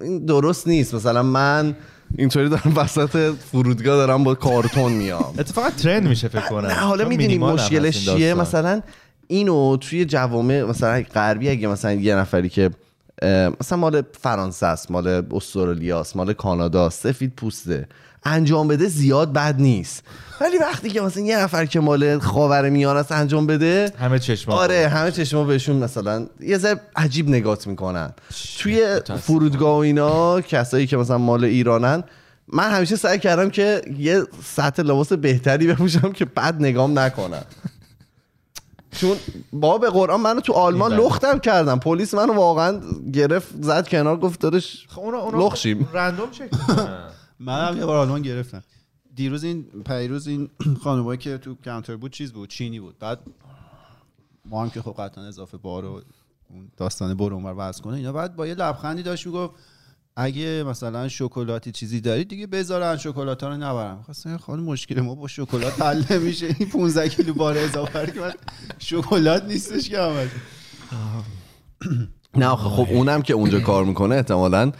این 0.00 0.24
درست 0.24 0.68
نیست. 0.68 0.94
مثلا 0.94 1.22
من 1.22 1.76
اینطوری 2.18 2.48
دارم 2.48 2.72
وسط 2.76 3.34
فرودگاه 3.52 3.96
دارم 3.96 4.24
با 4.24 4.34
کارتون 4.34 4.92
میام. 4.92 5.34
اتفاقا 5.38 5.70
ترند 5.70 6.08
میشه 6.08 6.28
فکر 6.28 6.48
کنم. 6.48 6.66
نه 6.66 6.74
حالا 6.74 7.08
می‌دونی 7.08 7.38
مشکلش 7.38 8.04
چیه. 8.08 8.34
مثلا 8.34 8.82
اینو 9.26 9.76
توی 9.76 10.04
جوامع 10.04 10.62
مثلا 10.62 11.02
غربی 11.14 11.48
اگه 11.48 11.68
مثلا 11.68 11.92
یه 11.92 12.14
نفری 12.14 12.48
که 12.48 12.70
مثلا 13.60 13.78
مال 13.78 14.02
فرانسه 14.20 14.66
است 14.66 14.90
مال 14.90 15.22
استرالیا 15.32 16.00
است 16.00 16.16
مال 16.16 16.32
کانادا 16.32 16.90
سفید 16.90 17.32
پوسته. 17.36 17.88
انجام 18.24 18.68
بده 18.68 18.88
زیاد 18.88 19.32
بد 19.32 19.54
نیست. 19.58 20.02
ولی 20.40 20.58
وقتی 20.58 20.90
که 20.90 21.00
مثلا 21.00 21.22
یه 21.22 21.38
نفر 21.38 21.66
که 21.66 21.80
مال 21.80 22.18
خاور 22.18 22.68
میانه 22.70 22.98
است 22.98 23.12
انجام 23.12 23.46
بده 23.46 23.92
همه 23.98 24.18
چشم 24.18 24.50
آره 24.50 24.88
همه 24.88 25.10
چشما 25.10 25.44
بهشون 25.44 25.76
مثلا 25.76 26.26
یه 26.40 26.58
ذره 26.58 26.80
عجیب 26.96 27.28
نگات 27.28 27.66
می‌کنن. 27.66 28.12
توی 28.58 29.00
فرودگاه 29.22 29.76
و 29.76 29.78
اینا 29.78 30.40
کسایی 30.40 30.86
که 30.86 30.96
مثلا 30.96 31.18
مال 31.18 31.44
ایرانن 31.44 32.04
من 32.52 32.70
همیشه 32.70 32.96
سعی 32.96 33.18
کردم 33.18 33.50
که 33.50 33.82
یه 33.98 34.22
سطح 34.44 34.82
لباس 34.82 35.12
بهتری 35.12 35.66
بپوشم 35.66 36.12
که 36.12 36.24
بد 36.24 36.54
نگام 36.60 36.98
نکنن. 36.98 37.42
چون 39.00 39.16
با 39.52 39.78
به 39.78 39.90
قرآن 39.90 40.20
منو 40.20 40.40
تو 40.40 40.52
آلمان. 40.52 40.92
لختم 40.92 41.38
کردم 41.38 41.78
پلیس 41.78 42.14
منو 42.14 42.32
واقعا 42.32 42.80
گرفت 43.14 43.62
زد 43.62 43.88
کنار 43.88 44.16
گفت 44.16 44.40
دادش 44.40 44.86
خب 44.88 45.02
لخشیم. 45.34 45.88
رندوم 45.92 46.30
چک. 46.30 46.50
من 47.40 47.68
هم 47.68 47.78
یه 47.78 47.86
بار 47.86 47.96
آلمان 47.96 48.22
گرفتم 48.22 48.62
دیروز 49.14 49.44
این 49.44 49.62
پیروز 49.86 50.28
این 50.28 50.50
خانمایی 50.84 51.18
که 51.18 51.38
تو 51.38 51.54
کانتر 51.64 51.96
بود 51.96 52.12
چیز 52.12 52.32
بود 52.32 52.48
چینی 52.48 52.80
بود 52.80 52.98
بعد 52.98 53.18
ما 54.44 54.62
هم 54.62 54.70
که 54.70 54.82
خب 54.82 54.94
قطعا 54.98 55.24
اضافه 55.24 55.56
بار 55.56 55.84
و 55.84 56.02
اون 56.50 56.70
داستان 56.76 57.14
برو 57.14 57.34
اونور 57.34 57.54
وضع 57.56 57.82
کنه 57.82 57.96
اینا 57.96 58.12
بعد 58.12 58.36
با 58.36 58.46
یه 58.46 58.54
لبخندی 58.54 59.02
داشت 59.02 59.26
می‌گفت 59.26 59.54
اگه 60.20 60.64
مثلا 60.66 61.08
شکلاتی 61.08 61.72
چیزی 61.72 62.00
دارید 62.00 62.28
دیگه 62.28 62.46
بذارن 62.46 62.96
شکلات 62.96 63.42
ها 63.42 63.48
رو 63.48 63.56
نبرم 63.56 64.02
خواستم 64.02 64.36
خانم 64.36 64.62
مشکل 64.62 65.00
ما 65.00 65.14
با 65.14 65.28
شکلات 65.28 65.82
حل 65.82 66.02
نمیشه. 66.10 66.46
این 66.58 66.68
15 66.68 67.08
کیلو 67.08 67.34
بار 67.34 67.58
اضافه 67.58 68.12
که 68.12 68.20
من 68.20 68.32
شکلات 68.78 69.44
نیستش 69.44 69.88
که 69.88 70.28
نه 72.34 72.56
خب 72.56 72.86
اونم 72.90 73.22
که 73.22 73.34
اونجا 73.34 73.60
کار 73.60 73.84
می‌کنه 73.84 74.14
احتمالا 74.14 74.72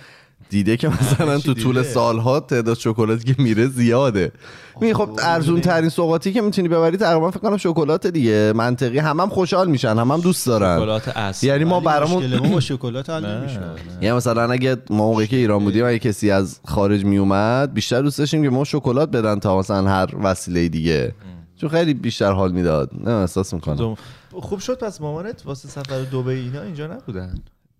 دیده 0.50 0.76
که 0.76 0.88
مثلا 1.00 1.38
تو 1.38 1.54
طول. 1.54 1.82
سالها 1.82 2.40
تعداد 2.40 2.78
شکلاتی 2.78 3.34
که 3.34 3.42
میره 3.42 3.66
زیاده. 3.66 4.32
می 4.80 4.94
خب 4.94 5.10
ارزون 5.22 5.60
ترین 5.60 5.88
سوغاتی 5.88 6.32
که 6.32 6.40
می‌تونی 6.40 6.68
ببری 6.68 6.96
تقریبا 6.96 7.30
فکر 7.30 7.40
کنم 7.40 7.56
شکلات 7.56 8.06
دیگه. 8.06 8.52
منطقی. 8.56 8.98
هم 8.98 9.20
هم 9.20 9.28
خوشحال 9.28 9.68
میشن 9.70 9.88
هم 9.98 10.10
هم 10.10 10.20
دوست 10.20 10.46
دارن. 10.46 10.76
شکلات 10.78 11.08
اصل 11.08 11.46
یعنی 11.46 11.64
ما 11.64 11.80
برامون 11.80 12.36
ما 12.36 12.48
با 12.48 12.60
شکلات 12.70 13.10
حل 13.10 13.26
نه، 13.26 13.40
نمیشه. 13.40 13.58
نه. 13.60 13.66
یعنی 14.00 14.16
مثلا 14.16 14.52
اگه 14.52 14.76
ما 14.90 14.96
موقعی 14.96 15.26
که 15.26 15.36
ایران 15.36 15.64
بودیم 15.64 15.84
اگه 15.86 15.98
کسی 15.98 16.30
از 16.30 16.60
خارج 16.66 17.04
میومد 17.04 17.74
بیشتر 17.74 18.02
دوست 18.02 18.18
داشتیم 18.18 18.42
که 18.42 18.50
ما 18.50 18.64
شکلات 18.64 19.10
بدن 19.10 19.38
تا 19.38 19.58
مثلا 19.58 19.88
هر 19.90 20.08
وسیله 20.22 20.68
دیگه. 20.68 21.14
چون 21.56 21.70
خیلی 21.70 21.94
بیشتر 21.94 22.32
حال 22.32 22.52
می‌داد. 22.52 22.90
نه 23.04 23.10
احساس 23.10 23.54
می‌کنم. 23.54 23.96
خوب 24.32 24.58
شد 24.58 24.78
پس 24.78 25.00
مامانت 25.00 25.42
واسه 25.46 25.68
سفر 25.68 25.98
دبی 26.12 26.30
اینا 26.30 26.62
اینجا 26.62 26.86
نبودن؟ 26.86 27.34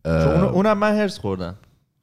چون 0.04 0.14
اون- 0.14 0.44
اونم 0.44 0.78
من 0.78 0.96
هرس 0.96 1.18
خوردم. 1.18 1.54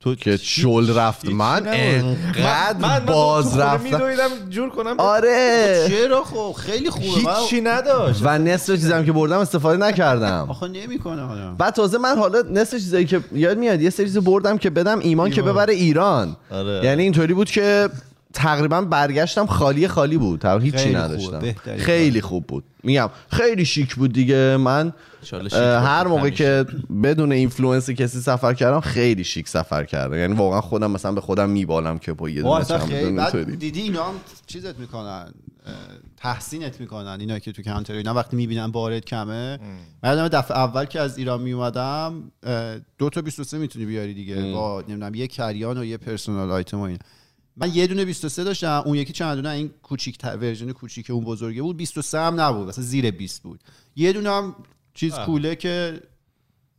تو 0.06 0.16
که 0.16 0.38
شل 0.38 0.96
رفت. 0.96 1.30
من. 1.30 1.68
انقدر 1.68 2.80
من- 2.80 3.00
باز 3.06 3.58
رفتم. 3.58 3.84
میدویدم 3.84 4.30
جور 4.50 4.70
کنم. 4.70 4.96
آره. 4.98 5.86
چرا 5.90 6.24
خب؟ 6.24 6.56
خیلی 6.58 6.90
خوبه. 6.90 7.06
هیچی 7.06 7.62
نداشت. 7.62 8.20
و 8.24 8.40
نصف 8.40 8.72
چیزم 8.74 9.06
که 9.06 9.12
بردم 9.12 9.40
استفاده 9.40 9.78
نکردم. 9.78 10.46
آخه 10.50 10.68
نمی‌کنه 10.68 11.22
حالا 11.22 11.52
بعد 11.52 11.74
تازه 11.74 11.98
من 11.98 12.18
حالا 12.18 12.42
نصف 12.52 12.72
چیزایی 12.74 13.06
که 13.06 13.22
یاد 13.34 13.58
میاد 13.58 13.82
یه 13.82 13.90
سری 13.90 14.20
بردم 14.20 14.58
که 14.58 14.70
بدم 14.70 15.00
ایمان 15.00 15.30
که 15.30 15.42
ایمان. 15.42 15.54
ببره 15.54 15.74
ایران. 15.74 16.36
آره. 16.52 16.82
یعنی 16.84 17.04
اینطوری 17.04 17.34
بود 17.34 17.50
که 17.50 17.90
تقریبا 18.34 18.82
برگشتم 18.82 19.46
خالی 19.46 19.88
خالی 19.88 20.18
بود. 20.18 20.40
تقریبا 20.40 20.78
هیچی 20.78 20.94
نداشتم. 20.96 21.42
خیلی 21.78 22.22
خوب 22.22 22.48
بود. 22.48 22.64
میگم 22.84 23.10
خیلی 23.32 23.66
شیک 23.66 23.96
بود 23.96 24.14
دیگه. 24.14 24.58
من 24.58 24.94
هر 25.34 26.08
موقع 26.08 26.22
همیشه. 26.22 26.36
که 26.36 26.66
بدون 27.04 27.32
influence 27.32 27.90
کسی 27.90 28.20
سفر 28.20 28.54
کردم 28.54 28.80
خیلی 28.80 29.24
شیک 29.24 29.48
سفر 29.48 29.84
کردم. 29.84 30.18
یعنی 30.18 30.34
واقعا 30.34 30.62
خودم 30.62 30.92
مثلا 30.92 31.12
به 31.12 31.22
خودم 31.22 31.50
میبالم 31.50 32.00
که 32.00 32.14
با 32.14 32.30
یه 32.30 32.42
دونه. 32.42 33.46
دیدی 33.56 33.82
اینا 33.82 34.04
هم 34.04 34.14
چیزت 34.48 34.80
می‌کنن 34.80 35.34
تحسینت 36.18 36.80
می‌کنن 36.80 37.18
اینا 37.20 37.40
که 37.40 37.52
تو 37.52 37.64
کانتر 37.64 37.94
اینا 37.94 38.14
وقتی 38.14 38.38
می‌بینن 38.38 38.72
بارت 38.72 39.06
کمه. 39.06 39.60
من 40.04 40.28
دفعه 40.28 40.58
اول 40.58 40.86
که 40.86 41.00
از 41.00 41.18
ایران 41.18 41.42
میومدم 41.42 42.32
دو 42.98 43.10
تا 43.10 43.22
23 43.22 43.58
می‌تونی 43.58 43.86
بیاری 43.86 44.14
دیگه 44.14 44.52
با 44.52 44.82
نمی‌دونم 44.82 45.16
یه 45.16 45.28
carry-on 45.28 45.78
و 45.78 45.86
یه 45.86 45.98
personal 45.98 46.52
item 46.52 46.80
و 46.80 46.82
اینا. 46.82 47.00
من 47.58 47.72
یه 47.74 47.88
دونه 47.88 48.06
23 48.06 48.44
داشتم 48.44 48.84
اون 48.86 48.96
یکی 48.96 49.14
چمدونه 49.14 49.50
این 49.50 49.72
کوچیک 49.84 50.18
version 50.24 50.72
کوچیک 50.72 51.10
اون 51.10 51.24
بزرگه 51.24 51.62
بود. 51.62 51.78
23 51.78 52.20
هم 52.20 52.42
نبود 52.42 52.68
مثلا 52.68 52.84
زیر 52.84 53.12
20 53.12 53.44
بود. 53.44 53.60
یه 53.96 54.14
دونه 54.14 54.30
هم 54.30 54.56
چیز 54.96 55.14
کوله 55.14 55.56
که 55.56 56.00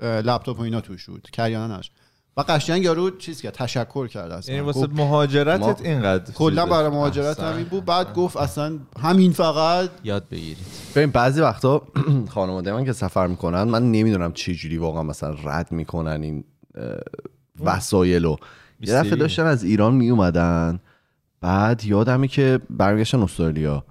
لپتاپ 0.01 0.59
و 0.59 0.63
اینا 0.63 0.81
توش 0.81 1.07
بود. 1.07 1.29
کریانه 1.33 1.79
نش 1.79 1.91
و 2.37 2.41
قشنگ 2.49 2.83
یارو 2.83 3.11
چیز 3.11 3.41
کرد 3.43 3.53
تشکر 3.53 4.07
کرد 4.07 4.31
اصلا. 4.31 4.55
یعنی 4.55 4.67
واسه 4.67 4.87
مهاجرتت 4.87 5.61
ما- 5.61 5.77
اینقدر 5.85 6.33
کلا. 6.33 6.67
برای 6.67 6.91
مهاجرت 6.91 7.41
همین 7.41 7.65
بود. 7.65 7.85
بعد 7.85 8.15
گفت 8.15 8.37
اصلا 8.37 8.79
همین 9.01 9.33
فقط. 9.33 9.91
یاد 10.05 10.29
بگیرید. 10.31 10.67
ببین 10.97 11.11
بعضی 11.11 11.41
وقتا 11.41 11.83
خانواده 12.35 12.73
من 12.73 12.85
که 12.85 12.93
سفر 12.93 13.27
می‌کنن 13.27 13.63
من 13.63 13.93
نمی‌دونم 13.93 14.33
چه 14.33 14.55
جوری 14.55 14.77
واقعا 14.79 15.03
مثلا 15.03 15.37
رد 15.45 15.73
می‌کنن 15.73 16.23
این 16.23 16.45
وسایل 17.65 18.25
رو. 18.25 18.37
یه 18.81 18.95
دفعه. 18.95 19.17
داشتن 19.17 19.47
از 19.47 19.65
ایران 19.65 19.95
میومدن 19.95 20.81
بعد 21.41 21.85
یادمه 21.85 22.29
که 22.29 22.61
برگشتن 22.71 23.21
استرالیا. 23.21 23.85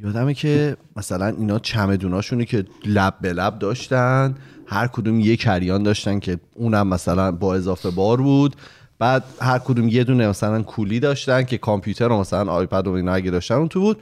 یادمه 0.00 0.34
که 0.34 0.76
مثلا 0.96 1.26
اینا 1.26 1.58
چمدوناشونی 1.58 2.44
که 2.44 2.64
لب 2.84 3.14
به 3.20 3.32
لب 3.32 3.58
داشتن 3.58 4.34
هر 4.66 4.86
کدوم 4.86 5.20
یه 5.20 5.36
carry-on 5.36 5.82
داشتن 5.82 6.18
که 6.18 6.38
اونم 6.54 6.88
مثلا 6.88 7.32
با 7.32 7.54
اضافه 7.54 7.90
بار 7.90 8.20
بود. 8.20 8.56
بعد 8.98 9.24
هر 9.40 9.58
کدوم 9.58 9.88
یه 9.88 10.04
دونه 10.04 10.28
مثلا 10.28 10.62
کوله 10.62 11.00
داشتن 11.00 11.42
که 11.42 11.58
کامپیوتر 11.58 12.08
و 12.08 12.20
مثلا 12.20 12.52
iPad 12.52 12.86
و 12.86 12.90
اینا 12.90 13.14
اگه 13.14 13.30
داشتن 13.30 13.54
اون 13.54 13.68
تو 13.68 13.80
بود. 13.80 13.98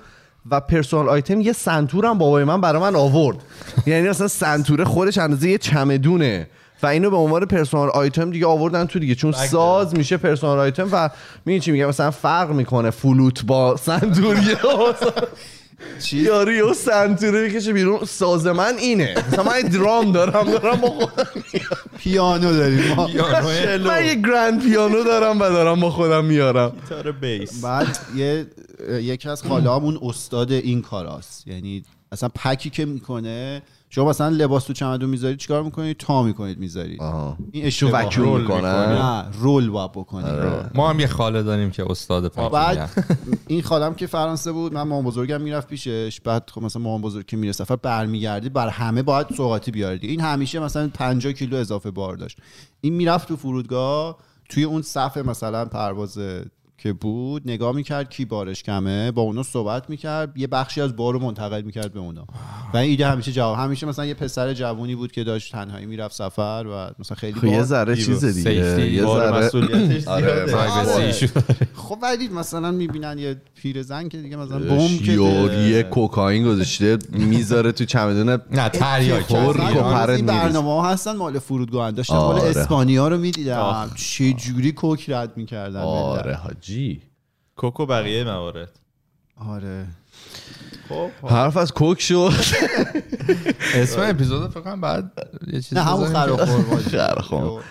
و 0.50 0.60
personal 0.60 1.08
item 1.08 1.40
یه 1.40 1.52
سنتور 1.52 2.06
هم 2.06 2.18
بابای 2.18 2.44
من 2.44 2.60
برای 2.60 2.82
من 2.82 2.96
آورد. 2.96 3.36
یعنی 3.86 4.08
مثلا 4.08 4.28
سنتوره 4.28 4.84
خودش 4.84 5.18
اندازه 5.18 5.48
یه 5.48 5.58
چمدونه. 5.58 6.48
و 6.82 6.86
اینو 6.86 7.10
به 7.10 7.16
عنوان 7.16 7.44
personal 7.44 7.88
item 7.88 8.30
دیگه 8.30 8.46
آوردن 8.46 8.84
تو 8.84 8.98
دیگه. 8.98 9.14
چون 9.14 9.32
ساز 9.32 9.94
میشه 9.94 10.16
personal 10.16 10.58
item 10.58 10.88
و 10.92 11.10
میگی 11.46 11.60
چی 11.60 11.70
میگه 11.70 11.86
مثلا 11.86 12.10
فرق 12.10 12.50
می‌کنه 12.50 12.90
فلوت 12.90 13.44
با 13.44 13.76
سنتوریه 15.98 16.24
یاری 16.24 16.56
یه 16.56 16.72
سنتوره 16.72 17.48
بکشه 17.48 17.72
بیرون. 17.72 18.04
ساز 18.04 18.46
من 18.46 18.74
اینه. 18.78 19.14
مثلا 19.28 19.44
من 19.44 19.56
یه 19.56 19.62
درام 19.62 20.12
دارم 20.12 20.50
دارم 20.50 20.80
با 20.80 20.88
خودم 20.88 21.26
پیانو 21.98 22.52
داریم. 22.52 22.94
ما 22.94 23.08
من 23.84 24.06
یه 24.06 24.14
گرند 24.14 24.62
پیانو 24.62 25.04
دارم 25.04 25.40
و 25.40 25.48
دارم 25.48 25.80
با 25.80 25.90
خودم 25.90 26.24
میارم. 26.24 26.70
گیتار 26.70 27.12
بیس. 27.12 27.64
بعد 27.64 27.98
یه 28.16 28.46
یکی 28.90 29.28
از 29.28 29.42
خالهامون 29.42 29.98
استاد 30.02 30.52
این 30.52 30.82
کاراست. 30.82 31.46
یعنی 31.46 31.84
اصلا 32.12 32.28
پکی 32.28 32.70
که 32.70 32.84
می‌کنه 32.84 33.62
شما 33.94 34.08
مثلا 34.08 34.28
لباس 34.28 34.64
تو 34.64 34.72
چمدون 34.72 35.10
می‌ذارید 35.10 35.38
چیکار 35.38 35.62
می‌کنید 35.62 35.96
تا 35.96 36.22
می‌کنید 36.22 36.58
می‌ذارید. 36.58 37.02
این 37.52 37.66
اشتباه. 37.66 38.06
وکیوم 38.06 38.26
رول 38.26 38.40
می‌کنن. 38.40 38.92
نه 38.92 39.24
رول 39.40 39.70
باید 39.70 39.92
بکنید 39.92 40.34
ما 40.74 40.90
هم 40.90 41.00
یه 41.00 41.06
خاله 41.06 41.42
داریم 41.42 41.70
که 41.70 41.90
استاد 41.90 42.50
بعد 42.52 42.90
این 43.46 43.62
خالم 43.62 43.94
که 43.94 44.06
فرانسه 44.06 44.52
بود 44.52 44.72
من 44.72 44.82
مامان 44.82 45.04
بزرگم 45.04 45.40
می‌رفت 45.40 45.68
پیشش. 45.68 46.20
بعد 46.24 46.50
خب 46.50 46.62
مثلا 46.62 46.82
مامان 46.82 47.00
بزرگ 47.00 47.26
که 47.26 47.36
میره 47.36 47.52
سفر 47.52 47.76
برمیگردی 47.76 48.48
بر 48.48 48.68
همه 48.68 49.02
باید 49.02 49.26
سوغاتی 49.36 49.70
بیاردی. 49.70 50.08
این 50.08 50.20
همیشه 50.20 50.60
مثلا 50.60 50.90
50 50.94 51.32
کیلو 51.32 51.56
اضافه 51.56 51.90
بار 51.90 52.16
داشت. 52.16 52.38
این 52.80 52.94
می‌رفت 52.94 53.28
تو 53.28 53.36
فرودگاه 53.36 54.16
توی 54.48 54.64
اون 54.64 54.82
صف 54.82 55.16
مثلا 55.16 55.64
پرواز 55.64 56.18
که 56.82 56.92
بود 56.92 57.42
نگاه 57.46 57.74
می‌کرد 57.74 58.10
کی 58.10 58.24
بارش 58.24 58.62
کمه 58.62 59.10
با 59.10 59.22
اونا 59.22 59.42
صحبت 59.42 59.90
می‌کرد 59.90 60.32
یه 60.36 60.46
بخشی 60.46 60.80
از 60.80 60.96
بار 60.96 61.14
رو 61.14 61.20
منتقل 61.20 61.62
می‌کرد 61.62 61.92
به 61.92 62.00
اونا. 62.00 62.26
و 62.74 62.76
این 62.76 62.90
ایده 62.90 63.06
همیشه 63.06 63.32
جواب 63.32 63.58
همیشه 63.58 63.86
مثلا 63.86 64.06
یه 64.06 64.14
پسر 64.14 64.54
جوونی 64.54 64.94
بود 64.94 65.12
که 65.12 65.24
داشت 65.24 65.52
تنهایی 65.52 65.86
می‌رفت 65.86 66.14
سفر 66.14 66.66
و 66.66 66.90
مثلا 66.98 67.16
خیلی 67.16 67.40
خب 67.40 67.44
یه 67.44 67.62
ذره 67.62 67.96
چیز 67.96 68.24
دیگه 68.24 68.92
یه 68.92 69.02
ذره. 69.02 69.38
مسئولیتش 69.38 70.08
آره،. 70.08 70.46
پرایوسی 70.46 71.02
ایشو 71.02 71.26
خب 71.74 71.98
ولی 72.02 72.28
مثلا 72.28 72.70
می‌بینن 72.70 73.18
یه 73.18 73.36
پیرزن 73.54 74.08
که 74.08 74.18
دیگه 74.18 74.36
مثلا 74.36 74.58
بم 74.58 74.68
بوم 74.68 74.98
که 74.98 75.12
یه 75.68 75.82
کوکائین 75.82 76.44
گذاشته 76.44 76.98
می‌ذاره 77.10 77.72
تو 77.72 77.84
چمدون 77.84 78.40
نه 78.50 78.68
تریاک 78.68 79.32
پرت 79.32 79.60
این 79.60 79.84
می‌ریزه. 80.06 80.22
برنامه 80.22 80.68
ها 80.68 80.90
هستن 80.90 81.16
مال 81.16 81.38
فرودگاه 81.38 81.90
داشتم 81.90 82.14
مال 82.14 82.38
آره. 82.38 82.50
اسپانیا 82.50 83.08
رو 83.08 83.18
می‌دیدم. 83.18 83.90
چه 83.96 84.32
جوری 84.32 84.72
کوک 84.72 85.10
رد 85.10 85.36
می‌کردن 85.36 85.80
آره 85.80 86.34
حاجی. 86.34 86.71
کوکو 87.56 87.86
بقیه 87.86 88.24
موارد. 88.24 88.78
آره. 89.36 89.86
خب 90.88 91.10
حرف 91.26 91.56
از 91.56 91.72
کوک 91.72 92.00
شد. 92.00 92.32
اسم 93.74 94.00
اپیزود 94.00 94.50
فکر 94.50 94.60
کنم 94.60 94.80
بعد 94.80 95.12
یه 95.46 95.60
چیزی 95.60 95.74
نه 95.74 95.82
همون 95.82 96.08
خرخور. 96.08 97.62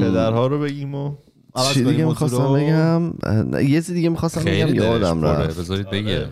پدرها 0.00 0.46
رو 0.46 0.60
بگیم 0.60 0.94
و 0.94 1.16
عوض 1.54 1.68
چی 1.68 1.74
کنیم 1.74 1.90
دیگه 1.90 2.04
می‌خواستم. 2.04 2.54
بگم 2.54 3.12
یه 3.60 3.68
چیز 3.68 3.90
دیگه 3.90 4.08
می‌خواستم 4.08 4.44
بگم 4.44 4.74
یادم 4.74 5.22
رفت. 5.22 5.58
بذارید 5.60 5.86
ام، 5.86 5.92
ترافیک. 5.92 6.28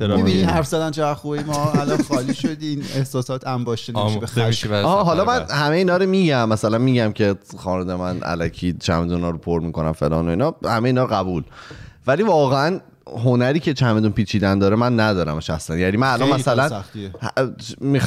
می‌بینی 0.00 0.42
حرف 0.42 0.66
زدن 0.66 0.90
چقدر 0.90 1.14
خوبی 1.14 1.38
ما 1.42 1.72
الان 1.72 2.02
خالی 2.02 2.34
شدیم 2.44 2.84
احساسات 2.96 3.46
انباشته 3.46 3.92
نمیشه 4.36 4.74
آه 4.74 5.06
حالا 5.06 5.24
من 5.24 5.38
بعد. 5.38 5.50
همه 5.50 5.76
اینا 5.76 5.96
رو 5.96 6.06
میگم 6.06 6.48
مثلا 6.48 6.78
میگم 6.78 7.12
که 7.12 7.34
خانواده 7.58 7.96
من 7.96 8.20
الکی 8.22 8.72
چمدونا 8.72 9.30
رو 9.30 9.38
پر 9.38 9.60
می‌کنم 9.60 9.92
فلان 9.92 10.26
و 10.26 10.30
اینا. 10.30 10.54
همه 10.64 10.86
اینا 10.86 11.06
قبول. 11.06 11.42
ولی 12.06 12.22
واقعا 12.22 12.80
هنری 13.24 13.60
که 13.60 13.74
چمدون 13.74 14.12
پیچیدن 14.12 14.58
داره 14.58 14.76
من 14.76 15.00
ندارم 15.00 15.36
اصلا 15.36 15.76
یعنی 15.76 15.96
من 15.96 16.12
الان 16.12 16.32
مثلا 16.32 16.82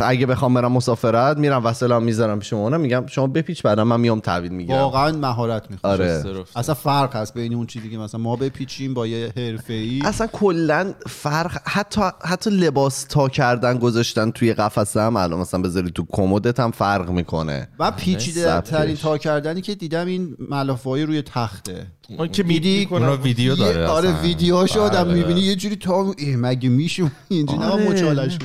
اگه 0.02 0.26
بخوام 0.26 0.54
برم 0.54 0.72
مسافرت 0.72 1.38
میرم 1.38 1.66
وسایلم 1.66 2.04
می‌ذارم 2.04 2.40
پیش 2.40 2.54
اونا 2.54 2.78
میگم 2.78 3.06
شما 3.08 3.28
بپیچ 3.28 3.64
بعدا 3.64 3.84
من 3.84 4.00
میام 4.00 4.20
تحویل 4.20 4.52
می‌گیرم. 4.52 4.80
واقعا 4.80 5.12
مهارت 5.12 5.72
می‌خواد 5.72 6.02
آره. 6.02 6.24
اصلا 6.56 6.76
فرق 6.76 7.16
هست 7.16 7.34
بین 7.34 7.54
اون 7.54 7.66
چیزی 7.68 7.90
که 7.90 7.98
مثلا 7.98 8.22
ما 8.22 8.36
بپیچیم 8.36 8.94
با 8.94 9.08
یه 9.08 9.34
حرفه‌ای. 9.38 10.02
اصلا 10.06 10.28
کلا 10.28 10.94
فرق 11.08 11.62
حتی 11.66 12.02
حتی 12.22 12.50
لباس 12.50 13.04
تا 13.04 13.30
کردن 13.30 13.78
گذاشتن 13.78 14.32
توی 14.32 14.54
قفسه 14.54 15.02
هم 15.02 15.16
الان 15.16 15.40
مثلا 15.40 15.62
بذاری 15.62 15.92
تو 15.92 16.06
کمدت 16.12 16.60
هم 16.60 16.72
فرق 16.72 17.10
می‌کنه. 17.10 17.68
و 17.80 17.92
پیچیده 17.92 18.62
ترین. 18.62 18.96
تا 18.96 19.18
کردنی 19.18 19.62
که 19.62 19.76
دیدم 19.76 20.08
این 20.08 20.38
ملافه 20.50 21.06
روی 21.06 21.22
تخته. 21.22 21.88
اون 22.10 22.28
که؟ 22.28 22.44
می‌کنه 22.44 23.02
اونا 23.02 23.18
ویدیو 23.18 23.56
داره 23.56 23.86
آره 23.86 24.10
اصلا. 24.10 24.22
ویدیوهاشو 24.22 24.82
آدم 24.82 25.04
بله. 25.04 25.14
می‌بینی 25.14 25.42
یه 25.42 25.56
جوری 25.56 25.76
تا 25.76 26.16
مگه 26.38 26.70
میشه 26.70 27.12
اینجوری 27.28 27.64
آره. 27.64 27.72
آره. 27.72 27.90
مچالش 27.90 28.38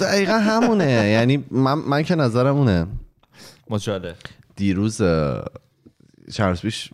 دقیقا 0.00 0.38
همونه 0.38 0.84
یعنی 0.84 1.44
من, 1.50 1.74
من 1.74 2.02
که 2.02 2.14
نظرم 2.14 2.56
اونه 2.56 2.86
مچاله 3.70 4.14
دیروز 4.56 4.96
چند 6.32 6.48
روز 6.48 6.60
پیش 6.60 6.90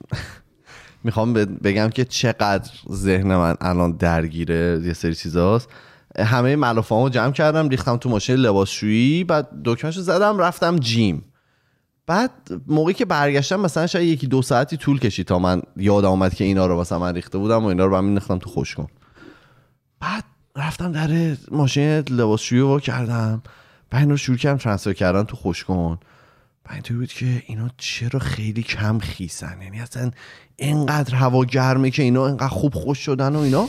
می‌خوام 1.05 1.33
بگم 1.35 1.89
که 1.89 2.05
چقدر 2.05 2.71
ذهن 2.93 3.37
من 3.37 3.55
الان 3.61 3.93
درگیره 3.93 4.83
یه 4.85 4.93
سری 4.93 5.15
چیزاست 5.15 5.69
همه 6.19 6.57
ملافه‌امو 6.57 7.09
جمع 7.09 7.33
کردم 7.33 7.69
ریختم 7.69 7.97
تو 7.97 8.09
ماشین 8.09 8.37
لباسشویی 8.37 9.25
بعد 9.25 9.49
دکمهشو 9.65 10.01
زدم 10.01 10.39
رفتم 10.39 10.77
جیم 10.79 11.25
بعد 12.07 12.31
موقعی 12.67 12.95
که 12.95 13.05
برگشتم 13.05 13.61
مثلا 13.61 13.87
شاید 13.87 14.09
یکی 14.09 14.27
دو 14.27 14.43
ساعتی 14.43 14.77
طول 14.77 14.99
کشید 14.99 15.27
تا 15.27 15.39
من 15.39 15.63
یادم 15.77 16.09
اومد 16.09 16.35
که 16.35 16.45
اینا 16.45 16.67
رو 16.67 16.81
مثلا 16.81 16.99
من 16.99 17.15
ریخته 17.15 17.39
بودم 17.39 17.65
و 17.65 17.67
اینا 17.67 17.85
رو 17.87 17.93
من 17.93 18.05
مینداختم 18.05 18.39
تو 18.39 18.51
خشکم 18.51 18.87
بعد 20.01 20.25
رفتم 20.57 20.93
در 20.93 21.37
ماشین 21.51 21.99
لباسشویی 21.99 22.61
رو 22.61 22.81
کردم. 22.81 23.43
بعد 23.91 24.01
اینا 24.01 24.11
رو 24.11 24.17
شروع 24.17 24.37
کردم 24.37 24.59
ترانسفر 24.59 24.93
کردن 24.93 25.23
تو 25.23 25.37
خشکون 25.37 25.99
بعد 26.65 26.75
اینطوری 26.75 27.01
بود 27.01 27.13
که 27.13 27.43
اینا 27.47 27.71
چرا 27.77 28.21
خیلی 28.21 28.63
کم 28.63 28.99
خیسن. 28.99 29.63
یعنی 29.63 29.81
اصلا 29.81 30.11
اینقدر 30.57 31.15
هوا 31.15 31.45
گرمه 31.45 31.91
که 31.91 32.03
اینا 32.03 32.27
اینقدر 32.27 32.49
خوب 32.49 32.75
خوش 32.75 32.99
شدن 32.99 33.37
و 33.37 33.39
اینا. 33.39 33.69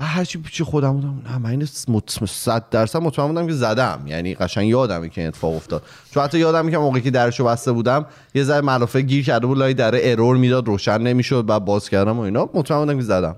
و 0.00 0.04
هرچی 0.04 0.38
پیش 0.38 0.62
خودم 0.62 0.92
بودم 0.92 1.22
نه 1.24 1.38
من 1.38 1.50
اینو 1.50 1.66
مط- 1.88 2.24
صد 2.24 2.68
درصد 2.70 2.98
مطمئن 2.98 3.28
بودم 3.28 3.46
که 3.46 3.52
زدم. 3.52 4.02
یعنی 4.06 4.34
قشنگ 4.34 4.68
یادمه 4.68 5.08
که 5.08 5.26
اتفاق 5.28 5.54
افتاد. 5.54 5.82
چون 6.10 6.22
حتی 6.22 6.38
یادم 6.38 6.70
که 6.70 6.78
موقعی 6.78 7.02
که 7.02 7.10
درشو 7.10 7.44
بسته 7.44 7.72
بودم 7.72 8.06
یه 8.34 8.44
ذره 8.44 8.60
ملافه 8.60 9.00
گیر 9.00 9.24
کرده 9.24 9.46
بود 9.46 9.58
لای 9.58 9.74
در 9.74 10.10
ارور 10.10 10.36
می‌داد 10.36 10.66
روشن 10.66 10.98
نمی‌شد 10.98 11.46
بعد 11.46 11.64
باز 11.64 11.88
کردم 11.88 12.18
و 12.18 12.22
اینا. 12.22 12.50
مطمئن 12.54 12.80
بودم 12.80 12.96
که 12.96 13.04
زدم. 13.04 13.36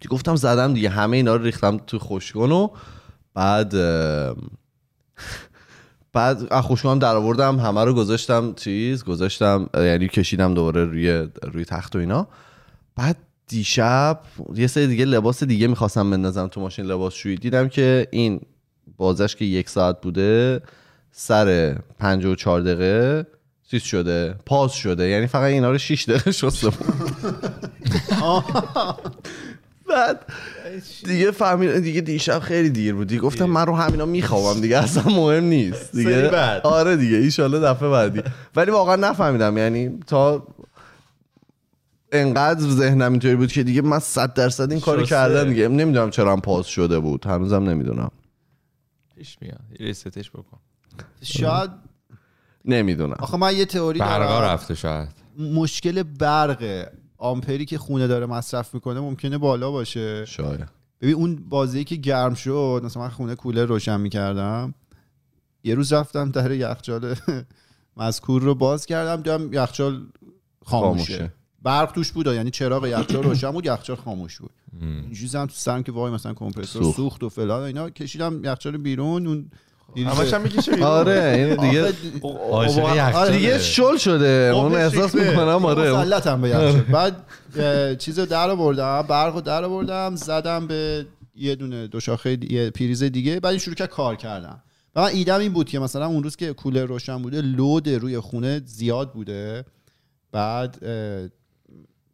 دیگه 0.00 0.14
گفتم 0.14 0.36
زدم 0.36 0.74
دیگه 0.74 0.88
همه 0.88 1.16
اینا 1.16 1.36
رو 1.36 1.42
ریختم 1.42 1.76
تو 1.76 1.98
خشکن 1.98 2.52
و 2.52 2.68
بعد 3.34 3.74
بعد 6.12 6.52
از 6.52 6.64
خوشگاهم 6.64 6.98
در 6.98 7.16
آوردم 7.16 7.58
همه 7.58 7.84
رو 7.84 7.94
گذاشتم 7.94 8.52
چیز 8.54 9.04
گذاشتم 9.04 9.70
یعنی 9.74 10.08
کشیدم 10.08 10.54
دوباره 10.54 10.84
روی 10.84 11.28
روی 11.42 11.64
تخت 11.64 11.96
و 11.96 11.98
اینا. 11.98 12.26
بعد 12.96 13.16
دیشب 13.52 14.20
یه 14.54 14.66
سری 14.66 14.86
دیگه 14.86 15.04
لباس 15.04 15.44
دیگه 15.44 15.66
می‌خواستم 15.66 16.10
بندازم 16.10 16.46
تو 16.46 16.60
ماشین 16.60 16.84
لباس 16.84 17.14
شویی. 17.14 17.36
دیدم 17.36 17.68
که 17.68 18.08
این 18.10 18.40
بازش 18.96 19.36
که 19.36 19.44
یک 19.44 19.68
ساعت 19.68 20.00
بوده 20.00 20.60
سر 21.10 21.76
پنج 21.98 22.24
و 22.24 22.34
چهار 22.34 22.60
دقیقه 22.60 23.26
چیز 23.70 23.82
شده 23.82 24.34
پاس 24.46 24.72
شده. 24.72 25.08
یعنی 25.08 25.26
فقط 25.26 25.50
اینا 25.50 25.70
رو 25.70 25.78
6 25.78 26.08
دقیقه 26.08 26.32
شسته 26.32 26.68
بود. 26.70 27.12
بعد 29.88 30.26
دیگه 31.04 31.30
فهمیدم 31.30 31.80
دیگه 31.80 32.00
دیشب 32.00 32.38
خیلی 32.38 32.70
دیر 32.70 32.94
بود. 32.94 33.06
دیگه 33.06 33.20
گفتم 33.20 33.44
من 33.44 33.66
رو 33.66 33.76
همینا 33.76 34.06
میخوابم 34.06 34.60
دیگه 34.60 34.78
اصلا 34.78 35.02
مهم 35.02 35.44
نیست 35.44 35.96
دیگه. 35.96 36.30
آره 36.60 36.96
دیگه 36.96 37.16
ایشالله 37.16 37.60
دفعه 37.60 37.88
بعدی. 37.88 38.22
ولی 38.56 38.70
واقعا 38.70 38.96
نفهمیدم. 38.96 39.58
یعنی 39.58 39.98
تا 40.06 40.46
انقدر 42.12 42.60
ذهنم 42.60 43.10
اینطوری 43.10 43.36
بود 43.36 43.52
که 43.52 43.62
دیگه 43.62 43.82
من 43.82 43.98
صد 43.98 44.34
درصد 44.34 44.70
این 44.72 44.80
کارو. 44.80 45.04
کردم 45.04 45.48
دیگه. 45.50 45.68
نمی‌دونم 45.68 46.10
چرا 46.10 46.32
هم 46.32 46.40
پاس 46.40 46.66
شده 46.66 46.98
بود. 46.98 47.26
هنوزم 47.26 47.68
نمی‌دونم. 47.70 48.10
پیش 49.16 49.38
میاد. 49.40 49.60
ریستش 49.80 50.30
بکن. 50.30 50.58
شاید 51.22 51.70
نمی‌دونم. 52.64 53.16
آخه 53.18 53.36
من 53.36 53.56
یه 53.56 53.64
تئوری 53.64 53.98
برقا 53.98 54.24
دارم. 54.24 54.48
رفته 54.48 54.74
شاید. 54.74 55.08
مشکل 55.38 56.02
برق 56.02 56.88
آمپری 57.18 57.64
که 57.64 57.78
خونه 57.78 58.06
داره 58.06 58.26
مصرف 58.26 58.74
می‌کنه 58.74 59.00
ممکنه 59.00 59.38
بالا 59.38 59.70
باشه. 59.70 60.24
شاید. 60.24 60.68
ببین 61.00 61.14
اون 61.14 61.36
بازی 61.48 61.84
که 61.84 61.96
گرم 61.96 62.34
شد 62.34 62.82
مثلا 62.84 63.02
من 63.02 63.08
خونه 63.08 63.34
کولر 63.34 63.64
روشن 63.64 64.00
می‌کردم. 64.00 64.74
یه 65.64 65.74
روز 65.74 65.92
رفتم 65.92 66.30
در 66.30 66.50
یخچال 66.50 67.14
مذکور 67.96 68.42
رو 68.42 68.54
باز 68.54 68.86
کردم 68.86 69.16
دیدم 69.16 69.52
یخچال 69.52 70.06
خاموشه, 70.64 71.12
خاموشه. 71.12 71.32
برق 71.62 71.92
توش 71.92 72.12
بود 72.12 72.26
یعنی 72.26 72.50
چراغ 72.50 72.86
یخچال 72.86 73.22
روشن 73.28 73.50
بود 73.50 73.66
یخچال 73.66 73.96
خاموش 73.96 74.38
بود. 74.38 74.50
اینجوری 74.80 75.28
زدم 75.28 75.46
تو 75.46 75.52
سرم 75.54 75.82
که 75.82 75.92
وای 75.92 76.12
مثلا 76.12 76.34
کمپرسور 76.34 76.82
سوخت. 76.82 76.96
سوخت 76.96 77.22
و 77.22 77.28
فلان 77.28 77.62
اینا 77.62 77.90
کشیدم 77.90 78.44
یخچال 78.44 78.76
بیرون 78.76 79.26
اون 79.26 79.50
همش 79.96 80.34
هم 80.34 80.40
می‌کشه. 80.40 80.84
آره 80.84 81.56
این 81.58 81.70
دیگه 81.70 81.92
عاشق 82.50 82.84
آره،. 83.16 83.36
دیگه 83.36 83.58
شل 83.58 83.96
شده. 83.96 84.52
اون 84.54 84.64
عمرش 84.64 84.94
احساس. 84.94 85.14
می‌کنم 85.14 85.64
آره 85.64 85.92
مسلطم 85.92 86.40
به 86.40 86.48
یخچال. 86.48 86.80
بعد 86.80 87.24
چیز 87.98 88.20
در 88.20 88.50
آوردم 88.50 89.02
برق 89.02 89.34
رو 89.34 89.40
در 89.40 89.64
آوردم 89.64 90.16
زدم 90.16 90.66
به 90.66 91.06
یه 91.34 91.54
دونه 91.54 91.86
دو 91.86 92.00
شاخه 92.00 92.38
یه 92.50 92.70
پریز 92.70 93.02
دیگه 93.02 93.40
بعد 93.40 93.50
این 93.50 93.58
شروع 93.58 93.74
کرد 93.74 93.88
کار 93.88 94.16
کردم 94.16 94.62
و 94.96 95.00
من 95.00 95.08
ایدم 95.08 95.38
این 95.38 95.52
بود 95.52 95.68
که 95.68 95.78
مثلا 95.78 96.06
اون 96.06 96.22
روز 96.22 96.36
که 96.36 96.52
کولر 96.52 96.84
روشن 96.84 97.22
بوده 97.22 97.40
لود 97.40 97.88
روی 97.88 98.20
خونه 98.20 98.62
زیاد 98.64 99.12
بوده. 99.12 99.64
بعد 100.32 100.78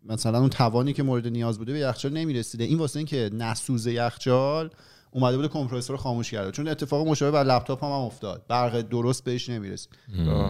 مثلا 0.09 0.39
اون 0.39 0.49
توانی 0.49 0.93
که 0.93 1.03
مورد 1.03 1.27
نیاز 1.27 1.59
بوده 1.59 1.73
به 1.73 1.79
یخچال 1.79 2.13
نمی‌رسیده. 2.13 2.65
این 2.65 2.79
واسه 2.79 2.97
اینکه 2.97 3.31
نسوز 3.33 3.87
یخچال 3.87 4.71
اومده 5.11 5.37
بوده 5.37 5.49
کمپرسور 5.49 5.97
رو 5.97 6.03
خاموش 6.03 6.31
کرده. 6.31 6.51
چون 6.51 6.69
اتفاق 6.69 7.09
مشابه 7.09 7.31
بر 7.31 7.45
لپتاپ 7.45 7.85
هم, 7.85 7.91
هم 7.91 7.97
افتاد. 7.97 8.45
برق 8.49 8.81
درست 8.81 9.25
بهش 9.25 9.49
نمی‌رسید. 9.49 9.91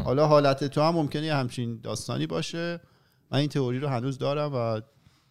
حالا 0.04 0.26
حالت 0.26 0.64
تو 0.64 0.80
هم 0.82 0.94
ممکنه 0.94 1.26
یه 1.26 1.34
همچین 1.34 1.80
داستانی 1.82 2.26
باشه. 2.26 2.80
من 3.30 3.38
این 3.38 3.48
تئوری 3.48 3.78
رو 3.78 3.88
هنوز 3.88 4.18
دارم 4.18 4.54
و 4.54 4.80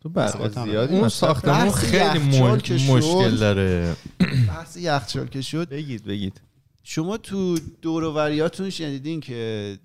تو 0.02 0.10
برق 0.10 0.64
زیادی 0.66 0.96
اون 0.96 1.10
ساختمون 1.10 1.72
خیلی. 1.72 2.20
مشکل 2.92 3.36
داره. 3.38 3.96
بحث 4.50 4.78
یخچال 4.78 5.28
که 5.28 5.42
شد 5.42 5.70
بگید 5.70 6.06
بگید. 6.06 6.42
شما 6.84 7.18
تو 7.18 7.58
دوروریاتون 7.82 8.70
شنیدین 8.70 9.20
که 9.20 9.78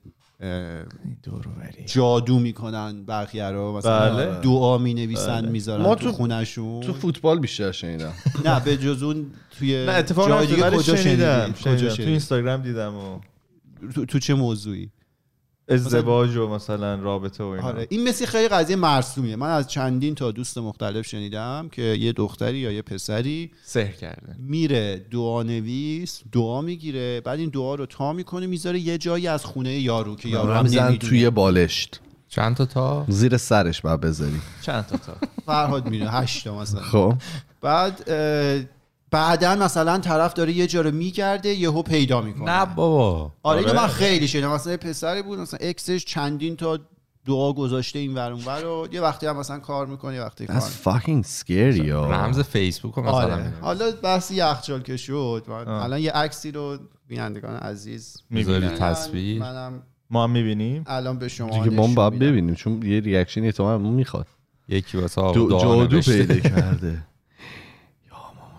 جادو 1.87 2.39
می‌کنن 2.39 3.05
بقیه 3.05 3.49
رو. 3.49 3.76
مثلا 3.76 4.14
بله. 4.16 4.41
دعا 4.41 4.78
می‌نویسن 4.78 5.49
می‌ذارن 5.49 5.83
ما 5.83 5.95
تو, 5.95 6.05
تو- 6.05 6.12
خونشون 6.12 6.80
تو 6.80 6.93
فوتبال 6.93 7.39
بیشتر 7.39 7.72
شنیدم. 7.72 8.12
نه 8.47 8.61
به 8.61 8.76
جز 8.76 9.03
اون 9.03 9.26
توی 9.59 9.87
نه 9.87 10.03
جای 10.03 10.47
دیگه 10.47 10.70
کجا 10.70 10.97
شنیدم 10.97 11.53
تو 11.53 12.03
اینستاگرام 12.03 12.62
دیدم 12.62 12.95
و 12.95 13.18
تو, 13.95 14.05
تو 14.05 14.18
چه 14.18 14.35
موضوعی؟ 14.35 14.91
ازدواج 15.68 16.36
و 16.36 16.48
مثلا 16.48 16.94
رابطه 16.94 17.44
و 17.44 17.46
اینا. 17.46 17.66
آره 17.66 17.86
این 17.90 18.08
مثل 18.08 18.26
خیلی 18.26 18.48
قضیه 18.48 18.76
مرسومیه. 18.76 19.36
من 19.36 19.50
از 19.50 19.68
چندین 19.68 20.14
تا 20.14 20.30
دوست 20.30 20.58
مختلف 20.58 21.06
شنیدم 21.06 21.68
که 21.72 21.82
یه 21.82 22.12
دختری 22.12 22.58
یا 22.58 22.72
یه 22.72 22.82
پسری 22.82 23.50
سحر 23.64 23.92
کرده. 23.92 24.36
میره 24.38 25.06
دعا 25.10 25.42
نویس 25.42 26.22
دعا 26.32 26.60
می‌گیره 26.60 27.20
بعد 27.20 27.38
این 27.38 27.48
دعا 27.48 27.74
رو 27.74 27.86
تا 27.86 28.12
می‌کنه 28.12 28.46
می‌ذاره 28.46 28.78
یه 28.78 28.98
جایی 28.98 29.28
از 29.28 29.44
خونه 29.44 29.78
یارو 29.78 30.16
که 30.16 30.28
یارو 30.28 30.52
هم 30.52 30.66
نمی‌دونه. 30.66 30.96
توی 30.96 31.30
بالشت. 31.30 32.00
چند 32.28 32.56
تا 32.56 32.66
تا؟ 32.66 33.04
زیر 33.08 33.36
سرش 33.36 33.80
باید 33.80 34.00
بذاری. 34.00 34.40
چند 34.62 34.86
تا 34.86 34.96
تا؟ 34.96 35.16
فرهاد 35.46 35.88
میره 35.88 36.10
هشتا 36.10 36.58
مثلا. 36.58 36.80
خب. 36.80 37.14
بعد 37.60 38.10
اه، 38.10 38.60
بعدا 39.12 39.54
مثلا 39.54 39.98
طرف 39.98 40.34
داره 40.34 40.52
یه 40.52 40.66
جا 40.66 40.80
رو 40.80 40.90
میگرده 40.90 41.48
یهو 41.48 41.82
پیدا 41.82 42.20
می‌کنه 42.20 42.58
نه 42.58 42.74
بابا 42.74 43.32
آره 43.42 43.58
اینو 43.58 43.70
آره. 43.70 43.80
من 43.80 43.86
خیلی 43.86 44.28
شنیدم 44.28 44.52
مثلا 44.52 44.72
یه 44.72 44.76
پسری 44.76 45.22
بود 45.22 45.38
مثلا 45.38 45.58
ex 45.62 45.84
ش 45.84 46.05
چندین 46.04 46.56
تا 46.56 46.78
دعا 47.26 47.52
گذاشته 47.52 47.98
این 47.98 48.14
ور 48.14 48.32
اون 48.32 48.44
ور 48.44 48.64
و 48.66 48.88
یه 48.92 49.00
وقتی 49.00 49.26
هم 49.26 49.36
مثلا 49.36 49.58
کار 49.58 49.86
می‌کنه 49.86 50.14
یه 50.14 50.22
وقتی 50.22 50.46
کار 50.46 50.60
That's 50.60 50.62
fucking 50.88 51.24
scary 51.40 51.78
yo. 51.86 51.90
رمز 51.90 52.40
فیسبوک 52.40 52.94
رو 52.94 53.02
مثلا 53.02 53.14
آره. 53.14 53.52
حالا 53.60 53.90
بحث 54.02 54.30
یخچال 54.30 54.82
که 54.82 54.96
شد. 54.96 55.44
الان 55.66 56.00
یه 56.00 56.12
عکسی 56.12 56.52
رو 56.52 56.78
بینندگان 57.08 57.56
عزیز 57.56 58.16
می‌بینن. 58.30 58.74
تصویر 58.74 59.40
منم 59.40 59.82
ما 60.10 60.24
هم 60.24 60.30
می‌بینیم 60.30 60.84
الان 60.86 61.18
به 61.18 61.28
شما 61.28 61.64
دیگه 61.64 61.76
ما 61.76 61.86
باید. 61.86 62.18
ببینیم 62.18 62.54
چون 62.54 62.82
یه 62.82 63.00
reaction 63.01 63.45
احتمال 63.44 63.80
می‌خواد 63.80 64.26
یکی 64.68 64.98
واسه 64.98 65.20
جادو. 65.34 66.00
پیدا 66.00 66.34
کرده 66.48 66.98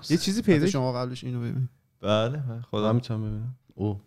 یه 0.10 0.18
چیزی 0.18 0.42
پیدا 0.42 0.68
شما 0.68 0.94
قبلش 0.94 1.24
اینو 1.24 1.40
ببین. 1.40 1.70
بله 2.02 2.38
بله، 2.38 2.62
خدا 2.72 2.94
می‌تونم 2.94 3.22
ببینم. 3.22 3.56
او. 3.76 4.02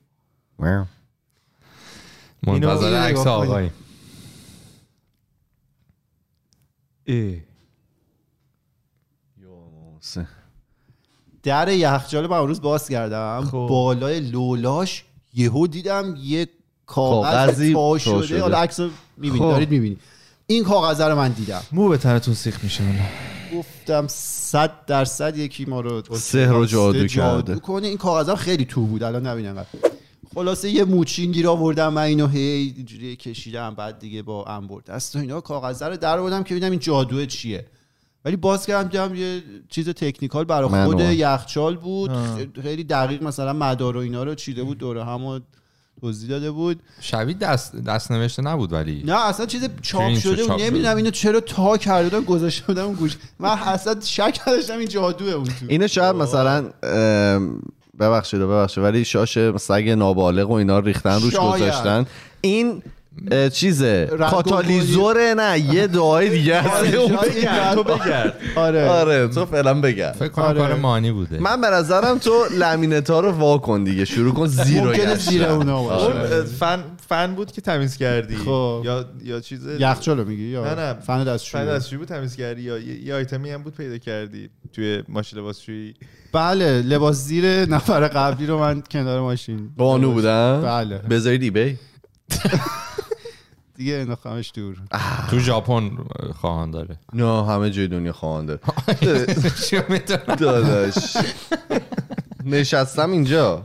منتظر 2.46 2.94
عکس. 2.94 3.26
آقایی. 3.26 3.70
ای. 7.04 7.42
در 11.42 11.68
یخچال 11.68 12.26
من 12.26 12.36
اون 12.36 12.48
روز 12.48 12.60
باز 12.60 12.88
کردم. 12.88 13.44
خب. 13.44 13.66
بالای 13.70 14.20
لولاش 14.20 15.04
یهو 15.34 15.66
دیدم 15.66 16.14
یه 16.18 16.48
کاغذ 16.86 17.32
کاغذی 17.32 17.74
تا 17.74 17.98
شده. 17.98 18.40
حالا 18.40 18.58
عکس 18.58 18.80
رو 18.80 18.90
می‌بینید 19.16 19.42
خب. 19.42 19.50
دارید 19.50 19.70
می‌بینید 19.70 20.00
این 20.46 20.64
کاغذ 20.64 21.00
رو 21.00 21.16
من 21.16 21.32
دیدم. 21.32 21.62
مو 21.72 21.88
به 21.88 21.98
تنتون 21.98 22.34
سیخ 22.34 22.64
میشه. 22.64 22.84
گفتم 23.58 24.06
صد 24.08 24.84
درصد 24.86 25.36
یکی 25.36 25.64
ما 25.64 25.80
رو 25.80 26.02
سحر 26.12 26.52
و 26.52 26.66
جادو 26.66 27.06
جادو 27.06 27.44
کرده. 27.44 27.60
کنه 27.60 27.86
این 27.86 27.96
کاغذم 27.96 28.34
خیلی 28.34 28.64
تو 28.64 28.86
بود 28.86 29.02
الان 29.02 29.26
نبینم. 29.26 29.66
خلاصه 30.34 30.70
یه 30.70 30.84
موچین 30.84 31.32
گیر 31.32 31.48
آوردم 31.48 31.92
من 31.92 32.02
اینو 32.02 32.26
هی 32.26 32.74
اینجوری 32.76 33.16
کشیدم 33.16 33.74
بعد 33.74 33.98
دیگه 33.98 34.22
با 34.22 34.44
انبر 34.44 34.80
دست 34.80 35.16
و 35.16 35.18
اینا 35.18 35.40
کاغذ 35.40 35.82
رو 35.82 35.96
در 35.96 36.18
آوردم 36.18 36.42
که 36.42 36.54
ببینم 36.54 36.70
این 36.70 36.80
جادو 36.80 37.26
چیه 37.26 37.66
ولی 38.24 38.36
باز 38.36 38.66
کردم 38.66 38.88
دیدم 38.88 39.14
یه 39.14 39.42
چیز 39.68 39.88
تکنیکال 39.88 40.44
برای 40.44 40.84
خود. 40.84 41.00
یخچال 41.00 41.76
بود. 41.76 42.10
خیلی 42.62 42.84
دقیق 42.84 43.22
مثلا 43.22 43.52
مدار 43.52 43.96
و 43.96 44.00
اینا 44.00 44.24
رو 44.24 44.34
چیده 44.34 44.64
بود 44.64 44.78
دوره 44.78 45.04
هم 45.04 45.42
توضیح 46.00 46.30
داده 46.30 46.50
بود. 46.50 46.80
شبیه 47.00 47.34
دست 47.34 47.76
دست 47.76 48.10
نوشته 48.10 48.42
نبود 48.42 48.72
ولی. 48.72 49.02
نه 49.06 49.26
اصلا 49.26 49.46
چیز 49.46 49.68
چاپ 49.82 50.14
شده 50.14 50.44
بود. 50.44 50.60
نمی‌دونم 50.60 50.96
اینو 50.96 51.10
چرا 51.10 51.40
تا 51.40 51.76
کرده 51.76 52.08
بودم 52.08 52.24
گذاشته 52.24 52.66
بودم 52.66 52.84
اون 52.84 52.94
گوش. 52.94 53.16
من 53.38 53.48
اصلا 53.48 54.00
شک 54.00 54.40
نداشتم 54.46 54.78
این 54.78 54.88
جادوه 54.88 55.32
اون 55.32 55.44
تو. 55.44 55.52
اینو 55.68 55.88
شاید 55.88 56.16
مثلا 56.16 56.70
ببخشید 58.00 58.40
و 58.40 58.48
ببخشید 58.48 58.84
ولی 58.84 59.04
شاش 59.04 59.38
سگ 59.56 59.88
نابالغ 59.88 60.50
و 60.50 60.52
اینا 60.52 60.78
ریختن 60.78 61.20
روش. 61.20 61.36
گذاشتن. 61.36 62.06
این 62.40 62.82
چیزه؟ 63.52 64.06
کاتالیزوره؟ 64.30 65.34
نه 65.36 65.60
یه 65.60 65.86
دعای 65.86 66.28
دیگه 66.30 66.60
هست 66.60 66.76
آره، 66.76 66.90
تو 66.90 67.08
جادو- 67.08 67.84
بگرد. 67.84 68.34
آره. 68.56 68.88
آره. 68.88 69.28
تو 69.28 69.46
فعلا 69.46 69.80
بگم 69.80 70.12
فکر 70.18 70.28
کنم 70.28 70.44
آره. 70.44 70.58
کار 70.58 70.74
مانی 70.74 71.12
بوده. 71.12 71.38
من 71.38 71.60
به 71.60 71.66
نظرم 71.66 72.18
تو 72.18 72.44
لمینتا 72.58 73.20
رو 73.20 73.30
وا 73.30 73.58
کن 73.58 73.84
دیگه. 73.84 74.04
شروع 74.04 74.34
کن 74.34 74.46
زیر 74.46 74.82
و 74.82 74.86
ممکنه 74.86 75.04
گشتن. 75.14 75.30
زیر 75.30 75.44
اونا 75.44 75.82
باشه. 75.82 76.04
اون 76.36 76.44
فن 76.44 76.78
فن 77.08 77.34
بود 77.34 77.52
که 77.52 77.60
تمیز 77.60 77.96
کردی. 77.96 78.36
خب. 78.36 78.82
یا 78.84 79.04
یا 79.24 79.40
چیز؟ 79.40 79.60
یخچالو 79.80 80.24
میگی 80.24 80.42
یا 80.48 80.64
نه 80.74 80.74
نه. 80.82 80.94
فن 81.00 81.24
دستشویی؟ 81.24 81.64
فن 81.64 81.70
دستشویی 81.70 81.98
بود 81.98 82.08
تمیز 82.08 82.36
کردی. 82.36 82.62
یا 82.62 82.78
یه, 82.78 83.04
یه 83.06 83.14
آیتمی 83.14 83.50
هم 83.50 83.62
بود 83.62 83.74
پیدا 83.74 83.98
کردی 83.98 84.50
توی 84.72 85.02
ماشین 85.08 85.38
لباسشویی. 85.38 85.94
بله 86.32 86.82
لباس 86.82 87.16
زیر 87.16 87.44
نفر 87.68 88.08
قبلی 88.08 88.46
رو 88.46 88.58
من 88.58 88.82
کنار 88.90 89.20
ماشین. 89.20 89.70
بانو 89.76 90.12
بودم؟ 90.12 90.60
بله. 90.62 90.98
بذارید 90.98 91.42
ایبی 91.42 91.76
دیگه 93.76 93.94
انداختمش 93.94 94.52
دور. 94.54 94.76
تو 95.30 95.38
ژاپن 95.38 95.90
خواهان 96.40 96.70
داره. 96.70 96.98
نه 97.12 97.46
همه 97.46 97.70
جای 97.70 97.88
دنیا 97.88 98.12
خوانده 98.12 98.58
چی 99.68 99.76
می‌دونم. 99.88 100.36
داداش. 100.38 101.16
نشستم 102.44 103.10
اینجا. 103.10 103.64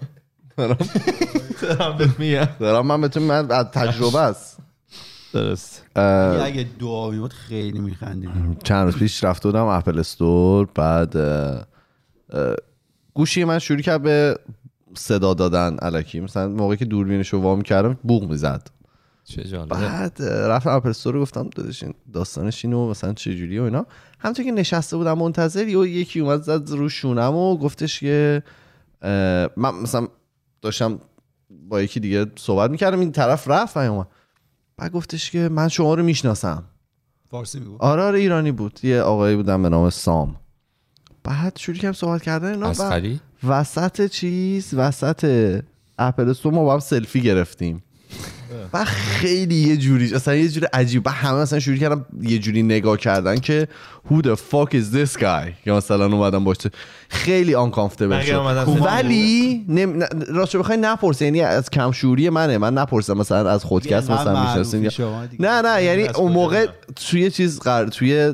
دارم 1.61 1.97
بهت 1.97 2.19
میگم. 2.19 2.47
دارم 2.59 2.87
من 2.87 3.01
بهتون 3.01 3.23
من 3.23 3.51
از 3.51 3.65
تجربه 3.65 4.19
است. 4.19 4.57
درست. 5.33 5.85
اگه 5.95 6.67
دعا 6.79 7.09
میبود 7.09 7.33
خیلی 7.33 7.79
میخندیدیم 7.79 8.57
چند 8.63 8.85
روز 8.85 8.95
پیش 8.95 9.23
رفته 9.23 9.49
بودم 9.49 9.65
اپل 9.65 9.99
استور 9.99 10.67
بعد 10.75 11.15
گوشی 13.13 13.43
من 13.43 13.59
شروع 13.59 13.81
کرد 13.81 14.01
به 14.03 14.39
صدا 14.95 15.33
دادن 15.33 15.77
علکی. 15.77 16.19
مثلا 16.19 16.47
موقعی 16.47 16.77
که 16.77 16.85
دوربینش 16.85 17.29
رو 17.29 17.41
وا 17.41 17.61
کردم 17.61 17.97
بوق 18.03 18.23
می‌زد. 18.29 18.67
چه 19.31 19.43
جالبه. 19.43 19.75
بعد 19.75 20.23
رفتم 20.23 20.69
اپل 20.69 20.89
استور 20.89 21.19
گفتم 21.19 21.49
داداش 21.55 21.83
داستانش 22.13 22.65
اینو 22.65 22.89
مثلا 22.89 23.13
چه 23.13 23.35
جوریه 23.35 23.61
و 23.61 23.63
اینا. 23.63 23.85
همونطور 24.19 24.45
که 24.45 24.51
نشسته 24.51 24.97
بودم 24.97 25.17
منتظر 25.17 25.67
یه 25.67 25.89
یکی 25.89 26.19
اومد 26.19 26.41
زد 26.41 26.69
رو 26.69 26.89
شونم 26.89 27.35
و 27.35 27.57
گفتش 27.57 27.99
که 27.99 28.43
من 29.57 29.75
مثلا 29.83 30.07
داشتم 30.61 30.99
با 31.49 31.81
یکی 31.81 31.99
دیگه 31.99 32.25
صحبت 32.35 32.71
می‌کردم 32.71 32.99
این 32.99 33.11
طرف 33.11 33.47
رفت 33.47 33.77
و 33.77 33.79
اومد. 33.79 34.07
بعد 34.77 34.91
گفتش 34.91 35.31
که 35.31 35.49
من 35.49 35.67
شما 35.67 35.93
رو 35.93 36.03
می‌شناسم. 36.03 36.63
فارسی 37.29 37.59
میگو 37.59 37.77
آره 37.79 38.03
آره 38.03 38.19
ایرانی 38.19 38.51
بود. 38.51 38.79
یه 38.83 39.01
آقایی 39.01 39.35
بودم 39.35 39.63
به 39.63 39.69
نام 39.69 39.89
سام. 39.89 40.35
بعد 41.23 41.57
شروع 41.57 41.77
کردم 41.77 41.93
صحبت 41.93 42.21
کردن 42.21 42.51
اینا 42.51 42.73
وسط 43.43 44.07
چیز 44.07 44.73
وسط 44.73 45.61
اپل 45.99 46.29
استور 46.29 46.53
ما 46.53 46.63
با 46.63 46.73
هم 46.73 46.79
سلفی 46.79 47.21
گرفتیم. 47.21 47.83
و 48.73 48.85
خیلی 48.85 49.55
یه 49.55 49.77
جوری 49.77 50.15
اصلا 50.15 50.35
یه 50.35 50.49
جوری 50.49 50.67
عجیب. 50.73 51.03
بعد 51.03 51.15
همه 51.15 51.41
مثلا 51.41 51.59
شروع 51.59 51.77
کردم 51.77 52.05
یه 52.21 52.39
جوری 52.39 52.63
نگاه 52.63 52.97
کردن 52.97 53.37
که 53.37 53.67
who 54.09 54.15
the 54.21 54.35
fuck 54.51 54.71
is 54.71 54.95
this 54.95 55.21
guy 55.21 55.51
یا 55.65 55.77
مثلا 55.77 56.05
اومدم 56.05 56.43
باشه. 56.43 56.69
خیلی 57.09 57.53
اومدن 57.53 58.21
شد 58.65 58.81
ولی 58.85 59.65
نم... 59.67 59.99
راستش 60.27 60.55
بخوای 60.55 60.77
نپرسه 60.77 61.25
یعنی 61.25 61.41
از 61.41 61.69
کم 61.69 61.91
شعوری 61.91 62.29
منه. 62.29 62.57
من 62.57 62.73
نپرسم 62.73 63.17
مثلا 63.17 63.49
از 63.49 63.63
خودکست 63.63 64.11
مثلا 64.11 64.43
می‌شناسین. 64.43 64.91
نه 65.39 65.61
نه 65.61 65.83
یعنی 65.83 66.07
اون 66.07 66.31
موقع؟ 66.31 66.67
توی 67.09 67.31
چیز 67.31 67.59
قرار 67.59 67.87
توی 67.87 68.33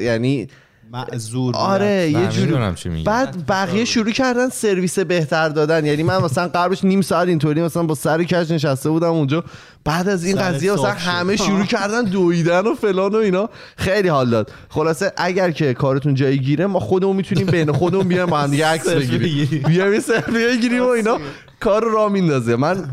یعنی 0.00 0.48
معذور 0.92 1.56
آره 1.56 2.10
یه 2.10 2.28
جوری 2.28 2.74
چی. 2.74 3.02
بعد 3.04 3.46
بقیه 3.48 3.84
شروع 3.84 4.10
کردن 4.10 4.48
سرویس 4.48 4.98
بهتر 4.98 5.48
دادن. 5.48 5.86
یعنی 5.86 6.02
من 6.02 6.18
مثلا 6.18 6.48
قبلش 6.48 6.84
نیم 6.84 7.00
ساعت 7.00 7.28
اینطوری 7.28 7.62
مثلا 7.62 7.82
با 7.82 7.94
سر 7.94 8.24
کج 8.24 8.52
نشسته 8.52 8.90
بودم 8.90 9.10
اونجا. 9.10 9.44
بعد 9.84 10.08
از 10.08 10.24
این 10.24 10.36
قضیه 10.36 10.72
مثلا. 10.72 10.90
همه 10.90 11.36
شروع 11.36 11.64
کردن 11.64 12.02
دویدن 12.04 12.66
و 12.66 12.74
فلان 12.74 13.14
و 13.14 13.16
اینا. 13.16 13.48
خیلی 13.76 14.08
حال 14.08 14.30
داد. 14.30 14.50
خلاصه 14.68 15.12
اگر 15.16 15.50
که 15.50 15.74
کارتون 15.74 16.14
جایی 16.14 16.38
گیره 16.38 16.66
ما 16.66 16.80
خودمون 16.80 17.16
می‌تونیم 17.16 17.46
بین 17.46 17.72
خودمون 17.72 18.08
بیایم 18.08 18.26
با 18.26 18.38
هم 18.38 18.50
دیگه 18.50 18.66
عکس 18.66 18.88
بگیریم. 18.88 19.62
بیایم 19.66 19.92
یه 19.92 20.00
سلفی 20.00 20.32
بگیریم 20.32 20.82
و 20.82 20.88
اینا. 20.88 21.18
کار 21.60 21.84
راه 21.84 22.12
میندازه. 22.12 22.56
من 22.56 22.84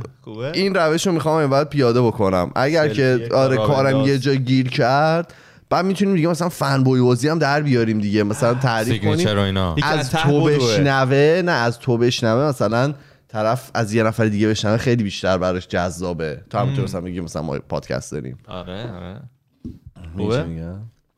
این 0.53 0.75
روش 0.75 1.07
رو 1.07 1.13
می‌خوام 1.13 1.37
این 1.37 1.49
بعد 1.49 1.69
پیاده 1.69 2.01
بکنم. 2.01 2.51
اگر 2.55 2.87
که 2.87 3.29
آره 3.33 3.57
کارم. 3.57 3.95
یه 3.97 4.17
جا 4.17 4.33
گیر 4.35 4.69
کرد 4.69 5.33
بعد 5.69 5.85
می‌تونیم 5.85 6.15
دیگه 6.15 6.27
مثلا 6.27 6.49
فن 6.49 6.83
بوی 6.83 7.01
بازی 7.01 7.27
هم 7.27 7.39
در 7.39 7.61
بیاریم 7.61 7.99
دیگه 7.99 8.23
مثلا 8.23 8.53
تعریف 8.53 9.01
کنیم. 9.01 9.37
اینا. 9.37 9.75
از 9.83 10.11
تو. 10.11 10.43
بشنوه 10.43 11.41
نه 11.45 11.51
از 11.51 11.79
تو 11.79 11.97
بشنوه 11.97 12.49
مثلا 12.49 12.93
طرف 13.27 13.71
از 13.73 13.93
یه 13.93 14.03
نفر 14.03 14.25
دیگه 14.25 14.47
بشنوه 14.47 14.77
خیلی 14.77 15.03
بیشتر 15.03 15.37
براش 15.37 15.67
جذابه. 15.67 16.43
تو 16.49 16.57
هم 16.57 16.69
مثلا 16.69 17.01
میگی 17.01 17.19
مثلا 17.19 17.41
ما 17.41 17.59
پادکست 17.59 18.11
داریم. 18.11 18.37
آره 18.47 18.91
آره؟ 18.91 19.21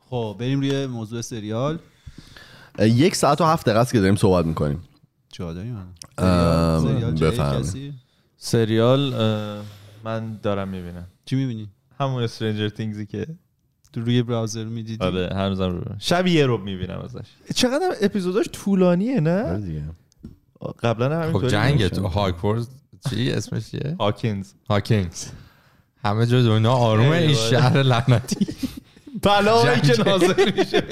خب 0.09 0.35
بریم 0.39 0.59
روی 0.59 0.85
موضوع 0.85 1.21
سریال. 1.21 1.79
یک 2.79 3.15
ساعت 3.15 3.41
و 3.41 3.45
هفت 3.45 3.65
دقیقه 3.65 3.79
است 3.79 3.91
که 3.91 3.99
داریم 3.99 4.15
صحبت 4.15 4.45
می‌کنیم. 4.45 4.81
چا 5.31 5.53
داریم 5.53 5.95
سریال 7.17 7.63
سریال 8.37 9.13
من 10.03 10.39
دارم 10.43 10.67
می‌بینم. 10.67 11.07
چی 11.25 11.35
می‌بینی؟ 11.35 11.69
همون 11.99 12.23
استرنجر 12.23 12.69
تینگزی 12.69 13.05
که 13.05 13.27
روی 13.95 14.23
براوزر 14.23 14.63
می‌دیدی. 14.63 15.05
آره 15.05 15.29
هنوزم 15.31 15.69
رو. 15.69 15.81
شب 15.99 16.27
یه 16.27 16.45
رو 16.45 16.57
می‌بینم 16.57 16.99
ازش. 16.99 17.27
چقدر 17.55 17.95
اپیزوداش 18.01 18.45
طولانیه 18.51 19.11
آره 19.11 19.21
نه 19.21 19.59
دیگه. 19.59 19.81
قبلا 20.83 21.05
هم 21.05 21.21
خب 21.21 21.27
همینطوری 21.27 21.51
جنگ 21.51 21.81
بود. 21.81 21.87
تو 21.87 22.07
هاکورز 22.07 22.67
چی؟ 23.09 23.31
اسمش 23.31 23.71
چیه؟ 23.71 23.95
هاکینز. 23.99 24.51
هاکینگز 24.69 25.27
همه 26.03 26.25
جا 26.25 26.43
دنیا 26.43 26.71
آرومه 26.71 27.17
این 27.17 27.33
شهر 27.33 27.83
لعنتی. 27.83 28.47
بلایی 29.21 29.81
که 29.81 29.93
جنگ. 29.93 30.07
نازل 30.07 30.51
میشه. 30.57 30.83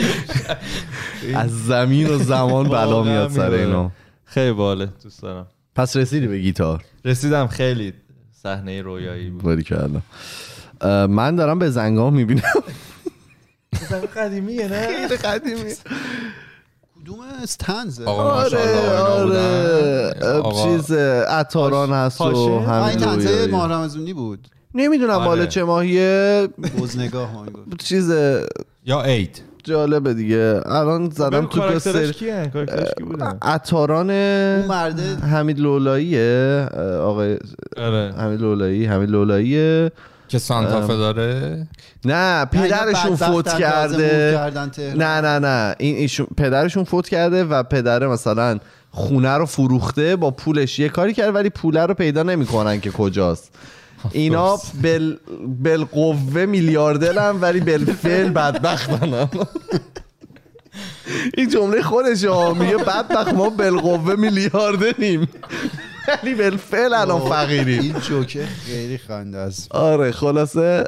از 1.36 1.66
زمین 1.66 2.10
و 2.10 2.18
زمان 2.18 2.70
بلا 2.70 3.04
میاد 3.04 3.32
سر. 3.32 3.52
اینا. 3.52 3.92
خیلی 4.26 4.54
باله 4.54 4.86
دوست 5.04 5.22
دارم. 5.22 5.48
پس 5.76 5.96
رسیدی 5.96 6.28
به 6.28 6.40
گیتار؟ 6.40 6.84
رسیدم 7.06 7.48
خیلی 7.48 7.94
صحنه 8.44 8.82
رویایی 8.82 9.30
بود. 9.30 9.44
باری 9.44 9.64
کردم 9.64 10.04
من 11.10 11.36
دارم 11.36 11.60
به 11.60 11.70
زنگام 11.70 12.14
می‌بینم. 12.14 12.42
قدیمیه 14.16 14.68
نه؟ 14.68 14.88
خیلی 14.88 15.18
قدیمی 15.18 15.74
کدوم 17.02 17.20
استنزه؟ 17.44 18.06
آقا 18.06 18.24
آره 18.24 18.90
آره. 19.00 20.64
چیز 20.64 20.92
عطاران 20.92 21.90
هست 21.90 22.22
و 22.22 22.60
همین 22.60 22.98
تنزه. 22.98 23.48
ماه 23.52 23.72
رمزونی 23.72 24.14
بود. 24.14 24.48
نمی‌دونم 24.76 25.14
آره. 25.14 25.26
بالا 25.26 25.46
چه 25.46 25.64
ماهیه. 25.64 26.48
بزنگاه 26.82 27.46
چیز 27.80 28.14
یا 28.86 29.04
اید 29.04 29.42
جالبه 29.64 30.14
دیگه. 30.14 30.62
الان 30.66 31.10
زدم 31.10 31.46
تو 31.46 31.62
بودن 33.04 33.38
عطاران 33.42 34.10
اون 34.10 34.66
مرده 34.66 35.16
حمید 35.16 35.60
لولاییه. 35.60 36.68
آقای 37.02 37.38
آره. 37.78 38.14
حمید 38.18 38.42
لولایی 38.42 38.86
حمید 38.86 39.10
لولاییه. 39.10 39.92
که 40.28 40.40
سانتافه 40.40 40.96
داره؟ 40.96 41.68
نه 42.06 42.46
پدرشون 42.46 43.16
فوت 43.16 43.58
کرده. 43.60 44.52
نه 44.96 45.22
نه 45.22 45.40
نه. 45.40 45.76
این 45.78 45.96
ایشون 45.96 46.28
پدرشون 46.38 46.84
فوت 46.84 47.10
کرده 47.10 47.44
و 47.44 47.64
پدر 47.64 48.08
مثلا 48.08 48.60
خونه 48.92 49.34
رو 49.34 49.46
فروخته 49.46 50.16
با 50.16 50.32
پولش. 50.32 50.80
یه 50.80 50.90
کاری 50.90 51.14
کرده 51.14 51.32
ولی 51.32 51.50
پوله 51.50 51.86
رو 51.86 51.94
پیدا 51.94 52.24
نمی‌کنن 52.24 52.80
که 52.80 52.92
کجاست. 52.92 53.52
اینا 54.12 54.58
بل 54.82 55.16
بالقوه 55.64 56.46
میلیاردرن 56.46 57.42
ولی 57.42 57.60
بالفعل 57.60 58.30
بدبختن. 58.30 59.30
این 61.38 61.50
جمله 61.50 61.82
خودش 61.82 62.24
ها 62.24 62.54
میگه 62.54 62.78
بدبخت 62.78 63.34
ما 63.34 63.50
بالقوه 63.50 64.16
میلیاردریم. 64.16 65.28
ولی 66.08 66.36
بالفعل 66.36 66.94
الان 66.94 67.20
فقیریم 67.20 67.82
این 67.82 67.94
جوکه 67.94 68.46
خیلی 68.46 68.98
خنده 68.98 69.38
است. 69.38 69.72
آره 69.72 70.12
خلاصه 70.12 70.84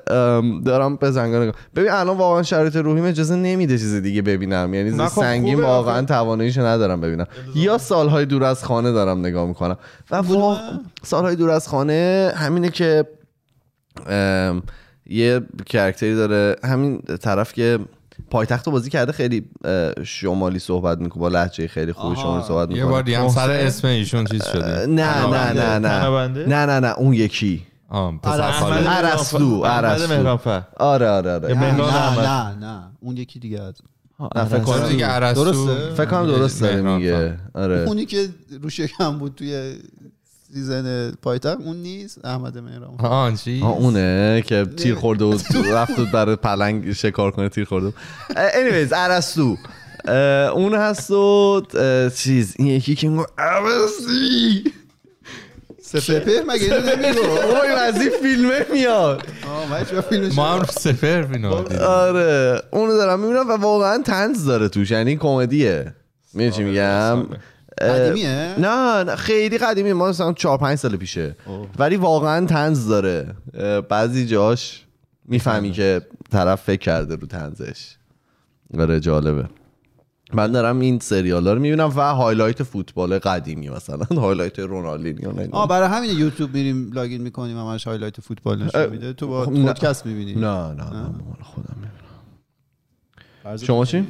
دارم 0.66 0.96
به 0.96 1.12
زنگا 1.12 1.40
نگاه 1.40 1.56
ببین 1.76 1.92
الان 1.92 2.18
واقعا 2.18 2.44
شرایط 2.44 2.76
روحیم 2.76 3.06
اجازه 3.06 3.36
نمیده 3.36 3.78
چیز 3.78 3.96
دیگه 3.96 4.22
ببینم. 4.22 4.74
یعنی 4.74 4.92
خب 4.92 5.08
سنگین 5.08 5.62
واقعا 5.62 5.94
آخه. 5.94 6.06
تواناییشو 6.06 6.62
ندارم 6.62 7.02
ببینم. 7.02 7.26
یا 7.56 7.78
سالهای 7.78 8.26
دور 8.26 8.44
از 8.44 8.64
خانه 8.64 8.92
دارم 8.92 9.20
نگاه 9.20 9.48
می‌کنم. 9.48 9.78
و 10.12 10.24
سالهای 11.04 11.36
دور 11.36 11.50
از 11.50 11.68
خانه 11.68 12.32
همینه 12.36 12.70
که 12.70 13.06
یه 15.06 15.42
کرکتری 15.66 16.16
داره. 16.16 16.56
همین 16.64 17.02
طرف 17.22 17.54
که 17.54 17.80
پایتخت 18.30 18.66
رو 18.68 18.72
بازی 18.72 18.90
کرده 18.90 19.12
خیلی 19.12 19.46
شمالی 20.04 20.60
صحبت 20.60 20.98
می‌کنه 20.98 21.22
با 21.22 21.28
لحجه 21.28 21.68
خیلی 21.68 21.94
خوب 21.94 22.12
آها. 22.12 22.22
شمالی 22.24 22.44
صحبت 22.44 22.70
یه 22.70 22.76
می‌کنه. 22.76 22.92
بار 22.92 23.02
دیگه 23.04 23.20
هم 23.20 23.30
سر 23.30 23.50
اسم 23.52 23.88
ایشون 23.88 24.26
چیز 24.26 24.46
شده. 24.46 24.86
نه 24.86 25.26
نه 25.28 25.54
نه 25.54 25.80
نه؟ 25.80 26.28
نه. 26.28 26.66
نه 26.66 26.80
نه 26.80 26.94
اون 26.98 27.14
یکی. 27.14 27.66
احمد 27.92 28.20
ارسطو. 28.24 29.66
مهرانفر 30.10 30.64
آره 30.78 31.10
آره 31.10 31.34
آره. 31.34 31.54
نه. 31.54 31.72
نه 32.22 32.56
نه 32.56 32.84
اون 33.00 33.18
یکی 33.18 33.40
دیگه 33.40 33.62
از 33.62 33.74
فکر 34.50 34.60
کنم 34.60 34.76
آره 34.76 34.90
دیگه 34.90 35.20
درسته؟ 35.20 35.94
فکر 35.94 36.06
کنم 36.06 36.28
درست 36.28 36.62
داره 36.62 36.76
مهران 36.82 36.98
میگه. 36.98 37.38
آره. 37.54 37.80
اونی 37.88 38.06
که 38.06 38.30
رو 38.62 38.70
شکم 38.70 39.18
بود 39.20 39.36
توی 39.36 39.74
season 40.54 41.12
پایتخت؟ 41.12 41.62
اون 41.62 41.78
نیست؟ 41.78 42.26
احمد 42.26 42.58
مهران. 42.58 42.96
آه 43.00 43.36
چی؟ 43.36 43.62
اونه 43.62 44.44
که 44.48 44.66
تیر 44.78 44.96
خورده 44.96 45.26
بود 45.26 45.42
رفت 45.74 45.96
بود 45.96 46.12
برای 46.12 46.36
پلنگ 46.36 46.94
شکار 46.94 47.32
کنه 47.32 47.50
تیر 47.50 47.66
خورده. 47.66 47.94
anyways 48.30 48.94
ارسطو. 48.94 49.58
اون 50.54 50.74
هست 50.76 51.12
و 51.12 51.62
چیز 52.16 52.56
این 52.60 52.68
یکی 52.68 52.96
که 52.96 53.10
میگه 53.10 53.26
عوضی 53.38 54.64
سپر 55.82 56.42
مگه 56.48 56.64
اینو 56.64 56.96
نمیگو 56.96 57.20
اوه 57.20 57.70
از 57.70 58.02
این 58.02 58.12
فیلمه 58.22 58.66
میاد. 58.74 59.24
ما 60.36 60.48
هم 60.48 60.64
فینا 60.64 61.62
دیدیم. 61.62 61.80
آره 61.82 62.62
اونو 62.72 62.94
دارم 62.94 63.20
می‌بینم 63.20 63.50
و 63.50 63.52
واقعا 63.52 64.04
تنز 64.06 64.46
داره 64.46 64.70
توش 64.70 64.92
یعنی 64.92 65.18
کمدیه. 65.18 65.94
می‌دونی 66.34 66.56
چی 66.56 66.64
میگم؟ 66.64 66.82
اه، 66.84 67.26
قدیمیه؟ 67.82 68.56
نه 68.60 69.04
نه 69.04 69.16
خیلی 69.16 69.58
قدیمی. 69.58 69.94
ما 69.94 70.10
مثلا 70.10 70.34
4 70.34 70.58
5 70.58 70.78
سال 70.78 70.96
پیشه. 70.96 71.36
ولی 71.80 71.96
واقعا 71.96 72.46
تنز 72.46 72.88
داره. 72.88 73.36
بعضی 73.90 74.26
جاش 74.26 74.86
می‌فهمی 75.26 75.72
که 75.72 76.02
طرف 76.32 76.62
فکر 76.62 76.80
کرده 76.80 77.16
رو 77.16 77.28
تنزش 77.28 77.96
آره 78.80 79.00
جالبه. 79.00 79.46
من 80.34 80.52
دارم 80.52 80.80
این 80.80 81.00
سریال 81.00 81.48
ها 81.48 81.54
رو 81.54 81.60
می‌بینم 81.60 81.94
و 81.96 82.02
highlight 82.02 82.64
فوتبال 82.64 83.20
قدیمی 83.20 83.70
مثلا 83.70 84.06
highlight 84.22 84.60
رونالدینیو 84.60 85.32
آه 85.52 85.68
برای 85.68 85.88
همین 85.88 86.18
یوتیوب 86.20 86.54
میریم 86.54 86.92
login 86.94 87.22
می‌کنیم 87.22 87.58
همش 87.58 87.88
highlight 87.88 88.22
فوتبال 88.22 88.64
نشون 88.64 88.86
میده. 88.90 89.14
تو 89.14 89.28
با 89.28 89.46
خب،. 89.46 89.64
پادکست 89.66 90.06
می‌بینی. 90.06 90.34
نه 90.34 90.68
نه 90.68 90.74
نه؟ 90.74 91.02
مال 91.02 91.42
خودم. 91.44 91.76
می‌بینم 93.44 93.58
شما 93.58 93.86
چی؟ 93.86 94.08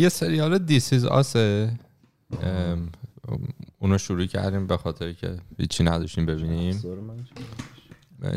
یه 0.00 0.08
سریال 0.08 0.58
This 0.58 1.04
Is 1.04 1.31
Us 1.31 1.58
ه 1.58 1.72
اونو 3.78 3.98
شروع 3.98 4.26
کردیم 4.26 4.66
به 4.66 4.76
خاطر 4.76 5.12
که 5.12 5.36
هیچی 5.58 5.84
نداشتیم 5.84 6.26
ببینیم 6.26 6.82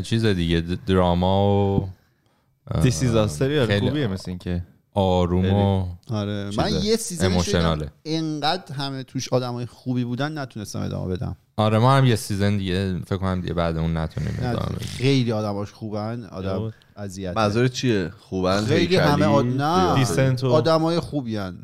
چیز 0.02 0.26
دیگه 0.26 0.60
drama 0.60 1.78
و 1.78 1.88
This 2.82 3.02
Is 3.02 3.30
سریال 3.30 3.80
خوبیه 3.80 4.06
مثل 4.06 4.30
این 4.30 4.38
که 4.38 4.62
آروم 4.94 5.52
و 5.54 5.86
آره. 6.10 6.50
من 6.58 6.72
یه 6.82 6.96
season 6.96 7.26
emotional 7.26 7.78
ه. 7.78 7.90
انقدر 8.04 8.74
همه 8.74 9.02
توش 9.02 9.28
آدمای 9.28 9.66
خوبی 9.66 10.04
بودن 10.04 10.38
نتونستم 10.38 10.80
ادامه 10.80 11.16
بدم 11.16 11.36
آره 11.56 11.78
ما 11.78 11.96
هم 11.96 12.06
یه 12.06 12.16
season 12.16 12.56
دیگه 12.56 12.98
فکر 13.06 13.16
کنم 13.16 13.40
دیگه 13.40 13.54
بعد 13.54 13.76
اون 13.76 13.96
نتونیم 13.96 14.34
ادامه 14.38 14.76
بدیم. 14.76 14.88
خیلی 14.88 15.32
آدماش 15.32 15.72
خوبن 15.72 16.24
آدم. 16.24 16.72
اذیت 16.96 17.36
منظور 17.36 17.68
چیه؟ 17.68 18.10
خوبن؟ 18.18 18.64
خیلی 18.64 18.96
همه 18.96 19.24
آد... 19.24 19.44
نه. 19.46 19.94
decent 19.94 20.44
و- 20.44 20.48
آدمای 20.52 21.00
خوبی 21.00 21.36
هن. 21.36 21.58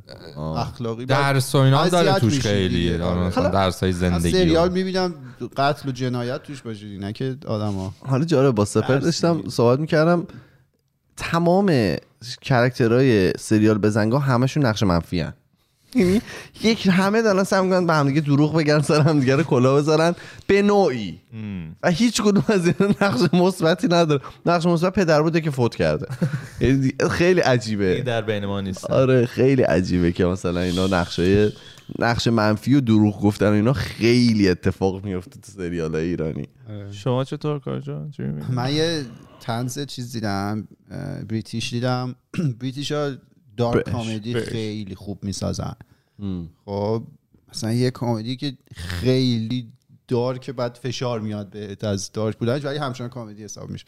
اخلاقی 0.57 1.07
درس 1.07 1.55
و 1.55 1.59
اینا 1.59 1.89
داره 1.89 2.19
توش 2.19 2.41
خیلی 2.41 2.99
درس 3.35 3.83
های 3.83 3.93
زندگی 3.93 4.33
سریال 4.33 4.69
و- 4.69 4.73
می‌بینم 4.73 5.15
قتل 5.57 5.89
و 5.89 5.93
جنایت 5.93 6.43
توش 6.43 6.63
باشه 6.63 6.87
نه 6.87 7.13
که 7.13 7.37
آدما. 7.47 7.95
حالا 8.07 8.25
جالب 8.25 8.55
با 8.55 8.65
سپر 8.65 8.99
داشتم 8.99 9.43
صحبت 9.49 9.79
می‌کردم. 9.81 10.27
تمام 11.17 11.97
character 12.41 13.16
های 13.16 13.33
سریال 13.39 13.79
بزنگا 13.79 14.19
همشون 14.19 14.67
نقش 14.67 14.83
منفی 14.83 15.21
هن. 15.21 15.33
یعنی 15.95 16.21
یک 16.63 16.89
همه 16.91 17.23
دارن 17.23 17.45
سعی 17.45 17.63
می‌کنن 17.63 17.87
به 17.87 17.93
همدیگه 17.93 18.21
دروغ 18.21 18.57
بگن 18.57 18.81
سر 18.81 19.01
همدیگه 19.01 19.37
رو 19.37 19.43
کلاه 19.43 19.81
بذارن. 19.81 20.15
به 20.47 20.63
نوعی. 20.63 21.19
و 21.83 21.91
هیچ 21.91 22.23
کدوم 22.23 22.45
از 22.49 22.67
این 22.67 22.95
نقش 23.01 23.21
مثبتی 23.33 23.89
نداره. 23.89 24.21
نقش 24.47 24.67
مثبت 24.67 24.93
پدر 24.93 25.23
بوده 25.23 25.41
که 25.41 25.51
فوت 25.51 25.75
کرده. 25.75 26.07
یعنی 26.61 26.93
خیلی 27.11 27.41
عجیبه. 27.41 27.95
این 27.95 28.05
در 28.05 28.23
بین 28.23 28.47
ما 28.47 28.61
نیست. 28.61 28.91
آره 28.91 29.27
خیلی 29.27 29.63
عجیبه 29.63 30.13
که 30.13 30.25
مثلا 30.25 30.61
اینا 30.61 30.87
نقشه 30.87 31.53
نقش 31.99 32.27
منفی 32.29 32.75
و 32.75 32.81
دروغ 32.81 33.21
گفتن 33.21 33.49
و 33.49 33.53
اینا 33.53 33.73
خیلی 33.73 34.49
اتفاق 34.49 35.05
میفته 35.05 35.41
تو 35.41 35.53
سریال 35.53 35.95
ایرانی. 35.95 36.49
شما 36.93 37.25
چطور 37.25 37.59
کار 37.59 37.81
جان؟ 37.81 38.11
چی 38.11 38.23
می‌بینی؟ 38.23 38.47
من 38.51 38.75
یه 38.75 39.03
تنز 39.41 39.87
چیز 39.87 40.13
دیدم 40.13 40.69
بریتیش 41.29 41.71
دیدم. 41.71 42.15
بریتیش 42.61 42.93
ها 42.93 43.11
دارک 43.61 43.91
کامدی 43.91 44.35
برش. 44.35 44.49
خیلی 44.49 44.95
خوب 44.95 45.25
می‌سازن. 45.25 45.75
خب 46.65 47.05
مثلا 47.49 47.73
یه 47.73 47.91
کامدی 47.91 48.37
که 48.37 48.57
خیلی 48.75 49.73
دارک 50.09 50.51
بعد 50.51 50.75
فشار 50.75 51.21
میاد 51.21 51.51
بهت 51.51 51.85
از 51.85 52.13
دارک 52.13 52.39
بودنش 52.39 52.65
ولی 52.65 52.79
همچنان 52.79 53.11
کامدی 53.11 53.45
حساب 53.45 53.71
میشه. 53.71 53.87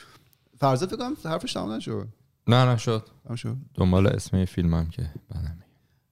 فرضا 0.59 0.87
فکر 0.87 0.97
کنم 0.97 1.17
حرفش 1.25 1.53
تمام 1.53 1.73
نشد. 1.73 2.09
نه 2.49 2.65
نه 2.65 2.77
شد 2.77 3.07
تمام 3.25 3.37
شد. 3.37 3.57
دنبال 3.75 4.07
اسم 4.07 4.45
فیلم 4.45 4.75
هم 4.75 4.91
که. 4.91 5.11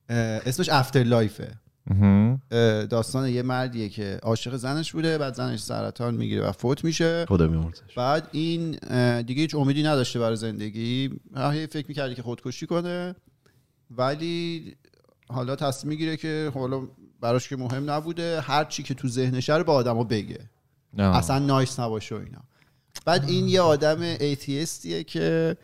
اه، 0.08 0.16
اسمش 0.18 0.68
افتر 0.68 1.02
لایفه 1.02 1.54
داستان 2.90 3.28
یه 3.28 3.42
مردیه 3.42 3.88
که 3.88 4.18
عاشق 4.22 4.56
زنش 4.56 4.92
بوده 4.92 5.18
بعد 5.18 5.34
زنش 5.34 5.60
سرطان 5.60 6.14
می‌گیره 6.14 6.48
و 6.48 6.52
فوت 6.52 6.84
میشه. 6.84 7.26
خدا 7.28 7.48
بیامرزش. 7.48 7.94
بعد 7.96 8.28
این 8.32 8.70
دیگه 9.22 9.42
هیچ 9.42 9.54
امیدی 9.54 9.82
نداشته 9.82 10.18
برای 10.18 10.36
زندگی. 10.36 11.10
هی 11.36 11.66
فکر 11.66 11.86
می‌کردی 11.88 12.14
که 12.14 12.22
خودکشی 12.22 12.66
کنه. 12.66 13.14
ولی 13.90 14.74
حالا 15.28 15.56
تصمیم 15.56 15.88
می‌گیره 15.88 16.16
که 16.16 16.50
حالا 16.54 16.88
براش 17.20 17.48
که 17.48 17.56
مهم 17.56 17.90
نبوده 17.90 18.40
هر 18.40 18.64
چی 18.64 18.82
که 18.82 18.94
تو 18.94 19.08
ذهنشه 19.08 19.56
رو 19.56 19.64
به 19.64 19.72
آدما 19.72 20.04
بگه. 20.04 20.40
نه. 20.94 21.16
اصلا 21.16 21.38
نایس 21.38 21.80
نباشه 21.80 22.14
و 22.14 22.18
اینا. 22.18 22.40
بعد 23.04 23.28
این 23.28 23.48
یه 23.48 23.60
آدم 23.60 24.00
ایتیستیه 24.00 25.04
که 25.04 25.56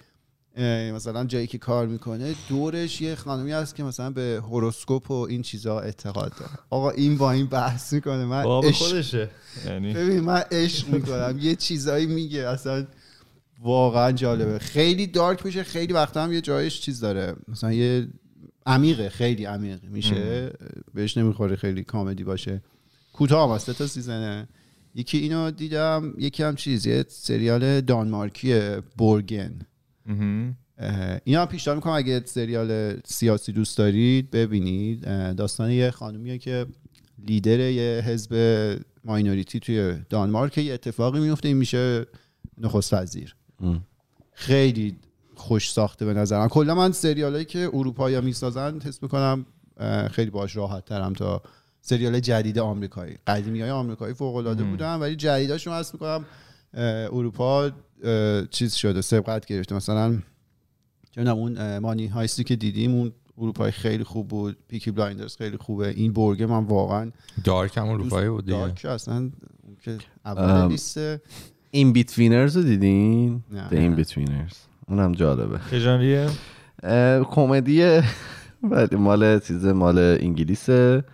مثلا 0.95 1.25
جایی 1.25 1.47
که 1.47 1.59
کار 1.59 1.87
می‌کنه 1.87 2.35
دورش 2.49 3.01
یه 3.01 3.15
خانمی 3.15 3.53
هست 3.53 3.75
که 3.75 3.83
مثلا 3.83 4.11
به 4.11 4.41
هوروسکوپ 4.43 5.11
و 5.11 5.15
این 5.15 5.43
چیزها 5.43 5.81
اعتقاد 5.81 6.33
داره. 6.41 6.53
آقا 6.71 6.91
این 6.91 7.19
با 7.19 7.33
این 7.33 7.47
بحث 7.47 7.93
می‌کنه 7.93 8.25
من 8.25 8.45
عشق 8.45 8.87
خودشه. 8.87 9.31
یعنی 9.67 9.95
ببین 9.95 10.21
من 10.21 10.45
عشق 10.51 10.89
می‌کنم. 10.89 11.39
یه 11.41 11.55
چیزایی 11.55 12.07
میگه 12.07 12.41
اصلا 12.41 12.87
واقعا 13.63 14.13
جالبه. 14.13 14.59
خیلی 14.59 15.07
دارک 15.07 15.47
میشه 15.47 15.63
خیلی 15.63 15.93
وقتا 15.93 16.25
هم 16.25 16.33
یه 16.33 16.41
جایش 16.41 16.81
چیز 16.81 17.01
داره. 17.01 17.35
مثلا 17.49 17.73
یه 17.73 18.09
عمیقه 18.67 19.09
خیلی 19.09 19.45
عمیق 19.45 19.85
میشه. 19.85 20.51
بهش 20.95 21.17
نمی‌خوره 21.17 21.57
خیلی 21.57 21.85
کامدی 21.85 22.25
باشه. 22.25 22.63
کوتاه 23.13 23.51
هم 23.51 23.59
تا 23.59 23.87
سیزنه. 23.87 24.49
یکی 24.95 25.19
اینو 25.19 25.51
دیدم 25.51 26.15
یکی 26.19 26.43
هم 26.43 26.57
چیز 26.57 26.87
یه 26.87 27.05
سریال 27.09 27.81
دانمارکی. 27.81 28.53
اه، 30.79 31.21
اینا 31.25 31.41
هم 31.41 31.47
پیشنهاد 31.47 31.77
می‌کنم 31.77 31.93
اگه 31.93 32.23
سریال 32.25 33.01
سیاسی 33.05 33.53
دوست 33.53 33.79
دارید 33.79 34.31
ببینید. 34.31 35.05
داستان 35.35 35.71
یه 35.71 35.91
خانومیه 35.91 36.39
که 36.39 36.67
لیدر 37.29 37.61
یه 37.61 38.03
حزب 38.07 38.35
ماینوریتی 39.05 39.61
توی 39.61 39.97
دانمارک. 40.09 40.59
یه 40.59 40.75
اتفاقی 40.75 41.21
میفته 41.21 41.49
این 41.49 41.57
میشه 41.57 42.07
نخست 42.59 42.95
وزیر. 42.95 43.37
خیلی 44.33 44.97
خوش 45.35 45.73
ساخته 45.73 46.05
به 46.07 46.15
نظرم. 46.15 46.49
کلا 46.49 46.75
من 46.75 46.93
سریالایی 46.93 47.45
که 47.45 47.71
اروپایی 47.73 48.21
می‌سازن 48.21 48.81
حس 48.81 49.03
می‌کنم 49.03 49.47
خیلی 50.11 50.31
باش 50.31 50.57
راحت 50.57 50.85
ترم 50.85 51.13
تا 51.13 51.43
سریال 51.81 52.21
جدید 52.21 52.59
آمریکایی. 52.59 53.17
قدیمی 53.27 53.61
های 53.61 53.71
آمریکایی 53.71 54.15
فوق 54.15 54.37
العاده 54.37 54.65
بودن 54.65 54.95
ولی 54.95 55.17
جدیداشون 55.17 55.73
حس 55.75 55.95
می‌کنم 55.95 56.25
اروپا 57.13 57.71
چیز 58.51 58.75
شده 58.75 59.01
سبقت 59.01 59.47
گرفته. 59.47 59.75
مثلا 59.75 60.19
می‌دونم 61.17 61.37
اون 61.37 61.79
Money 61.79 62.07
Heist 62.07 62.39
ی 62.39 62.45
که 62.45 62.57
دیدیم 62.57 62.95
اون 62.95 63.13
اروپایی 63.39 63.73
خیلی 63.73 64.05
خوب 64.05 64.29
بود 64.29 64.57
Peaky 64.69 64.91
Blinders 64.91 65.37
خیلی 65.37 65.57
خوبه. 65.57 65.89
این 65.89 66.13
Borgen 66.13 66.42
ه 66.42 66.47
من 66.47 66.65
واقعا 66.65 67.11
Dark 67.45 67.79
هم 67.79 67.89
اروپایی 67.89 68.29
بود 68.29 68.45
دیگه. 68.45 68.59
Dark 68.59 68.85
اصلا 68.85 69.15
اون 69.15 69.77
که 69.83 69.99
اول. 70.25 70.77
Inbetweeners 71.71 72.57
رو 72.57 72.63
دیدین؟ 72.63 73.43
نه. 73.53 73.69
The 73.71 73.73
Inbetweeners 73.73 74.53
اونم 74.89 75.13
جالبه. 75.13 75.59
چه 75.71 75.79
ژانریه؟ 75.79 76.29
اه، 76.83 77.21
کمدی 77.25 78.01
ولی 78.71 78.97
مال 78.97 79.39
چیز 79.39 79.67
مال 79.67 79.99
انگلیسه 79.99 81.05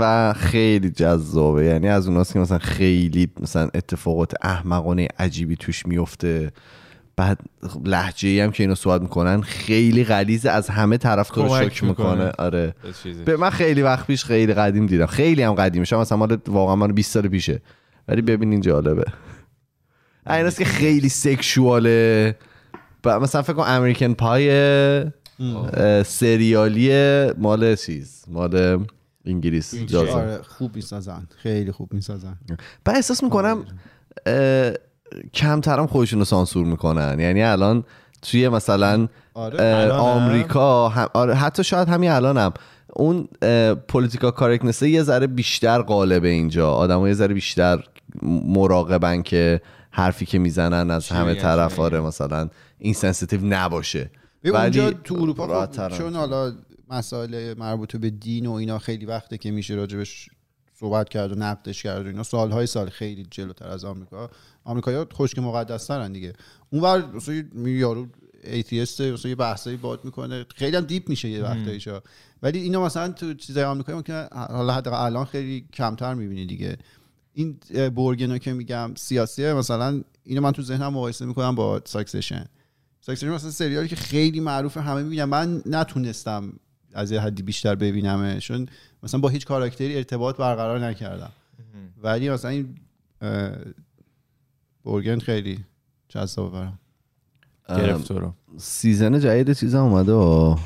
و 0.00 0.32
خیلی 0.32 0.90
جذابه. 0.90 1.64
یعنی 1.64 1.88
از 1.88 2.08
اوناست 2.08 2.32
که 2.32 2.38
مثلا 2.38 2.58
خیلی 2.58 3.28
مثلا 3.40 3.68
اتفاقات 3.74 4.32
احمقانه 4.42 5.08
عجیبی 5.18 5.56
توش 5.56 5.86
میفته. 5.86 6.52
بعد 7.16 7.38
لحجه 7.84 8.28
ای 8.28 8.40
هم 8.40 8.50
که 8.50 8.62
اینو 8.62 8.74
صحبت 8.74 9.00
می‌کنن 9.02 9.40
خیلی 9.40 10.04
غلیظه 10.04 10.50
از 10.50 10.68
همه 10.68 10.96
طرف 10.96 11.28
تو 11.28 11.48
شوک 11.48 11.84
می‌کنه. 11.84 12.10
می‌کنه. 12.10 12.32
آره. 12.38 12.74
به 13.24 13.36
من 13.36 13.50
خیلی 13.50 13.82
وقت 13.82 14.06
پیش 14.06 14.24
خیلی 14.24 14.54
قدیم 14.54 14.86
دیدم. 14.86 15.06
خیلی 15.06 15.42
هم 15.42 15.52
قدیم 15.54 15.84
شما 15.84 16.00
مثلا 16.00 16.18
مال 16.18 16.38
واقعا 16.48 16.76
مال 16.76 16.92
20 16.92 17.12
سال 17.12 17.28
پیشه. 17.28 17.60
ولی 18.08 18.22
ببینین 18.22 18.60
جالبه. 18.60 19.04
این 20.26 20.46
است 20.46 20.58
که 20.58 20.64
خیلی 20.64 21.08
سکشواله. 21.08 22.36
مثلا 23.04 23.42
فکر 23.42 23.52
کن 23.52 23.64
امریکن 23.66 24.14
پای 24.14 24.50
سریالی 26.04 26.90
مال 27.38 27.76
چیز؟ 27.76 28.24
مال 28.28 28.84
انگلیس. 29.26 29.94
آره 29.94 30.40
خوب 30.42 30.76
می‌سازن. 30.76 31.26
خیلی 31.36 31.72
خوب 31.72 31.92
می‌سازن. 31.92 32.38
بعد 32.84 32.96
احساس 32.96 33.22
می‌کنم 33.22 33.64
کمترم 35.34 35.86
خودشون 35.86 36.18
رو 36.18 36.24
سانسور 36.24 36.66
می‌کنن. 36.66 37.20
یعنی 37.20 37.42
الان 37.42 37.84
توی 38.22 38.48
مثلا 38.48 39.08
آره؟ 39.34 39.90
آمریکا 39.92 40.88
هم 40.88 41.08
آره 41.14 41.34
حتی 41.34 41.64
شاید 41.64 41.88
همین 41.88 42.10
الانم. 42.10 42.52
اون 42.92 43.28
political 43.88 44.30
correctness 44.30 44.83
ه 44.83 44.88
یه 44.88 45.02
ذره 45.02 45.26
بیشتر 45.26 45.82
غالبه 45.82 46.28
اینجا. 46.28 46.70
آدم 46.70 47.06
یه 47.06 47.14
ذره 47.14 47.34
بیشتر 47.34 47.84
مراقبن 48.22 49.22
که 49.22 49.60
حرفی 49.90 50.26
که 50.26 50.38
می‌زنن 50.38 50.90
از 50.90 51.08
همه 51.08 51.34
طرف 51.34 51.78
آره 51.78 52.00
مثلا 52.00 52.48
این 52.78 52.94
sensitive 52.94 53.40
نباشه. 53.44 54.10
اونجا 54.44 54.90
تو 54.90 55.14
اروپا 55.14 55.66
خب. 55.66 55.88
چون 55.88 56.14
حالا 56.14 56.52
مسائل 56.90 57.54
مربوط 57.58 57.96
به 57.96 58.10
دین 58.10 58.46
و 58.46 58.52
اینا 58.52 58.78
خیلی 58.78 59.06
وقته 59.06 59.38
که 59.38 59.50
میشه 59.50 59.74
راجبش 59.74 60.30
صحبت 60.74 61.08
کرد 61.08 61.32
و 61.32 61.34
نقدش 61.34 61.82
کرد 61.82 62.04
و 62.04 62.08
اینا. 62.08 62.22
سالهای 62.22 62.66
سال 62.66 62.88
خیلی 62.88 63.26
جلوتر 63.30 63.68
از 63.68 63.84
آمریکا. 63.84 64.30
آمریکایی‌ها 64.64 65.06
خشک 65.12 65.38
مقدس 65.38 65.86
ترن 65.86 66.12
دیگه. 66.12 66.32
اونور 66.70 67.06
مثلا 67.14 67.34
یه 67.34 67.44
یارو 67.54 68.06
atheist 68.44 69.00
مثلا 69.00 69.28
یه 69.28 69.34
بحثایی 69.34 69.76
باز 69.76 70.04
می‌کنه. 70.04 70.46
خیلی 70.54 70.76
هم 70.76 70.84
deep 70.84 71.08
میشه 71.08 71.28
یه 71.28 71.42
وقتایشا. 71.42 72.00
ولی 72.42 72.58
اینا 72.58 72.84
مثلا 72.84 73.08
تو 73.08 73.34
چیزای 73.34 73.64
آمریکایی 73.64 73.96
ممکنه 73.96 74.28
حالا 74.32 74.72
حتی 74.72 74.90
الان 74.90 75.24
خیلی 75.24 75.66
کمتر 75.72 76.14
می‌بینی 76.14 76.46
دیگه. 76.46 76.78
این 77.34 77.56
اه، 77.74 77.90
Borgen 77.90 78.31
ا 78.31 78.38
که 78.38 78.52
میگم 78.52 78.92
سیاسیه 78.96 79.54
مثلا 79.54 80.02
اینو 80.24 80.40
من 80.40 80.52
تو 80.52 80.62
ذهنم 80.62 80.94
مقایسه 80.94 81.26
می‌کنم 81.26 81.54
با 81.54 81.80
Succession 81.84 82.44
Succession 83.00 83.30
مثلا 83.30 83.50
سریالی 83.50 83.88
که 83.88 83.96
خیلی 83.96 84.40
معروفه 84.40 84.80
همه 84.80 85.02
می‌بینن 85.02 85.24
من 85.24 85.62
نتونستم 85.66 86.52
از 86.92 87.10
یه 87.10 87.20
حدی 87.20 87.42
بیشتر 87.42 87.74
ببینمش 87.74 88.48
چون 88.48 88.66
مثلا 89.02 89.20
با 89.20 89.28
هیچ 89.28 89.46
کاراکتری 89.46 89.96
ارتباط 89.96 90.36
برقرار 90.36 90.78
نکردم. 90.86 91.32
ولی 92.02 92.30
مثلا 92.30 92.50
این 92.50 92.74
اه، 93.20 93.50
Borgen 94.84 95.18
خیلی 95.18 95.64
جذاب 96.08 96.52
برام. 96.52 96.78
گرفت 97.68 98.10
رو. 98.10 98.34
season 98.56 99.20
جدید 99.20 99.52
چیز 99.52 99.74
اومده 99.74 100.12
و 100.12 100.56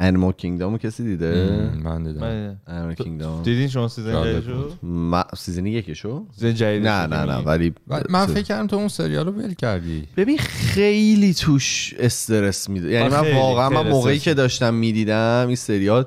Animal 0.00 0.32
Kingdom 0.32 0.78
کسی 0.78 1.02
دیده 1.04 1.70
من 1.84 2.02
دیدم 2.04 2.20
من- 2.20 2.56
Animal 2.66 2.94
Kingdom 2.94 3.42
دیدین 3.42 3.68
شما 3.68 3.88
season 3.88 4.24
جدیدشو 4.24 4.70
ما 4.82 5.24
season 5.36 5.66
یکشو 5.66 6.26
season 6.34 6.54
جدید 6.54 6.86
نه 6.86 7.06
نه 7.06 7.24
نه 7.24 7.36
ولی 7.36 7.74
من 8.08 8.26
فکر 8.26 8.42
کردم 8.42 8.66
تو 8.66 8.76
اون 8.76 8.88
سریال 8.88 9.26
رو 9.26 9.32
ول 9.32 9.54
کردی 9.54 10.08
ببین 10.16 10.38
خیلی 10.38 11.34
توش 11.34 11.94
استرس 11.98 12.68
میده 12.68 12.90
یعنی 12.90 13.08
من 13.08 13.34
واقعا 13.34 13.68
من 13.70 13.90
موقعی 13.90 14.18
که 14.18 14.34
داشتم 14.34 14.74
می‌دیدم 14.74 15.44
این 15.46 15.56
سریال 15.56 16.04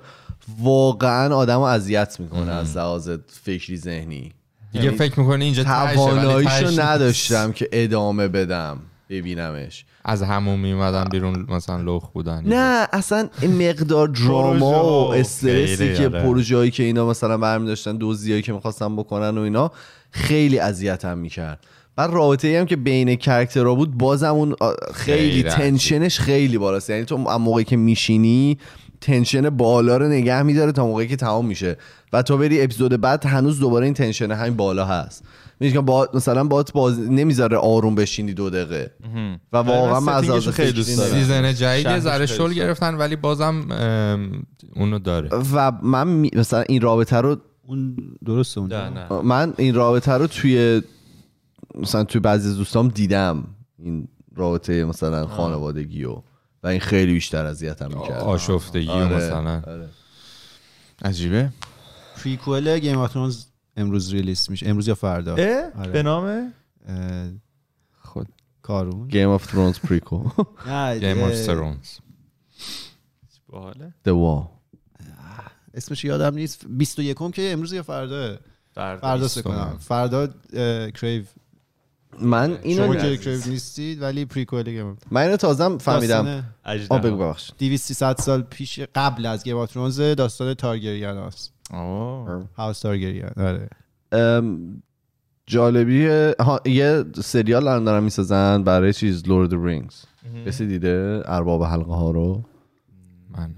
واقعا 0.60 1.36
آدم 1.36 1.56
رو 1.58 1.62
اذیت 1.62 2.20
می‌کنه 2.20 2.52
از 2.52 2.78
لحاظ 2.78 3.10
فکری 3.28 3.78
ذهنی. 3.78 4.32
دیگه 4.74 4.92
فکر 4.92 5.20
می‌کنی 5.20 5.46
اینجا 5.46 5.64
تواناییشو. 5.64 6.82
نداشتم 6.82 7.52
که 7.52 7.70
ادامه 7.72 8.28
بدم 8.28 8.78
ببینمش. 9.10 9.86
از 10.06 10.24
همون 10.24 10.60
میمدن 10.60 11.04
بیرون 11.04 11.46
مثلا 11.50 11.82
لخ 11.82 12.10
بودن 12.10 12.44
نه 12.46 12.88
اصلا 12.94 13.30
این 13.42 13.70
مقدار 13.70 14.08
دراما 14.08 14.84
و 14.84 15.08
پروژه. 15.08 15.20
استرسی 15.20 15.94
که 15.94 16.08
آره. 16.08 16.24
پروژه‌ای 16.24 16.72
که 16.72 16.84
اینا 16.84 17.06
مثلا 17.06 17.38
برمی 17.38 17.68
داشتن 17.68 17.98
دوزیایی 17.98 18.42
که 18.42 18.54
می‌خواستن 18.54 18.96
بکنن 18.96 19.38
و 19.38 19.42
اینا 19.42 19.72
خیلی 20.12 20.60
اذیتم 20.60 21.18
می‌کرد 21.18 21.60
بعد 21.96 22.10
رابطه 22.14 22.48
ای 22.48 22.56
هم 22.56 22.66
که 22.66 22.76
بین 22.76 23.16
کرکترها 23.16 23.76
بود 23.76 23.98
بازم 23.98 24.34
اون 24.34 24.56
خیلی. 24.94 25.44
تنشنش 25.44 26.20
خیلی 26.20 26.58
بالاست 26.58 26.90
یعنی 26.90 27.06
تو 27.06 27.18
موقعی 27.18 27.64
که 27.64 27.78
میشینی 27.78 28.58
tension 29.02 29.50
بالا 29.50 29.98
رو 29.98 30.08
نگه 30.08 30.42
میداره 30.42 30.72
تا 30.72 30.86
موقعی 30.86 31.08
که 31.08 31.16
تمام 31.16 31.46
میشه 31.46 31.78
و 32.14 32.22
تا 32.22 32.38
بری 32.38 32.62
اپیزود 32.62 33.02
بعد 33.02 33.26
هنوز 33.26 33.60
دوباره 33.60 33.86
این 33.86 33.94
tension 33.94 34.32
همین 34.32 34.56
بالا 34.56 34.86
هست 34.86 35.24
میگم 35.62 35.74
که 35.74 35.82
با 35.82 36.10
مثلا 36.14 36.44
باز 36.44 36.66
باز 36.74 37.00
نمی‌ذاره 37.00 37.58
آروم 37.58 37.96
بشینی 37.96 38.34
دو 38.34 38.50
دقیقه. 38.50 38.92
و 39.54 39.58
واقعا 39.58 40.00
من 40.00 40.14
از 40.14 40.30
لحاظ 40.30 40.48
خیلی 40.48 40.72
دوست 40.72 40.98
دارم. 40.98 41.12
season 41.14 41.54
جدید 41.54 42.00
ذره 42.00 42.26
شل 42.26 42.54
گرفتن 42.54 42.96
ولی 42.96 43.16
بازم 43.16 43.66
اونو 44.76 45.00
داره. 45.00 45.30
و 45.54 45.72
من 45.84 46.08
می- 46.08 46.32
مثلا 46.34 46.62
این 46.62 46.82
رابطه 46.82 47.18
رو 47.18 47.38
اون 47.68 47.98
درسته 48.26 48.60
اون 48.60 48.74
نه 48.74 49.22
من 49.22 49.54
این 49.58 49.76
رابطه 49.76 50.12
رو 50.12 50.28
توی 50.28 50.82
مثلا 51.76 52.04
توی 52.04 52.22
بعضی 52.22 52.50
از 52.50 52.58
دوستام 52.58 52.88
دیدم. 52.88 53.44
این 53.80 54.08
رابطه 54.36 54.86
مثلا 54.86 55.28
خانوادگی 55.28 56.04
و 56.04 56.16
و 56.64 56.68
این 56.68 56.80
خیلی 56.80 57.14
بیشتر 57.14 57.46
اذیتم 57.46 57.88
می‌کرد. 57.88 58.22
آشفتگی 58.24 58.90
آره. 58.90 59.16
مثلا. 59.16 59.62
عجیبه. 61.06 61.50
prequel 62.24 62.80
Game 62.80 62.98
of 62.98 63.14
Thrones 63.14 63.46
امروز 63.82 64.14
release 64.14 64.50
میشه. 64.50 64.68
امروز 64.68 64.88
یا 64.88 64.96
فردا؟ 64.96 65.32
آره. 65.32 65.92
به 65.92 66.04
نام؟ 66.04 66.54
خود. 68.02 68.28
کارون. 68.62 69.08
Game 69.08 69.30
of 69.30 69.46
Thrones 69.46 69.80
prequel 69.80 70.18
Game 71.00 71.22
of 71.24 71.32
اه، 71.32 71.36
Thrones 71.36 71.98
باحاله 73.48 73.94
دوا 74.04 74.52
اسمش 75.74 76.06
یادم 76.06 76.36
نیست. 76.36 76.66
21 76.68 77.32
که 77.34 77.52
امروز 77.52 77.74
یا 77.74 77.84
فردا؟ 77.84 78.38
فردا. 78.76 79.28
کنم. 79.44 79.78
فردا 79.80 80.28
کریو 80.92 81.24
من 82.20 82.48
شما 82.48 82.58
اینو 82.64 82.96
که 82.96 83.18
کریو 83.18 83.42
نیستید 83.48 84.02
ولی 84.02 84.26
پریکوئل 84.26 84.64
گیم 84.64 84.98
من 85.12 85.22
اینو 85.22 85.38
تازم 85.38 85.78
فهمیدم. 85.78 86.44
آ 86.90 86.98
بگو 86.98 87.18
ببخش 87.18 87.52
200 87.60 87.86
300 87.86 88.18
سال 88.18 88.42
پیش 88.42 88.80
قبل 88.80 89.26
از 89.26 89.44
گیم 89.44 89.58
آف 89.58 89.74
ترونز 89.74 90.02
داستان 90.02 90.54
تارگریان 90.54 91.18
هست 91.18 91.54
آه. 91.72 92.50
هاوس 92.58 92.80
تارگریان 92.80 93.32
آره 93.38 93.70
ام، 94.12 94.82
جالبی 95.48 96.08
ها 96.40 96.62
یه 96.66 97.04
سریال 97.16 97.68
الان 97.68 97.84
دارن 97.84 98.04
می‌سازن 98.04 98.64
برای 98.64 98.94
چیز 98.94 99.28
لورد 99.28 99.54
رینگز 99.54 100.04
کسی 100.46 100.68
دیده 100.68 101.24
ارباب 101.26 101.64
حلقه 101.64 101.94
ها 101.94 102.12
رو؟ 102.12 102.44
من 103.38 103.50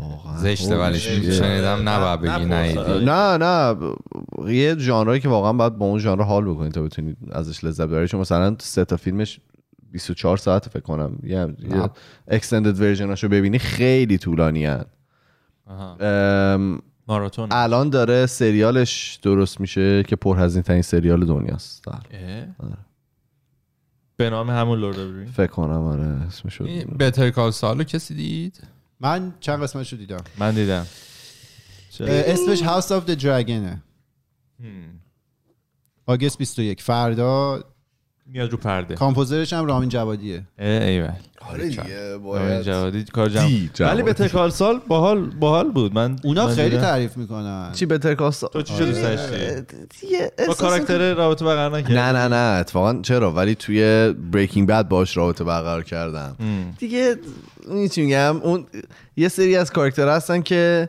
واقعا. 0.00 0.36
زشته 0.36 0.76
ولی 0.78 0.98
زشته. 0.98 1.32
شنیدم 1.32 1.88
نباید 1.88 2.20
بگی 2.20 2.44
نه 2.44 3.36
نه. 3.36 3.36
نه 3.36 4.52
یه 4.52 4.76
ژانری 4.78 5.20
که 5.20 5.28
واقعا 5.28 5.52
باید 5.52 5.78
با 5.78 5.86
اون 5.86 5.98
ژانر 5.98 6.22
حال 6.22 6.44
بکنید 6.44 6.72
تا 6.72 6.82
بتونید 6.82 7.16
ازش 7.32 7.64
لذت 7.64 7.86
ببرید 7.86 8.08
چون 8.08 8.20
مثلا 8.20 8.56
سه 8.60 8.84
تا 8.84 8.96
فیلمش 8.96 9.40
24 9.92 10.36
ساعت 10.36 10.68
فکر 10.68 10.80
کنم. 10.82 11.18
یه, 11.22 11.54
یه 11.58 11.90
extended 12.28 12.80
version 12.80 13.14
اشو 13.14 13.28
ببینی 13.28 13.58
خیلی 13.58 14.18
طولانی 14.18 14.66
هن. 14.66 14.84
ماراتون. 17.08 17.48
الان 17.52 17.90
داره 17.90 18.26
سریالش 18.26 19.18
درست 19.22 19.60
میشه 19.60 20.02
که 20.02 20.16
پرهزینه 20.16 20.62
ترین 20.62 20.82
سریال 20.82 21.26
دنیاست. 21.26 21.84
در. 21.84 21.92
اه؟ 22.10 22.46
به 24.16 24.30
نام 24.30 24.50
همون 24.50 24.78
Lord 24.78 24.98
of 24.98 25.30
فکر 25.34 25.46
کنم 25.46 25.82
آره 25.82 26.02
اسمشو 26.02 26.66
Better 26.98 27.30
Call 27.30 27.50
Saul 27.50 27.77
و 27.77 27.84
کسی 27.84 28.14
دید؟ 28.14 28.60
من 29.00 29.34
چند 29.40 29.62
قسمتشو 29.62 29.96
دیدم. 29.96 30.24
من 30.38 30.54
دیدم. 30.54 30.86
اسمش 32.00 32.62
House 32.62 32.92
of 32.92 33.04
the 33.04 33.14
Dragon 33.14 33.72
ه 33.72 33.82
آگست 36.06 36.38
21 36.38 36.82
فردا 36.82 37.64
میاد 38.26 38.50
رو 38.50 38.58
پرده. 38.58 38.94
کامپوزرش 38.94 39.52
هم 39.52 39.66
رامین 39.66 39.88
جوادیه. 39.88 40.44
اه، 40.58 40.82
ایول. 40.82 41.12
آره 41.52 41.68
دیگه 41.68 41.82
رامین 41.82 42.22
باید. 42.22 42.62
جوادی 42.62 43.04
کار 43.04 43.28
جمع. 43.28 43.90
ولی 43.92 44.02
به 44.02 44.12
تکال 44.12 44.50
سال 44.50 44.80
باحال 44.88 45.30
باحال 45.40 45.70
بود. 45.70 45.94
من 45.94 46.16
اونا 46.24 46.46
من 46.46 46.54
خیلی 46.54 46.70
دیدم. 46.70 46.82
تعریف 46.82 47.16
می‌کنن. 47.16 47.70
چی 47.72 47.86
بهتر 47.86 48.14
کاست 48.14 48.44
تو 48.52 48.62
چی 48.62 48.78
دوست 48.78 49.02
داشتی 49.02 49.36
دیگه 50.00 50.32
با 50.46 50.54
کاراکتر 50.54 51.14
رابطه 51.14 51.44
برقرار 51.44 51.78
نکرد 51.78 51.92
نه 51.92 52.12
نه 52.12 52.28
نه 52.28 52.58
اتفاقا 52.60 53.02
چرا؟ 53.02 53.32
ولی 53.32 53.54
توی 53.54 54.12
بریکینگ 54.32 54.68
بد 54.68 54.88
باش 54.88 55.16
رابطه 55.16 55.44
برقرار 55.44 55.84
کردم. 55.84 56.36
دیگه 56.78 57.16
چی 57.92 58.02
میگم؟ 58.02 58.36
اون 58.36 58.66
یه 59.16 59.28
سری 59.28 59.56
از 59.56 59.72
کاراکتر 59.72 60.08
هستن 60.08 60.42
که 60.42 60.88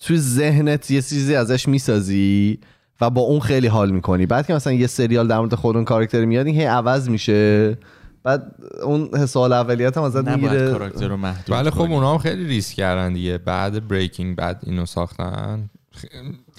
توی 0.00 0.18
ذهنت 0.18 0.90
یه 0.90 1.02
چیزی 1.02 1.34
ازش 1.34 1.68
می‌سازی 1.68 2.58
و 3.00 3.10
با 3.10 3.20
اون 3.20 3.40
خیلی 3.40 3.66
حال 3.66 3.90
می‌کنی. 3.90 4.26
بعد 4.26 4.46
که 4.46 4.54
مثلا 4.54 4.72
یه 4.72 4.86
سریال 4.86 5.28
در 5.28 5.38
مورد 5.38 5.54
خود 5.54 5.76
اون 5.76 5.84
کاراکتر 5.84 6.24
میاد 6.24 6.46
این 6.46 6.54
هی 6.54 6.64
عوض 6.64 7.08
میشه. 7.08 7.78
بعد 8.22 8.54
اون 8.82 9.08
حس 9.14 9.36
حال 9.36 9.52
اولیت 9.52 9.96
هم 9.96 10.02
ازت 10.02 10.28
می‌گیره. 10.28 10.72
کاراکتر 10.72 11.08
رو 11.08 11.16
محدود 11.16 11.56
ولی 11.56 11.70
خب. 11.70 11.80
اونا 11.80 12.12
هم 12.12 12.18
خیلی 12.18 12.44
ریسک 12.44 12.76
کردن 12.76 13.12
دیگه. 13.12 13.38
بعد 13.38 13.88
بریکینگ 13.88 14.36
بعد 14.36 14.60
اینو 14.66 14.86
ساختن. 14.86 15.70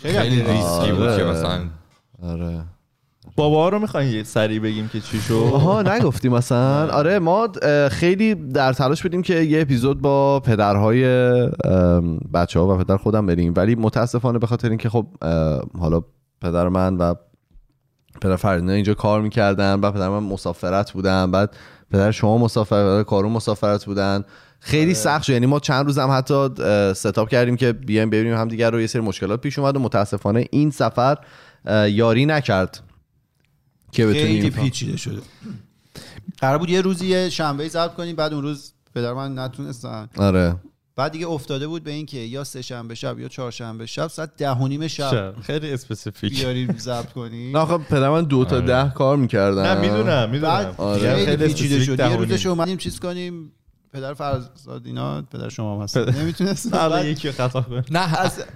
خیلی 0.02 0.20
خیلی. 0.20 0.42
ریسکی 0.42 0.92
بود 0.92 1.02
آره. 1.02 1.18
که 1.18 1.24
مثلا 1.24 1.60
آره. 2.24 2.64
بابا 3.36 3.70
رو 3.70 3.80
می‌خواین 3.80 4.10
یه 4.10 4.24
سریع 4.24 4.60
بگیم 4.60 4.88
که 4.88 5.00
چی 5.00 5.20
شد؟ 5.20 5.34
آها 5.54 5.82
نگفتی 5.82 6.30
مثلا. 6.30 6.90
آره 6.90 7.20
ما 7.20 7.50
خیلی 7.92 8.36
در 8.36 8.74
تلاش 8.74 9.02
بودیم 9.02 9.22
که 9.22 9.36
یه 9.36 9.62
اپیزود 9.62 10.02
با 10.02 10.40
پدرهای 10.40 11.04
بچه 12.34 12.60
ها 12.60 12.68
و 12.68 12.78
پدر 12.78 12.98
خودم 12.98 13.26
بریم. 13.26 13.54
ولی 13.56 13.76
متاسفانه 13.76 14.40
به 14.40 14.48
خاطر 14.48 14.70
اینکه 14.70 14.90
خب 14.90 15.08
حالا 15.80 16.02
پدر 16.42 16.70
من 16.70 16.98
و 16.98 17.14
پدر 18.22 18.36
فریدنا 18.36 18.72
اینجا 18.72 18.94
کار 18.94 19.22
می‌کردن 19.22 19.80
و 19.80 19.92
پدر 19.92 20.10
من 20.10 20.20
مسافرت 20.20 20.92
بودن 20.92 21.32
بعد 21.32 21.56
پدر 21.92 22.12
شما 22.12 22.38
مسافر 22.38 22.84
پدر 22.84 23.04
کارون 23.04 23.32
مسافرت 23.32 23.86
بودن. 23.86 24.24
خیلی 24.60 24.94
سخت 24.94 25.24
شد. 25.24 25.34
یعنی 25.34 25.46
ما 25.46 25.60
چند 25.60 25.86
روز 25.86 25.98
هم 25.98 26.10
حتی 26.12 26.50
ستاپ 26.94 27.30
کردیم 27.30 27.56
که 27.56 27.74
بیایم 27.74 28.10
ببینیم 28.10 28.38
هم 28.38 28.48
دیگر 28.48 28.72
رو 28.72 28.82
یه 28.82 28.88
سری 28.88 29.02
مشکلات 29.02 29.42
پیش 29.42 29.60
اومد 29.60 29.76
و 29.76 29.80
متاسفانه 29.80 30.48
این 30.52 30.72
سفر 30.72 31.18
یاری 31.90 32.26
نکرد 32.26 32.80
که 33.92 34.08
خیلی 34.08 34.50
بتونیم 34.50 34.64
پیچیده 34.64 34.98
شده. 34.98 35.22
قرار 36.38 36.58
بود 36.58 36.70
یه 36.70 36.82
روزی 36.82 37.32
شنبه 37.32 37.68
ضبط 37.68 37.94
کنیم 37.94 38.16
بعد 38.16 38.34
اون 38.34 38.44
روز 38.44 38.74
پدر 38.96 39.14
من 39.14 39.40
نتونستن. 39.40 40.10
آره. 40.18 40.56
بعد 40.96 41.12
دیگه 41.12 41.28
افتاده 41.28 41.68
بود 41.68 41.84
به 41.84 41.92
اینکه 41.92 42.18
یا 42.18 42.44
سه 42.44 42.62
شنبه 42.62 42.96
شب 42.96 43.20
یا 43.20 43.28
چهارشنبه 43.28 43.86
شب 43.86 44.08
ساعت 44.08 44.36
ده 44.38 44.52
و 44.52 44.68
نیم 44.68 44.88
شب. 44.88 45.12
شب. 45.12 45.42
خیلی 45.42 45.72
اسپسیفیک. 45.74 46.40
بیاریم 46.40 46.78
ضبط 46.78 47.12
کنیم. 47.12 47.58
نه 47.58 47.64
آخه 47.64 47.78
پدر 47.78 48.10
من 48.10 48.24
دو 48.24 48.46
تا 48.46 48.60
ده 48.60 48.92
کار 48.94 49.18
می‌کردن. 49.18 49.64
نه 49.64 49.82
می‌دونم 49.82 50.30
می‌دونم. 50.30 50.76
آره. 50.78 51.26
خیلی 51.26 51.48
پیچیده 51.48 51.84
شد. 51.84 52.00
یه 52.00 52.16
روزش. 52.16 52.46
اومدیم 52.46 52.78
چیز 52.78 53.00
کنیم؟ 53.00 53.52
پدر 53.94 54.14
فرزاد 54.14 54.82
اینا 54.86 55.22
پدر 55.22 55.50
شما 55.50 55.76
هم 55.76 55.82
هست 55.84 55.98
نمی‌تونست 55.98 56.74
الان 56.74 57.06
یکی 57.06 57.28
رو 57.28 57.34
خطا 57.34 57.62
کن 57.62 57.84
نه 57.92 58.08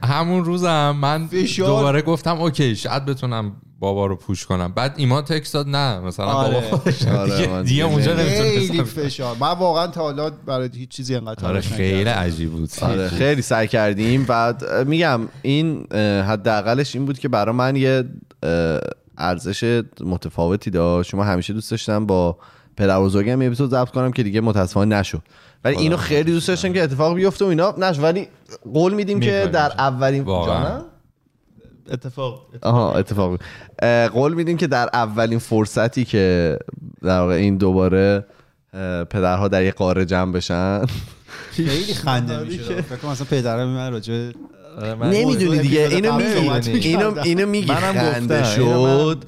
همون 0.04 0.46
روزم 0.46 0.92
من 1.02 1.28
فشار- 1.28 1.68
دوباره 1.68 2.02
گفتم 2.02 2.42
اوکی 2.42 2.76
شاید 2.76 3.06
بتونم 3.06 3.52
بابا 3.80 4.06
رو 4.06 4.16
پوش 4.16 4.46
کنم. 4.46 4.72
بعد 4.74 4.94
ایمان 4.98 5.24
تکست 5.24 5.54
داد 5.54 5.68
نه 5.68 6.00
مثلا 6.00 6.26
آره. 6.26 6.54
بابا 6.54 6.78
خودش 6.78 7.08
آره، 7.08 7.64
دیگه, 7.64 7.84
اونجا 7.84 8.16
خیلی 8.16 8.58
نمی‌تونستم 8.60 9.02
فشار. 9.02 9.36
من 9.40 9.52
واقعا 9.52 9.88
تا 9.88 10.02
حالا 10.02 10.30
برای 10.30 10.70
هیچ 10.76 10.90
چیزی 10.90 11.16
انقدر 11.16 11.48
آره 11.48 11.62
خیلی. 11.62 12.10
عجیب 12.10 12.52
بود. 12.52 12.70
آره 12.82 13.10
خیلی. 13.10 13.42
سعی 13.42 13.68
کردیم. 13.68 14.24
بعد 14.24 14.88
میگم 14.88 15.22
این 15.42 15.94
حداقلش 16.24 16.96
این 16.96 17.06
بود 17.06 17.20
که 17.20 17.28
برای 17.28 17.56
من 17.56 17.76
یه 17.76 18.04
ارزش 19.18 19.84
متفاوتی 20.04 20.70
داشت. 20.70 21.10
شما 21.10 21.24
همیشه 21.24 21.54
دوست 21.54 21.72
داشتم 21.72 22.06
با 22.06 22.38
پدر 22.78 23.00
بزرگم 23.00 23.42
یه 23.42 23.48
اپیزود 23.48 23.70
ضبط 23.70 23.90
کنم 23.90 24.12
که 24.12 24.24
دیگه 24.24 24.42
متاسفانه 24.42 24.96
نشد 24.96 25.22
ولی 25.64 25.76
اینو 25.76 25.98
خیلی 25.98 26.32
دوست 26.32 26.48
داشتم 26.48 26.74
که 26.74 26.84
اتفاق 26.84 27.16
بیفته 27.16 27.46
و 27.46 27.48
اینا. 27.48 27.76
نشد 27.78 28.04
ولی 28.04 28.28
قول 28.74 28.94
میدیم 28.94 29.20
که. 29.20 29.50
در 29.54 29.72
اولین. 29.78 30.26
جانم؟ 30.26 30.86
اتفاق 31.92 32.46
آها 32.62 32.94
اتفاق. 32.94 33.40
اه، 33.82 34.08
قول 34.08 34.34
میدیم 34.34 34.58
که 34.58 34.68
در 34.68 34.90
اولین 34.94 35.40
فرصتی 35.40 36.06
که 36.06 36.58
در 37.04 37.20
واقع 37.20 37.34
این 37.34 37.58
دوباره 37.58 38.26
پدرها 39.10 39.48
در 39.48 39.64
یه 39.64 39.72
قاره 39.72 40.06
جمع 40.06 40.32
بشن. 40.32 40.86
خیلی 41.52 41.94
خنده 41.94 42.40
میشه. 42.44 42.82
فکر 42.82 42.96
کنم 42.96 43.12
مثلا 43.12 43.28
پدرم 43.30 43.68
من 43.68 43.92
راجع 43.92 44.32
نمی‌دونی 45.04 45.60
دیگه. 45.60 45.88
اینو 45.92 46.18
میگی. 46.18 46.90
اینو. 46.90 47.20
اینو 47.20 47.46
میگی. 47.46 47.72
منم 47.72 47.94
خنده 47.94 48.44
شد. 48.44 49.24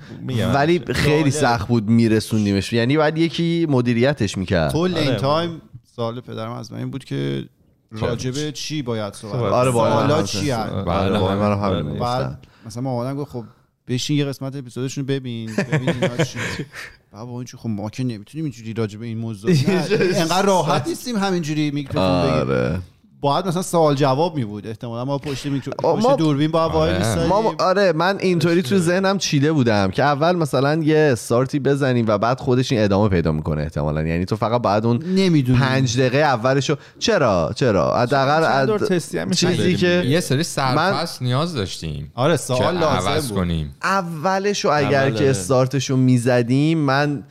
ولی 0.53 0.79
خیلی 0.93 1.17
جالب. 1.17 1.29
سخت 1.29 1.67
بود 1.67 1.89
میرسوندیمش. 1.89 2.73
یعنی 2.73 2.97
باید 2.97 3.17
یکی 3.17 3.67
مدیریتش 3.69 4.37
می‌کرد. 4.37 4.73
کل 4.73 4.93
این 4.95 5.07
آره. 5.07 5.17
تایم 5.17 5.61
سوال 5.95 6.21
پدرم 6.21 6.51
از 6.51 6.71
من 6.71 6.77
این 6.77 6.91
بود 6.91 7.05
که 7.05 7.43
راجبه 7.91 8.51
چی 8.51 8.81
باید 8.81 9.13
صحبت. 9.13 9.35
آره، 9.35 9.71
با 9.71 9.89
حالا 9.89 10.17
من 10.17 10.23
چی؟ 10.23 10.51
آره 10.51 10.83
بله، 10.83 11.19
با 11.19 11.35
منم 11.35 11.59
همین 11.59 11.89
بله. 11.89 11.99
بعد 11.99 12.47
مثلا 12.65 12.83
مامانم 12.83 13.15
گفت 13.15 13.31
خب 13.31 13.43
بشین 13.87 14.17
یه 14.17 14.25
قسمت 14.25 14.55
اپیزودشون 14.55 15.05
ببین 15.05 15.55
ببین 15.55 15.89
اینا 15.89 16.23
چی 16.23 16.39
بابا 17.13 17.39
این 17.39 17.47
خب 17.57 17.69
ما 17.69 17.89
که 17.89 18.03
نمی‌تونیم 18.03 18.45
اینجوری 18.45 18.73
راجع 18.73 18.99
به 18.99 19.05
این 19.05 19.17
موضوع 19.17 19.51
نه، 19.51 19.87
انقدر 20.21 20.45
راحت 20.45 20.87
نیستیم 20.87 21.15
همینجوری 21.15 21.71
میکروفون 21.71 22.21
بگیم 22.21 22.33
آره. 22.33 22.79
باید 23.21 23.47
مثلا 23.47 23.61
سوال 23.61 23.95
جواب 23.95 24.35
می 24.35 24.45
بود 24.45 24.67
احتمالا 24.67 25.05
ما 25.05 25.17
پشت 25.17 25.45
میکرو 25.45 25.73
ما- 25.83 26.15
دوربین 26.15 26.51
با 26.51 26.69
وای 26.69 26.93
آره. 26.93 27.27
ما 27.27 27.55
آره 27.59 27.93
من 27.93 28.17
اینطوری 28.19 28.61
تو 28.61 28.77
ذهنم 28.77 29.17
چیده 29.17 29.51
بودم 29.51 29.91
که 29.91 30.03
اول 30.03 30.35
مثلا 30.35 30.75
یه 30.83 31.09
استارتی 31.11 31.59
بزنیم 31.59 32.05
و 32.07 32.17
بعد 32.17 32.39
خودش 32.39 32.71
این 32.71 32.83
ادامه 32.83 33.09
پیدا 33.09 33.31
می‌کنه 33.31 33.61
احتمالا. 33.61 34.03
یعنی 34.03 34.25
تو 34.25 34.35
فقط 34.35 34.61
بعد 34.61 34.85
اون 34.85 35.03
نمی‌دونیم 35.15 35.61
پنج 35.61 35.97
دقیقه 35.99 36.17
اولشو 36.17 36.75
چرا؟ 36.99 37.51
چرا؟ 37.55 37.97
حداقل 37.97 39.25
می‌شه 39.27 39.47
چیزی 39.47 39.75
که 39.75 40.03
یه 40.07 40.19
سری 40.19 40.43
سرپس 40.43 41.21
نیاز 41.21 41.53
داشتیم 41.53 42.11
آره 42.15 42.37
سوال 42.37 42.77
عوض 42.77 43.05
لازم 43.07 43.27
بود. 43.27 43.37
کنیم. 43.37 43.75
اولشو 43.83 44.69
اگر 44.73 45.01
اول 45.03 45.11
که 45.11 45.17
آره. 45.17 45.29
استارتشو 45.29 45.97
می‌زدیم 45.97 46.77
من 46.77 47.23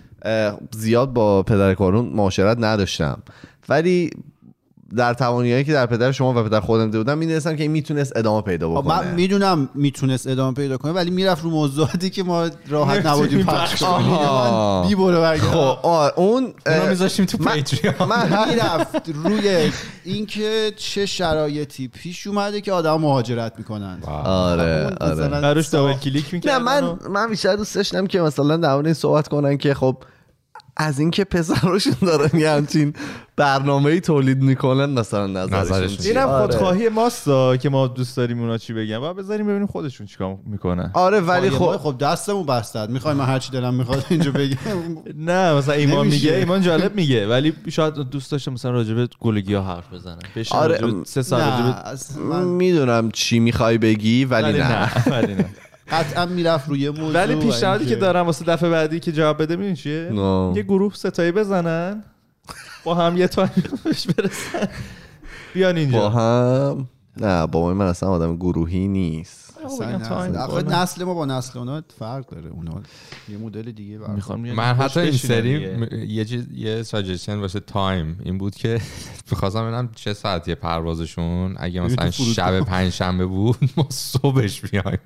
زیاد 0.76 1.12
با 1.12 1.43
پدر 1.43 1.74
کارون 1.74 2.05
معاشرت 2.05 2.57
نداشتم. 2.61 3.22
ولی 3.68 4.11
در 4.97 5.14
توانایی 5.14 5.64
که 5.64 5.72
در 5.72 5.86
پدر 5.86 6.12
شما 6.12 6.40
و 6.40 6.49
پدر 6.49 6.61
خودم 6.61 6.84
دیده 6.84 6.99
بودم 6.99 7.18
می‌دونستم 7.18 7.57
که 7.57 7.62
این 7.62 7.70
می‌تونست 7.70 8.16
ادامه 8.16 8.42
پیدا 8.42 8.68
خب 8.68 8.88
من 8.88 8.99
بکنه 8.99 9.12
می‌دونم 9.12 9.68
می‌تونست 9.74 10.26
ادامه 10.26 10.55
پیدا 10.55 10.76
کنه 10.76 10.92
ولی 10.92 11.11
می‌رفت 11.11 11.44
رو 11.44 11.51
موضوعاتی 11.51 12.11
که 12.11 12.22
ما 12.22 12.49
راحت 12.68 13.07
نبودیم 13.07 13.42
پخش 13.42 13.82
کنیم. 13.82 14.11
من 14.11 14.88
بی 14.88 14.94
برو 14.94 15.38
خب 15.38 15.78
آه، 15.82 16.12
اون 16.16 16.55
میذاشتیم 16.88 17.24
تو 17.24 17.38
من- 17.40 17.53
پیتریان 17.53 18.09
من 18.09 18.49
می‌رفت 18.49 19.09
روی 19.09 19.70
اینکه 20.05 20.72
چه 20.76 21.07
شرایطی 21.07 21.88
پیش 21.88 22.26
اومده 22.26 22.61
که 22.61 22.72
آدم 22.72 23.01
مهاجرت 23.01 23.53
می‌کنن. 23.59 23.99
آره 24.24 24.90
آره. 25.01 25.28
براش 25.28 25.68
دابل 25.68 25.92
کلیک 25.92 26.40
نه 26.44 26.59
من 26.59 26.99
من 27.11 27.30
بیشتر 27.30 27.57
دوست 27.57 27.74
داشتم 27.74 28.07
که 28.07 28.20
مثلا 28.20 28.57
در 28.57 28.76
این 28.76 28.92
صحبت 28.92 29.28
کنن 29.28 29.57
که 29.57 29.74
خب 29.74 29.97
از 30.77 30.99
اینکه 31.01 31.24
پسراشون 31.24 31.95
دارن 32.03 32.41
یه 32.41 32.51
همچین 32.51 32.93
برنامه 33.37 33.91
ای 33.91 34.01
تولید 34.01 34.43
می‌کنن 34.43 34.85
مثلا 34.99 35.27
نظرشون؟ 35.27 36.07
اینم 36.07 36.29
آره. 36.29 36.47
خودخواهی 36.47 36.89
ماستا 36.89 37.57
که 37.57 37.68
ما 37.68 37.87
دوست 37.87 38.16
داریم 38.16 38.41
اونا 38.41 38.59
چی 38.59 38.72
بگن. 38.72 38.99
باید 38.99 39.16
بذاریم 39.16 39.47
ببینیم 39.47 39.66
خودشون 39.66 40.07
چیکار 40.07 40.37
می‌کنن. 40.47 40.91
آره 40.95 41.20
ولی 41.20 41.51
خب 41.51 41.77
خب 41.77 41.77
خب 41.77 41.99
دستمون 41.99 42.47
بستد 42.47 42.91
می‌خوای 42.91 43.14
من 43.14 43.24
هرچی 43.24 43.53
دلم 43.53 43.74
می‌خواد 43.74 44.05
اینجا 44.09 44.31
بگم. 44.31 44.57
نه 45.33 45.55
مثلا 45.55 45.74
ایمان. 45.74 46.07
میگه 46.07 46.35
ایمان 46.35 46.62
جالب 46.62 46.95
میگه. 46.95 47.27
ولی 47.29 47.53
شاید 47.68 47.95
دوست 47.95 48.33
داشته 48.33 48.51
مثلا 48.51 48.70
راجب 48.70 49.09
گلگی 49.20 49.55
ها 49.55 49.74
حرف 49.74 49.93
بزنن 49.93 50.18
بشین 50.37 50.59
آره، 50.59 51.05
سه 51.05 51.37
من 52.31 52.45
می‌دونم 52.45 53.11
چی 53.11 53.39
می‌خوای 53.39 53.79
بگی 53.79 54.24
ولی 54.24 54.59
نه 54.59 55.11
ولی 55.11 55.35
نه. 55.35 55.47
قطعا 55.91 56.26
می‌رفت 56.26 56.68
روی 56.68 56.91
موضوع 56.91 57.14
ولی 57.14 57.34
پیشنهادی 57.34 57.87
که 57.87 57.97
دارم 57.97 58.26
واسه 58.26 58.45
دفعه 58.45 58.70
بعدی 58.70 59.01
که 59.01 59.12
جواب 59.12 59.43
بده 59.43 59.57
می‌دونی 59.57 59.76
چیه. 59.76 60.12
یه 60.57 60.62
گروه 60.62 60.95
ستایی 60.95 61.32
بزنن 61.32 62.05
با 62.84 62.95
هم 62.95 63.16
یه 63.16 63.26
تایم 63.26 63.51
بهش 63.84 64.07
برسن. 64.07 64.68
بیان 65.55 65.74
با 65.74 65.80
اینجا 65.80 66.11
هم. 66.11 66.89
نه 67.17 67.47
بابای 67.47 67.75
من 67.75 67.87
اصلا 67.87 68.09
آدم 68.09 68.37
گروهی 68.37 68.89
نیست. 68.89 69.47
اصلا. 69.64 70.61
نسل 70.83 71.05
ما 71.05 71.14
با 71.14 71.27
نسل 71.27 71.59
اونا 71.59 71.83
فرق 71.99 72.27
داره 72.27 72.51
اونا 72.51 72.81
یه 73.29 73.39
مدل 73.39 73.71
دیگه. 73.73 73.99
می‌خوام 73.99 74.41
من 74.41 74.75
حتی 74.75 75.01
این 75.01 75.12
سری. 75.12 75.77
م- 75.77 75.89
یه 75.93 76.25
چیز 76.25 76.47
یه 76.53 76.83
ساجستشن 76.83 77.37
واسه 77.39 77.61
تایم 77.61 78.21
این 78.25 78.39
بود 78.39 78.55
که 78.55 78.81
می‌خواستم 79.31 79.62
ببینم 79.62 79.91
چه 79.95 80.14
ساعتیه 80.14 80.55
پروازشون. 80.55 81.55
اگه 81.59 81.81
مثلا. 81.81 82.11
شب 82.11 82.61
پنج 82.61 82.93
شنبه 82.93 83.27
بود 83.27 83.57
ما 83.77 83.87
صبحش 83.91 84.61
بیایم. 84.61 84.99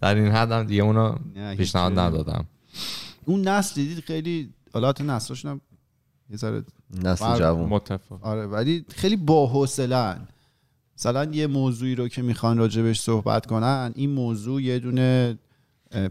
در 0.00 0.14
این 0.14 0.32
حد 0.32 0.52
هم 0.52 0.62
دیگه 0.64 0.82
اونو 0.82 1.14
نه، 1.36 1.56
پیشنهاد 1.56 1.98
ندادم. 1.98 2.46
اون 3.24 3.48
نسل 3.48 3.74
دیدید 3.74 4.00
خیلی 4.04 4.50
حالا 4.72 4.88
حتی 4.88 5.04
نسلشون 5.04 5.50
هم 5.50 5.60
یه 6.30 6.36
ذره 6.36 6.64
نسل 7.02 7.38
جوان 7.38 7.68
متفق 7.68 8.18
آره 8.24 8.46
ولی 8.46 8.84
خیلی 8.96 9.16
باحوصلن. 9.16 10.28
مثلا 10.98 11.24
یه 11.24 11.46
موضوعی 11.46 11.94
رو 11.94 12.08
که 12.08 12.22
می‌خوان 12.22 12.58
راجبش 12.58 13.00
صحبت 13.00 13.46
کنن 13.46 13.92
این 13.94 14.10
موضوع 14.10 14.62
یه 14.62 14.78
دونه 14.78 15.38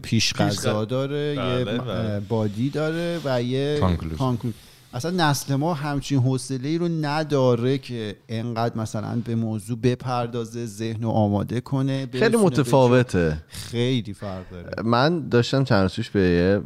پیش 0.02 0.34
غذا 0.34 0.84
داره 0.84 1.34
یه 1.34 1.64
بله، 1.64 1.80
م- 1.80 1.84
بله. 1.84 2.20
بادی 2.20 2.70
داره 2.70 3.20
و 3.24 3.42
یه. 3.42 3.78
کانکلوژن 3.80 4.54
اصلا 4.92 5.10
نسل 5.10 5.54
ما 5.54 5.74
همچین 5.74 6.18
حوصله 6.18 6.68
ای 6.68 6.78
رو 6.78 6.88
نداره 6.88 7.78
که 7.78 8.16
انقدر 8.28 8.76
مثلا 8.76 9.22
به 9.24 9.34
موضوع 9.34 9.78
بپردازه 9.78 10.66
ذهن 10.66 11.02
رو 11.02 11.08
آماده 11.08 11.60
کنه 11.60 12.08
خیلی 12.12 12.36
متفاوته. 12.36 13.42
خیلی 13.48 14.12
فرق 14.12 14.50
داره 14.50 14.82
من 14.84 15.28
داشتم 15.28 15.64
چند 15.64 15.82
روز 15.96 16.08
به 16.08 16.20
یه 16.20 16.60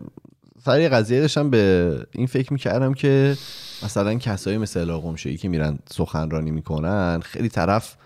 سر 0.65 0.81
یه 0.81 0.89
قضیه 0.89 1.21
داشتم 1.21 1.51
به 1.51 2.07
این 2.13 2.27
فکر 2.27 2.53
می‌کردم 2.53 2.95
که 2.95 3.37
مثلا 3.83 4.15
کسایی 4.15 4.59
مثل 4.59 5.17
شایی 5.17 5.37
که 5.37 5.49
میرن 5.49 5.79
سخنرانی 5.91 6.51
می‌کنن 6.51 7.21
خیلی 7.21 7.49
طرف 7.49 7.97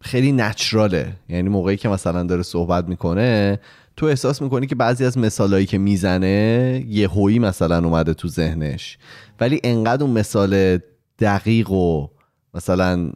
خیلی 0.00 0.32
نچراله. 0.32 1.12
یعنی 1.28 1.48
موقعی 1.48 1.76
که 1.76 1.88
مثلا 1.88 2.22
داره 2.22 2.42
صحبت 2.42 2.88
می‌کنه 2.88 3.60
تو 3.96 4.06
احساس 4.06 4.42
می‌کنی 4.42 4.66
که 4.66 4.74
بعضی 4.74 5.04
از 5.04 5.18
مثالهایی 5.18 5.66
که 5.66 5.78
می‌زنه 5.78 6.84
یه 6.88 7.08
هویی 7.08 7.38
مثلا 7.38 7.78
اومده 7.78 8.14
تو 8.14 8.28
ذهنش. 8.28 8.98
ولی 9.40 9.60
انقدر 9.64 10.02
اون 10.02 10.12
مثال 10.12 10.78
دقیق 11.18 11.70
و 11.70 12.08
مثلا 12.54 13.10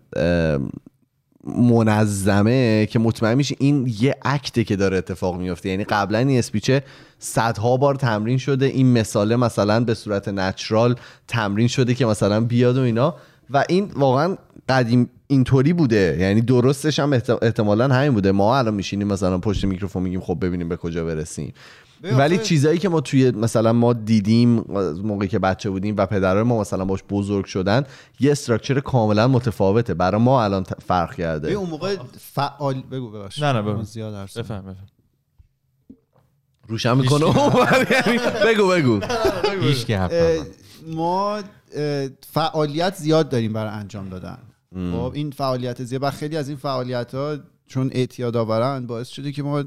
منظمه 1.45 2.87
که 2.87 2.99
مطمئن 2.99 3.35
میشه 3.35 3.57
این 3.59 3.95
یه 4.01 4.17
اکته 4.23 4.65
که 4.65 4.77
داره 4.77 4.99
اتفاق 4.99 5.39
میفته 5.41 5.69
یعنی 5.69 5.85
قبلا 5.85 6.19
این 6.19 6.39
اسپیچه 6.39 6.83
صدها 7.19 7.77
بار 7.77 7.95
تمرین 7.95 8.39
شده 8.39 8.67
این 8.67 8.93
مثاله 8.93 9.37
مثلا 9.37 9.85
به 9.85 9.95
صورت 9.95 10.29
نچرال 10.29 10.95
تمرین 11.29 11.69
شده 11.69 11.95
که 11.95 12.07
مثلا 12.07 12.41
بیاد 12.41 12.79
و 12.79 12.81
اینا. 12.81 13.15
و 13.51 13.65
این 13.69 13.91
واقعا 13.97 14.37
قدیم 14.69 15.11
اینطوری 15.27 15.73
بوده. 15.73 16.17
یعنی 16.21 16.41
درستش 16.41 16.99
هم 16.99 17.19
احت- 17.19 17.43
احتمالا 17.43 17.89
همین 17.89 18.13
بوده. 18.13 18.33
ما 18.33 18.59
الان 18.59 18.75
میشینیم 18.75 19.07
مثلا 19.07 19.39
پشت 19.39 19.65
میکروفون 19.65 20.03
میگیم 20.03 20.21
خب 20.21 20.39
ببینیم 20.41 20.69
به 20.69 20.77
کجا 20.77 21.05
برسیم. 21.05 21.53
ولی 22.03 22.35
آخه- 22.35 22.45
چیزایی 22.45 22.79
که 22.79 22.89
ما 22.89 23.01
توی 23.01 23.31
مثلا 23.31 23.73
ما 23.73 23.93
دیدیم 23.93 24.59
از 24.77 25.05
موقعی 25.05 25.29
که 25.29 25.39
بچه 25.39 25.71
بودیم 25.71 25.95
و 25.99 26.07
پدرای 26.07 26.43
ما 26.43 26.61
مثلا 26.61 26.85
باش 26.85 27.01
بزرگ 27.11 27.45
شدن 27.45 27.85
یه 28.21 28.33
استراکچر 28.33 28.81
کاملا 28.81 29.29
متفاوته. 29.29 29.95
برای 29.95 30.21
ما 30.21 30.45
الان 30.45 30.63
فرق 30.87 31.15
کرده. 31.15 31.53
اون 31.53 31.71
موقع 31.71 31.97
فعال 32.21 32.83
بگو 32.91 33.11
ببخشید. 33.11 33.45
نه، 33.45 33.53
نه، 33.53 33.63
بگو. 33.63 33.83
زیاد 33.83 34.29
روشن 36.69 36.97
می‌کنه. 36.97 37.25
بگو 38.47 38.69
بگو. 38.69 39.01
ما 40.87 41.41
فعالیت 42.33 42.95
زیاد 42.95 43.29
داریم 43.29 43.53
برای 43.53 43.73
انجام 43.73 44.09
دادن. 44.09 44.39
خب 44.75 45.13
این 45.15 45.31
فعالیت 45.31 45.85
زیاد 45.85 46.03
و 46.03 46.11
خیلی 46.11 46.37
از 46.37 46.49
این 46.49 46.57
فعالیت 46.57 47.15
ها 47.15 47.37
چون 47.67 47.91
اعتیاد 47.93 48.37
آورن 48.37 48.87
باعث 48.87 49.09
شده 49.09 49.33
که 49.33 49.43
ما 49.43 49.65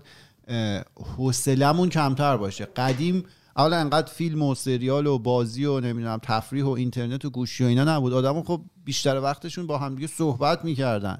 حوصلمون 1.18 1.89
کمتر 1.89 2.38
باشه. 2.38 2.66
قدیم 2.66 3.24
اولا 3.57 3.78
انقدر 3.78 4.12
فیلم 4.12 4.41
و 4.41 4.55
سریال 4.55 5.07
و 5.07 5.20
بازی 5.20 5.66
و 5.66 5.80
نمی‌دونم 5.80 6.20
تفریح 6.24 6.66
و 6.66 6.70
اینترنت 6.70 7.26
و 7.26 7.30
گوشی 7.30 7.64
و 7.64 7.68
اینا 7.68 7.84
نبود. 7.84 8.14
آدم 8.14 8.43
خب 8.43 8.62
بیشتر 8.86 9.20
وقتشون 9.20 9.68
با 9.68 9.78
همدیگه 9.78 10.07
صحبت 10.07 10.66
می‌کردن. 10.66 11.18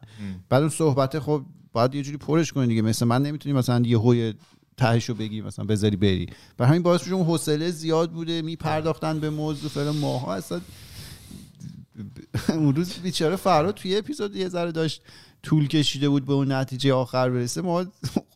بعد 0.50 0.62
اون 0.62 0.70
صحبت 0.70 1.20
خب 1.20 1.42
باید 1.74 1.96
یه 1.96 2.04
جوری 2.04 2.18
پرش 2.18 2.52
کنی 2.52 2.68
دیگه. 2.68 2.82
مثل 2.82 3.06
من 3.06 3.22
نمی‌تونی 3.22 3.56
مثلا 3.56 3.82
یه 3.86 4.00
هوی 4.00 4.34
تهشو 4.82 5.14
بگی 5.14 5.42
مثلا 5.42 5.66
بذاری 5.66 5.96
بری. 5.96 6.28
و 6.60 6.66
همین 6.66 6.84
باعث 6.84 7.02
میشه 7.02 7.14
اون 7.14 7.26
حوصله 7.26 7.72
زیاد 7.72 8.12
بوده 8.12 8.42
میپرداختن 8.42 9.20
به 9.20 9.30
موضوع. 9.30 9.70
فعلا 9.70 9.92
ماها 9.92 10.36
اصلا 10.36 10.62
اون 12.50 12.76
روز 12.76 12.94
بیچاره 12.94 13.36
فراد 13.36 13.74
توی 13.74 13.98
اپیزود 13.98 14.36
یه 14.36 14.50
ذره 14.50 14.72
داشت 14.72 15.02
طول 15.44 15.68
کشیده 15.68 16.10
بود 16.10 16.26
به 16.26 16.34
اون 16.34 16.52
نتیجه 16.52 16.94
آخر 16.94 17.30
برسه. 17.30 17.62
ما 17.62 17.86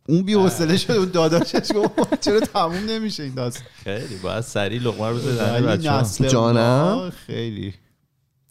اون 0.10 0.24
بی 0.24 0.34
حوصله 0.34 0.78
شد 0.78 0.92
اون 0.92 1.10
داداشش 1.10 1.72
گفت 1.76 2.22
چرا 2.22 2.40
تموم 2.40 2.86
نمیشه 2.90 3.24
این 3.24 3.34
داستان؟ 3.34 3.68
خیلی 3.84 4.16
باید 4.24 4.42
سریع 4.42 4.82
لقمه 4.82 5.10
رو 5.10 5.16
بزنی 5.16 5.36
دهن 5.36 5.54
ولی 5.54 5.78
بچه 5.78 5.92
ها 5.92 6.02
نسل 6.02 6.28
جانم؟ 6.28 7.10
خیلی. 7.10 7.74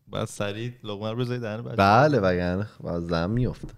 باید 0.09 0.29
سریع 0.29 0.73
لقمه 0.85 1.11
رو 1.11 1.17
بزنی 1.17 1.39
دهن 1.39 1.63
بچه 1.63 1.77
بله 1.77 2.19
وگرنه 2.19 2.67
زن 3.09 3.31
میفته 3.31 3.75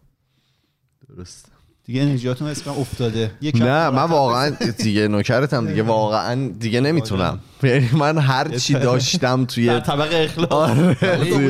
درست 1.09 1.53
دیگه 1.87 2.03
انرژیاتون 2.03 2.55
کنم 2.55 2.75
افتاده. 2.75 3.31
یک 3.41 3.57
نه 3.57 3.91
من 3.91 4.03
واقعا 4.03 4.51
دیگه 4.79 5.09
نوکرتم 5.09 5.67
دیگه 5.67 5.83
واقعا 5.99 6.49
دیگه 6.49 6.81
نمی‌تونم. 6.81 7.39
یعنی 7.63 7.91
من 7.93 8.19
هر 8.19 8.49
چی 8.49 8.75
داشتم 8.89 9.45
توی 9.45 9.81
طبق 9.81 10.09
اخلاق 10.13 10.53
آره. 10.53 10.97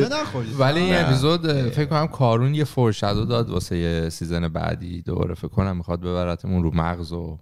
نخورید 0.22 0.60
ولی 0.60 0.80
این 0.80 0.94
اپیزود 0.94 1.52
فکر 1.52 1.84
کنم 1.84 2.06
کارون 2.06 2.54
یه 2.54 2.64
فرشدو 2.64 3.24
داد 3.24 3.50
واسه 3.50 3.76
یه 3.76 4.08
سیزن 4.08 4.48
بعدی. 4.48 5.02
دوباره 5.02 5.34
فکر 5.34 5.48
کنم 5.48 5.76
می‌خواد 5.76 6.00
ببرتمون 6.00 6.62
رو 6.62 6.70
مغز 6.74 7.12
و 7.12 7.38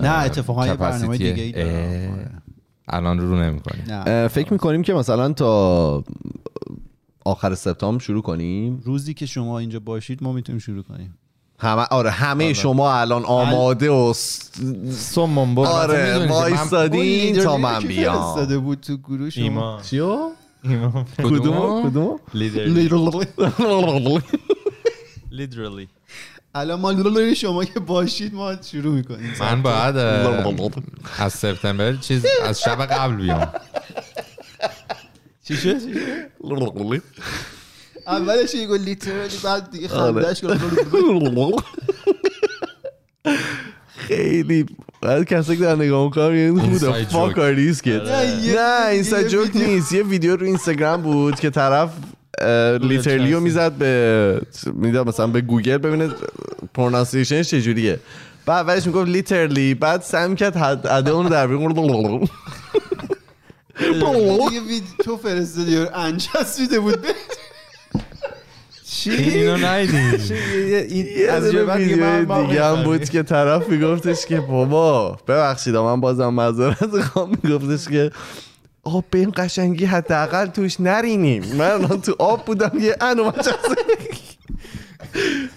نه 0.00 0.18
اتفاقا 0.18 0.66
یه 0.66 0.74
برنامه. 0.74 1.16
دیگه 1.18 1.42
ای. 1.42 1.52
آره. 1.54 2.30
الان 2.88 3.18
رو 3.18 3.36
نمی‌کنیم. 3.42 4.28
فکر 4.28 4.52
می‌کنیم 4.52 4.82
که 4.82 4.94
مثلا 4.94 5.32
تا 5.32 6.04
آخر 7.24 7.54
سپتامبر 7.54 8.02
شروع 8.04 8.22
کنیم؟ 8.22 8.80
روزی 8.84 9.14
که 9.14 9.26
شما 9.26 9.58
اینجا 9.58 9.80
باشید 9.80 10.22
ما 10.22 10.32
می‌تونیم 10.32 10.58
شروع 10.58 10.82
کنیم. 10.82 11.18
همه 11.58 11.82
آره 11.90 12.10
همه 12.10 12.52
شما 12.52 12.94
الان 13.00 13.24
آماده 13.24 13.90
و 13.90 14.12
س- 14.12 14.50
سمون 14.90 15.54
برو. 15.54 15.66
آره 15.66 16.26
وایستادین 16.28 17.42
تا 17.42 17.56
من 17.56 17.80
بیام. 17.80 18.16
فرستاده 18.16 18.58
بود 18.58 18.80
تو 18.80 18.96
گروه 18.96 19.30
شما. 19.30 19.42
ایمان. 19.44 19.82
چیو؟ 19.82 20.30
ایمان. 20.64 21.06
کدومو؟ 21.18 21.90
کدومو؟ 21.90 22.18
لیدرلی 25.30 25.88
الان 26.54 26.80
ما 26.80 27.34
شما 27.34 27.64
که 27.64 27.80
باشید 27.80 28.34
ما 28.34 28.56
شروع 28.62 28.94
می‌کنیم. 28.94 29.32
من 29.40 29.62
باید 29.62 29.96
اه، 29.96 30.54
از 31.18 31.32
سپتامبر 31.32 31.96
چیز 31.96 32.26
از 32.44 32.60
شب 32.60 32.86
قبل 32.86 33.14
بیام. 33.14 33.52
چی 35.44 35.56
شد؟ 35.56 35.76
اولش 38.08 38.54
یه 38.54 38.66
گل 38.66 38.78
لیترالی 38.78 39.36
بعد 39.44 39.70
دیگه 39.70 39.94
آره. 39.94 40.22
خندش 40.22 40.40
کرد 40.40 40.60
خیلی. 43.96 44.66
بعد 45.02 45.24
کسی 45.24 45.56
که 45.56 45.62
دارن 45.62 45.82
نگاه 45.82 46.04
می‌کنم 46.04 46.34
یه 46.34 46.62
خوده 46.62 47.04
Inside 47.04 47.12
فاک 47.12 47.34
که 47.82 48.02
نه، 48.56 48.88
اینستا 48.90 49.22
جوک. 49.22 49.56
نیست. 49.56 49.92
یه 49.92 50.02
ویدیو 50.02 50.36
رو 50.36 50.46
اینستاگرام 50.46 51.02
بود 51.02 51.40
که 51.40 51.50
طرف 51.50 51.90
لیترلیو 52.80 53.40
می‌زد 53.40 53.72
به 53.72 54.40
می‌داد 54.74 55.08
مثلا 55.08 55.26
به 55.26 55.40
گوگل 55.40 55.78
ببینه 55.78 56.10
پرونانسیشنش 56.74 57.50
چجوریه 57.50 58.00
بعد 58.46 58.68
اولش 58.68 58.86
می‌گفت 58.86 59.08
لیترلی 59.08 59.74
بعد 59.74 60.02
سعی 60.02 60.34
کرد 60.34 60.56
حد 60.56 60.86
اده 60.86 61.10
اون 61.10 61.24
رو 61.24 61.30
در 61.30 61.46
بیرون 61.46 62.28
تو 65.04 65.16
فرستادی 65.16 65.76
رو 65.76 65.86
انچسبیده 65.94 66.80
بود. 66.80 67.06
چی؟ 68.98 69.10
اینو 69.10 69.58
یه 71.18 71.30
از 71.30 71.52
جه 71.52 71.64
بعد 71.64 71.78
دیگه 71.78 71.96
من- 71.96 72.46
دیگه 72.46 72.64
هم. 72.64 72.82
بود 72.84 73.04
که 73.10 73.22
طرف 73.22 73.68
میگفتش 73.68 74.26
که 74.26 74.40
بابا 74.40 75.18
ببخشید 75.28 75.76
من 75.76 76.00
بازم 76.00 76.28
معذرت 76.28 76.82
می‌خوام 76.94 77.32
میگفتش 77.42 77.88
که 77.88 78.10
آب 78.84 79.04
به 79.10 79.18
این 79.18 79.32
قشنگی 79.36 79.84
حداقل 79.84 80.46
توش 80.46 80.80
نرینیم 80.80 81.56
من 81.56 82.00
تو 82.00 82.14
آب 82.18 82.44
بودم 82.44 82.70
یه 82.80 82.96
ان 83.00 83.20
اومد 83.20 83.40
چسبید. 83.40 84.18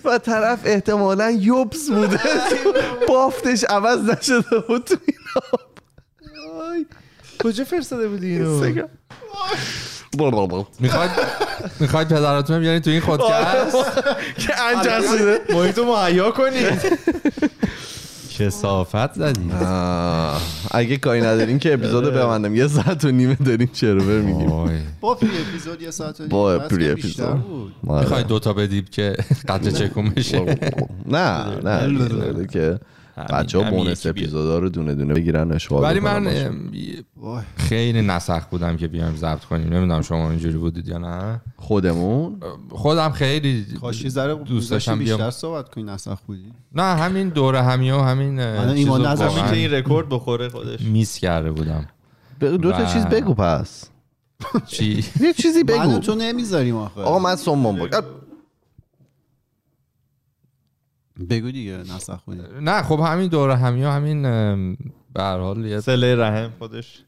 و 0.05 0.17
طرف 0.17 0.59
احتمالا 0.65 1.31
یوبس 1.31 1.89
بوده 1.89 2.19
بافتش 3.07 3.63
عوض 3.63 4.09
نشده 4.09 4.59
بود 4.67 4.83
تو 4.83 4.95
این 5.07 5.17
آب 5.51 5.61
کجا 7.43 7.63
فرستاده 7.63 8.07
بودی 8.07 8.31
اینو؟ 8.31 8.59
می‌خواید 10.79 11.11
می‌خواید 11.79 12.07
پدراتون 12.07 12.55
رو 12.55 12.61
بیارین 12.61 12.81
تو 12.81 12.89
این 12.89 13.01
خودکست 13.01 13.77
که 14.47 14.61
ان 14.61 14.83
چسبیده 14.83 15.39
محیطو 15.49 15.85
مهیا 15.85 16.31
کنید 16.31 16.81
کسافت 18.39 19.13
زدی 19.13 19.51
اگه 20.71 20.97
کاری 20.97 21.21
نداریم 21.21 21.59
که 21.59 21.73
اپیزود 21.73 22.03
ببندم 22.03 22.55
یه 22.55 22.67
ساعت 22.67 23.05
و 23.05 23.11
نیمه 23.11 23.35
داریم 23.45 23.69
چرا 23.73 23.93
میگیم. 24.03 24.49
با 25.01 25.15
پری 25.15 25.29
اپیزود 25.49 25.81
یه 25.81 25.91
ساعت 25.91 26.19
و 26.19 26.23
نیم. 26.23 26.29
با 26.29 26.59
پری 26.59 26.87
که 26.87 26.93
بیشتر 26.93 27.23
اپیزود. 27.23 27.47
بود. 27.47 27.73
آره. 27.87 28.01
می‌خواید 28.01 28.27
دوتا 28.27 28.53
بدیم 28.53 28.85
که 28.91 29.15
قد 29.47 29.69
چکون 29.69 30.09
بشه 30.09 30.57
نه 31.05 31.45
نه 31.63 31.87
دیگه 31.87 32.47
که 32.47 32.79
بچه 33.17 33.63
ها 33.63 33.71
بونس. 33.71 34.05
اپیزودا 34.05 34.59
رو 34.59 34.69
دونه 34.69 34.95
دونه 34.95 35.13
بگیرن 35.13 35.51
اشغال 35.51 35.83
ولی 35.83 35.99
من. 35.99 36.27
خیلی 37.55 38.01
نسخ 38.01 38.45
بودم 38.45 38.77
که 38.77 38.87
بیایم 38.87 39.15
ضبط 39.15 39.45
کنیم. 39.45 39.73
نمی‌دونم 39.73 40.01
شما 40.01 40.29
اینجوری 40.29 40.57
بودید 40.57 40.87
یا 40.87 40.97
نه. 40.97 41.41
خودمون؟ 41.57 42.39
خودم 42.69 43.09
خیلی 43.09 43.65
یه 44.03 44.09
ذره 44.09 44.35
دوست 44.35 44.71
داشتم 44.71 44.99
بیشتر 44.99 45.17
بیام. 45.17 45.29
صحبت 45.29 45.69
کنی 45.69 45.83
نسخ 45.83 46.19
بودی؟ 46.27 46.53
نه 46.75 46.83
همین 46.83 47.29
دوره 47.29 47.61
همی 47.61 47.91
و 47.91 47.97
همین 47.97 48.39
ایمان 48.39 48.75
چیزو 48.75 48.97
نظر 48.97 49.25
همین 49.25 49.35
واقعاً 49.37 49.51
که 49.51 49.57
این 49.57 49.71
رکورد 49.71 50.09
بخوره 50.09 50.49
خودش. 50.49 50.81
میس 50.81 51.19
کرده 51.19 51.51
بودم. 51.51 51.87
دو 52.39 52.71
تا 52.71 52.85
چیز 52.85 53.05
بگو 53.05 53.33
پس. 53.33 53.85
چی؟ 54.67 55.05
یه 55.21 55.33
چیزی 55.33 55.63
بگو. 55.63 55.99
تو 55.99 56.15
نمی‌ذاریم 56.15 56.75
آخه. 56.75 57.01
آقا 57.01 57.19
من 57.19 57.35
سومون 57.35 57.75
بگو 57.75 58.01
بگو 61.29 61.51
دیگه 61.51 61.77
نسخ 61.77 62.21
بودی 62.23 62.41
نه 62.61 62.83
خب 62.83 62.99
همین 62.99 63.27
دوره 63.27 63.55
همی 63.55 63.83
و 63.83 63.89
همین 63.89 64.21
به 65.13 65.21
هر 65.21 65.37
حال 65.37 65.65
یه 65.65 65.79
سله 65.79 66.15
رحم 66.15 66.51
خودش. 66.59 67.03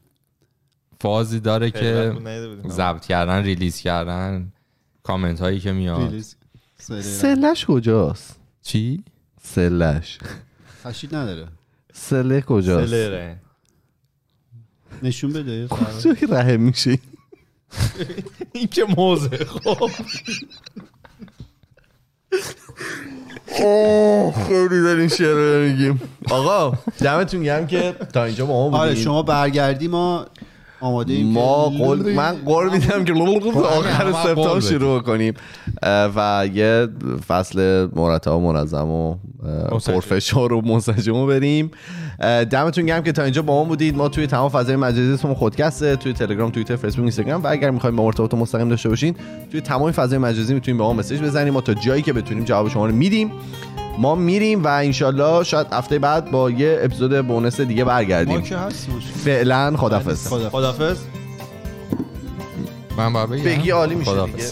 فازی 1.00 1.40
داره 1.40 1.70
که. 1.70 2.16
ضبط 2.68 3.06
کردن 3.06 3.42
ریلیز 3.42 3.80
کردن 3.80 4.52
کامنت 5.02 5.40
هایی 5.40 5.60
که 5.60 5.72
میاد. 5.72 6.14
سلش 6.78 7.66
کجاست؟ 7.66 8.40
چی؟ 8.62 9.04
سلش 9.42 10.18
تشکیل 10.84 11.14
نداره. 11.14 11.48
سله 11.92 12.40
کجاست؟ 12.40 12.86
سله 12.86 13.18
رحم. 13.18 13.40
نشون 15.02 15.32
بده. 15.32 15.68
کجای 15.68 16.16
رحم 16.28 16.60
میشه؟ 16.60 16.98
این 18.52 18.66
که 18.66 18.84
موزه 18.96 19.44
خب. 19.44 19.90
خیلی 24.48 24.82
دارین 24.82 25.08
شعر 25.08 25.34
رو 25.34 25.68
میگیم. 25.68 26.00
آقا 26.30 26.72
دمتون 27.00 27.42
گرم 27.42 27.66
که 27.66 27.94
تا 28.12 28.24
اینجا 28.24 28.46
با 28.46 28.70
ما 28.70 28.78
آره 28.78 28.88
بودین 28.88 29.04
شما 29.04 29.22
برگردی 29.22 29.88
ما 29.88 30.26
آماده 30.80 31.24
ما 31.24 31.72
که- 31.78 31.84
قول 31.84 32.14
من 32.14 32.36
قول 32.44 32.70
میدم 32.70 33.04
که 33.04 33.12
آخر 33.58 33.88
همه 33.88 34.12
سپتامبر 34.24 34.60
شروع 34.60 35.00
کنیم. 35.00 35.34
و 36.16 36.48
یه 36.54 36.88
فصل 37.28 37.88
مرتب 37.96 38.32
و 38.32 38.40
منظم 38.40 38.88
و. 38.88 39.16
پرفشار 39.86 40.52
و 40.52 40.60
منسجم 40.60 41.14
رو 41.14 41.26
بریم. 41.26 41.70
دمتون 42.50 42.86
گرم 42.86 43.02
که 43.02 43.12
تا 43.12 43.22
اینجا 43.22 43.42
با 43.42 43.54
ما 43.54 43.64
بودید. 43.64 43.96
ما 43.96 44.08
توی 44.08 44.26
تمام 44.26 44.48
فضای 44.48 44.76
مجازی 44.76 45.12
اسممون 45.12 45.36
خودکسته 45.36 45.96
توی 45.96 46.12
تلگرام 46.12 46.50
توییتر 46.50 46.76
فیسبوک 46.76 47.02
اینستاگرام. 47.02 47.42
و 47.42 47.46
اگر 47.46 47.70
می‌خوایم 47.70 47.96
با 47.96 48.04
ارتباط 48.04 48.34
مستقیم 48.34 48.68
داشته 48.68 48.88
باشین 48.88 49.14
توی 49.50 49.60
تمام 49.60 49.90
فضای 49.90 50.18
مجازی 50.18 50.54
می‌تونیم 50.54 50.78
به 50.78 50.84
ما 50.84 50.92
مسیج 50.92 51.20
بزنیم 51.20 51.52
ما 51.52 51.60
تا 51.60 51.74
جایی 51.74 52.02
که 52.02 52.12
بتونیم 52.12 52.44
جواب 52.44 52.68
شما 52.68 52.86
رو 52.86 52.94
میدیم. 52.94 53.32
ما 53.98 54.14
میریم 54.14 54.64
و 54.64 54.68
انشالله 54.68 55.44
شاید 55.44 55.66
هفته 55.72 55.98
بعد 55.98 56.30
با 56.30 56.50
یه 56.50 56.78
اپیزود 56.82 57.26
بونس 57.26 57.60
دیگه 57.60 57.84
ما 57.84 57.90
برگردیم 57.90 58.42
که 58.42 58.56
هست 58.56 58.88
مشکل. 58.90 59.10
فعلا 59.10 59.76
خدافظ 59.76 60.28
خدا 60.28 60.50
خدافز 60.50 60.98
من 62.96 63.26
بگی 63.26 63.70
عالی 63.70 63.94
میشه. 63.94 64.26
دیگه. 64.26 64.44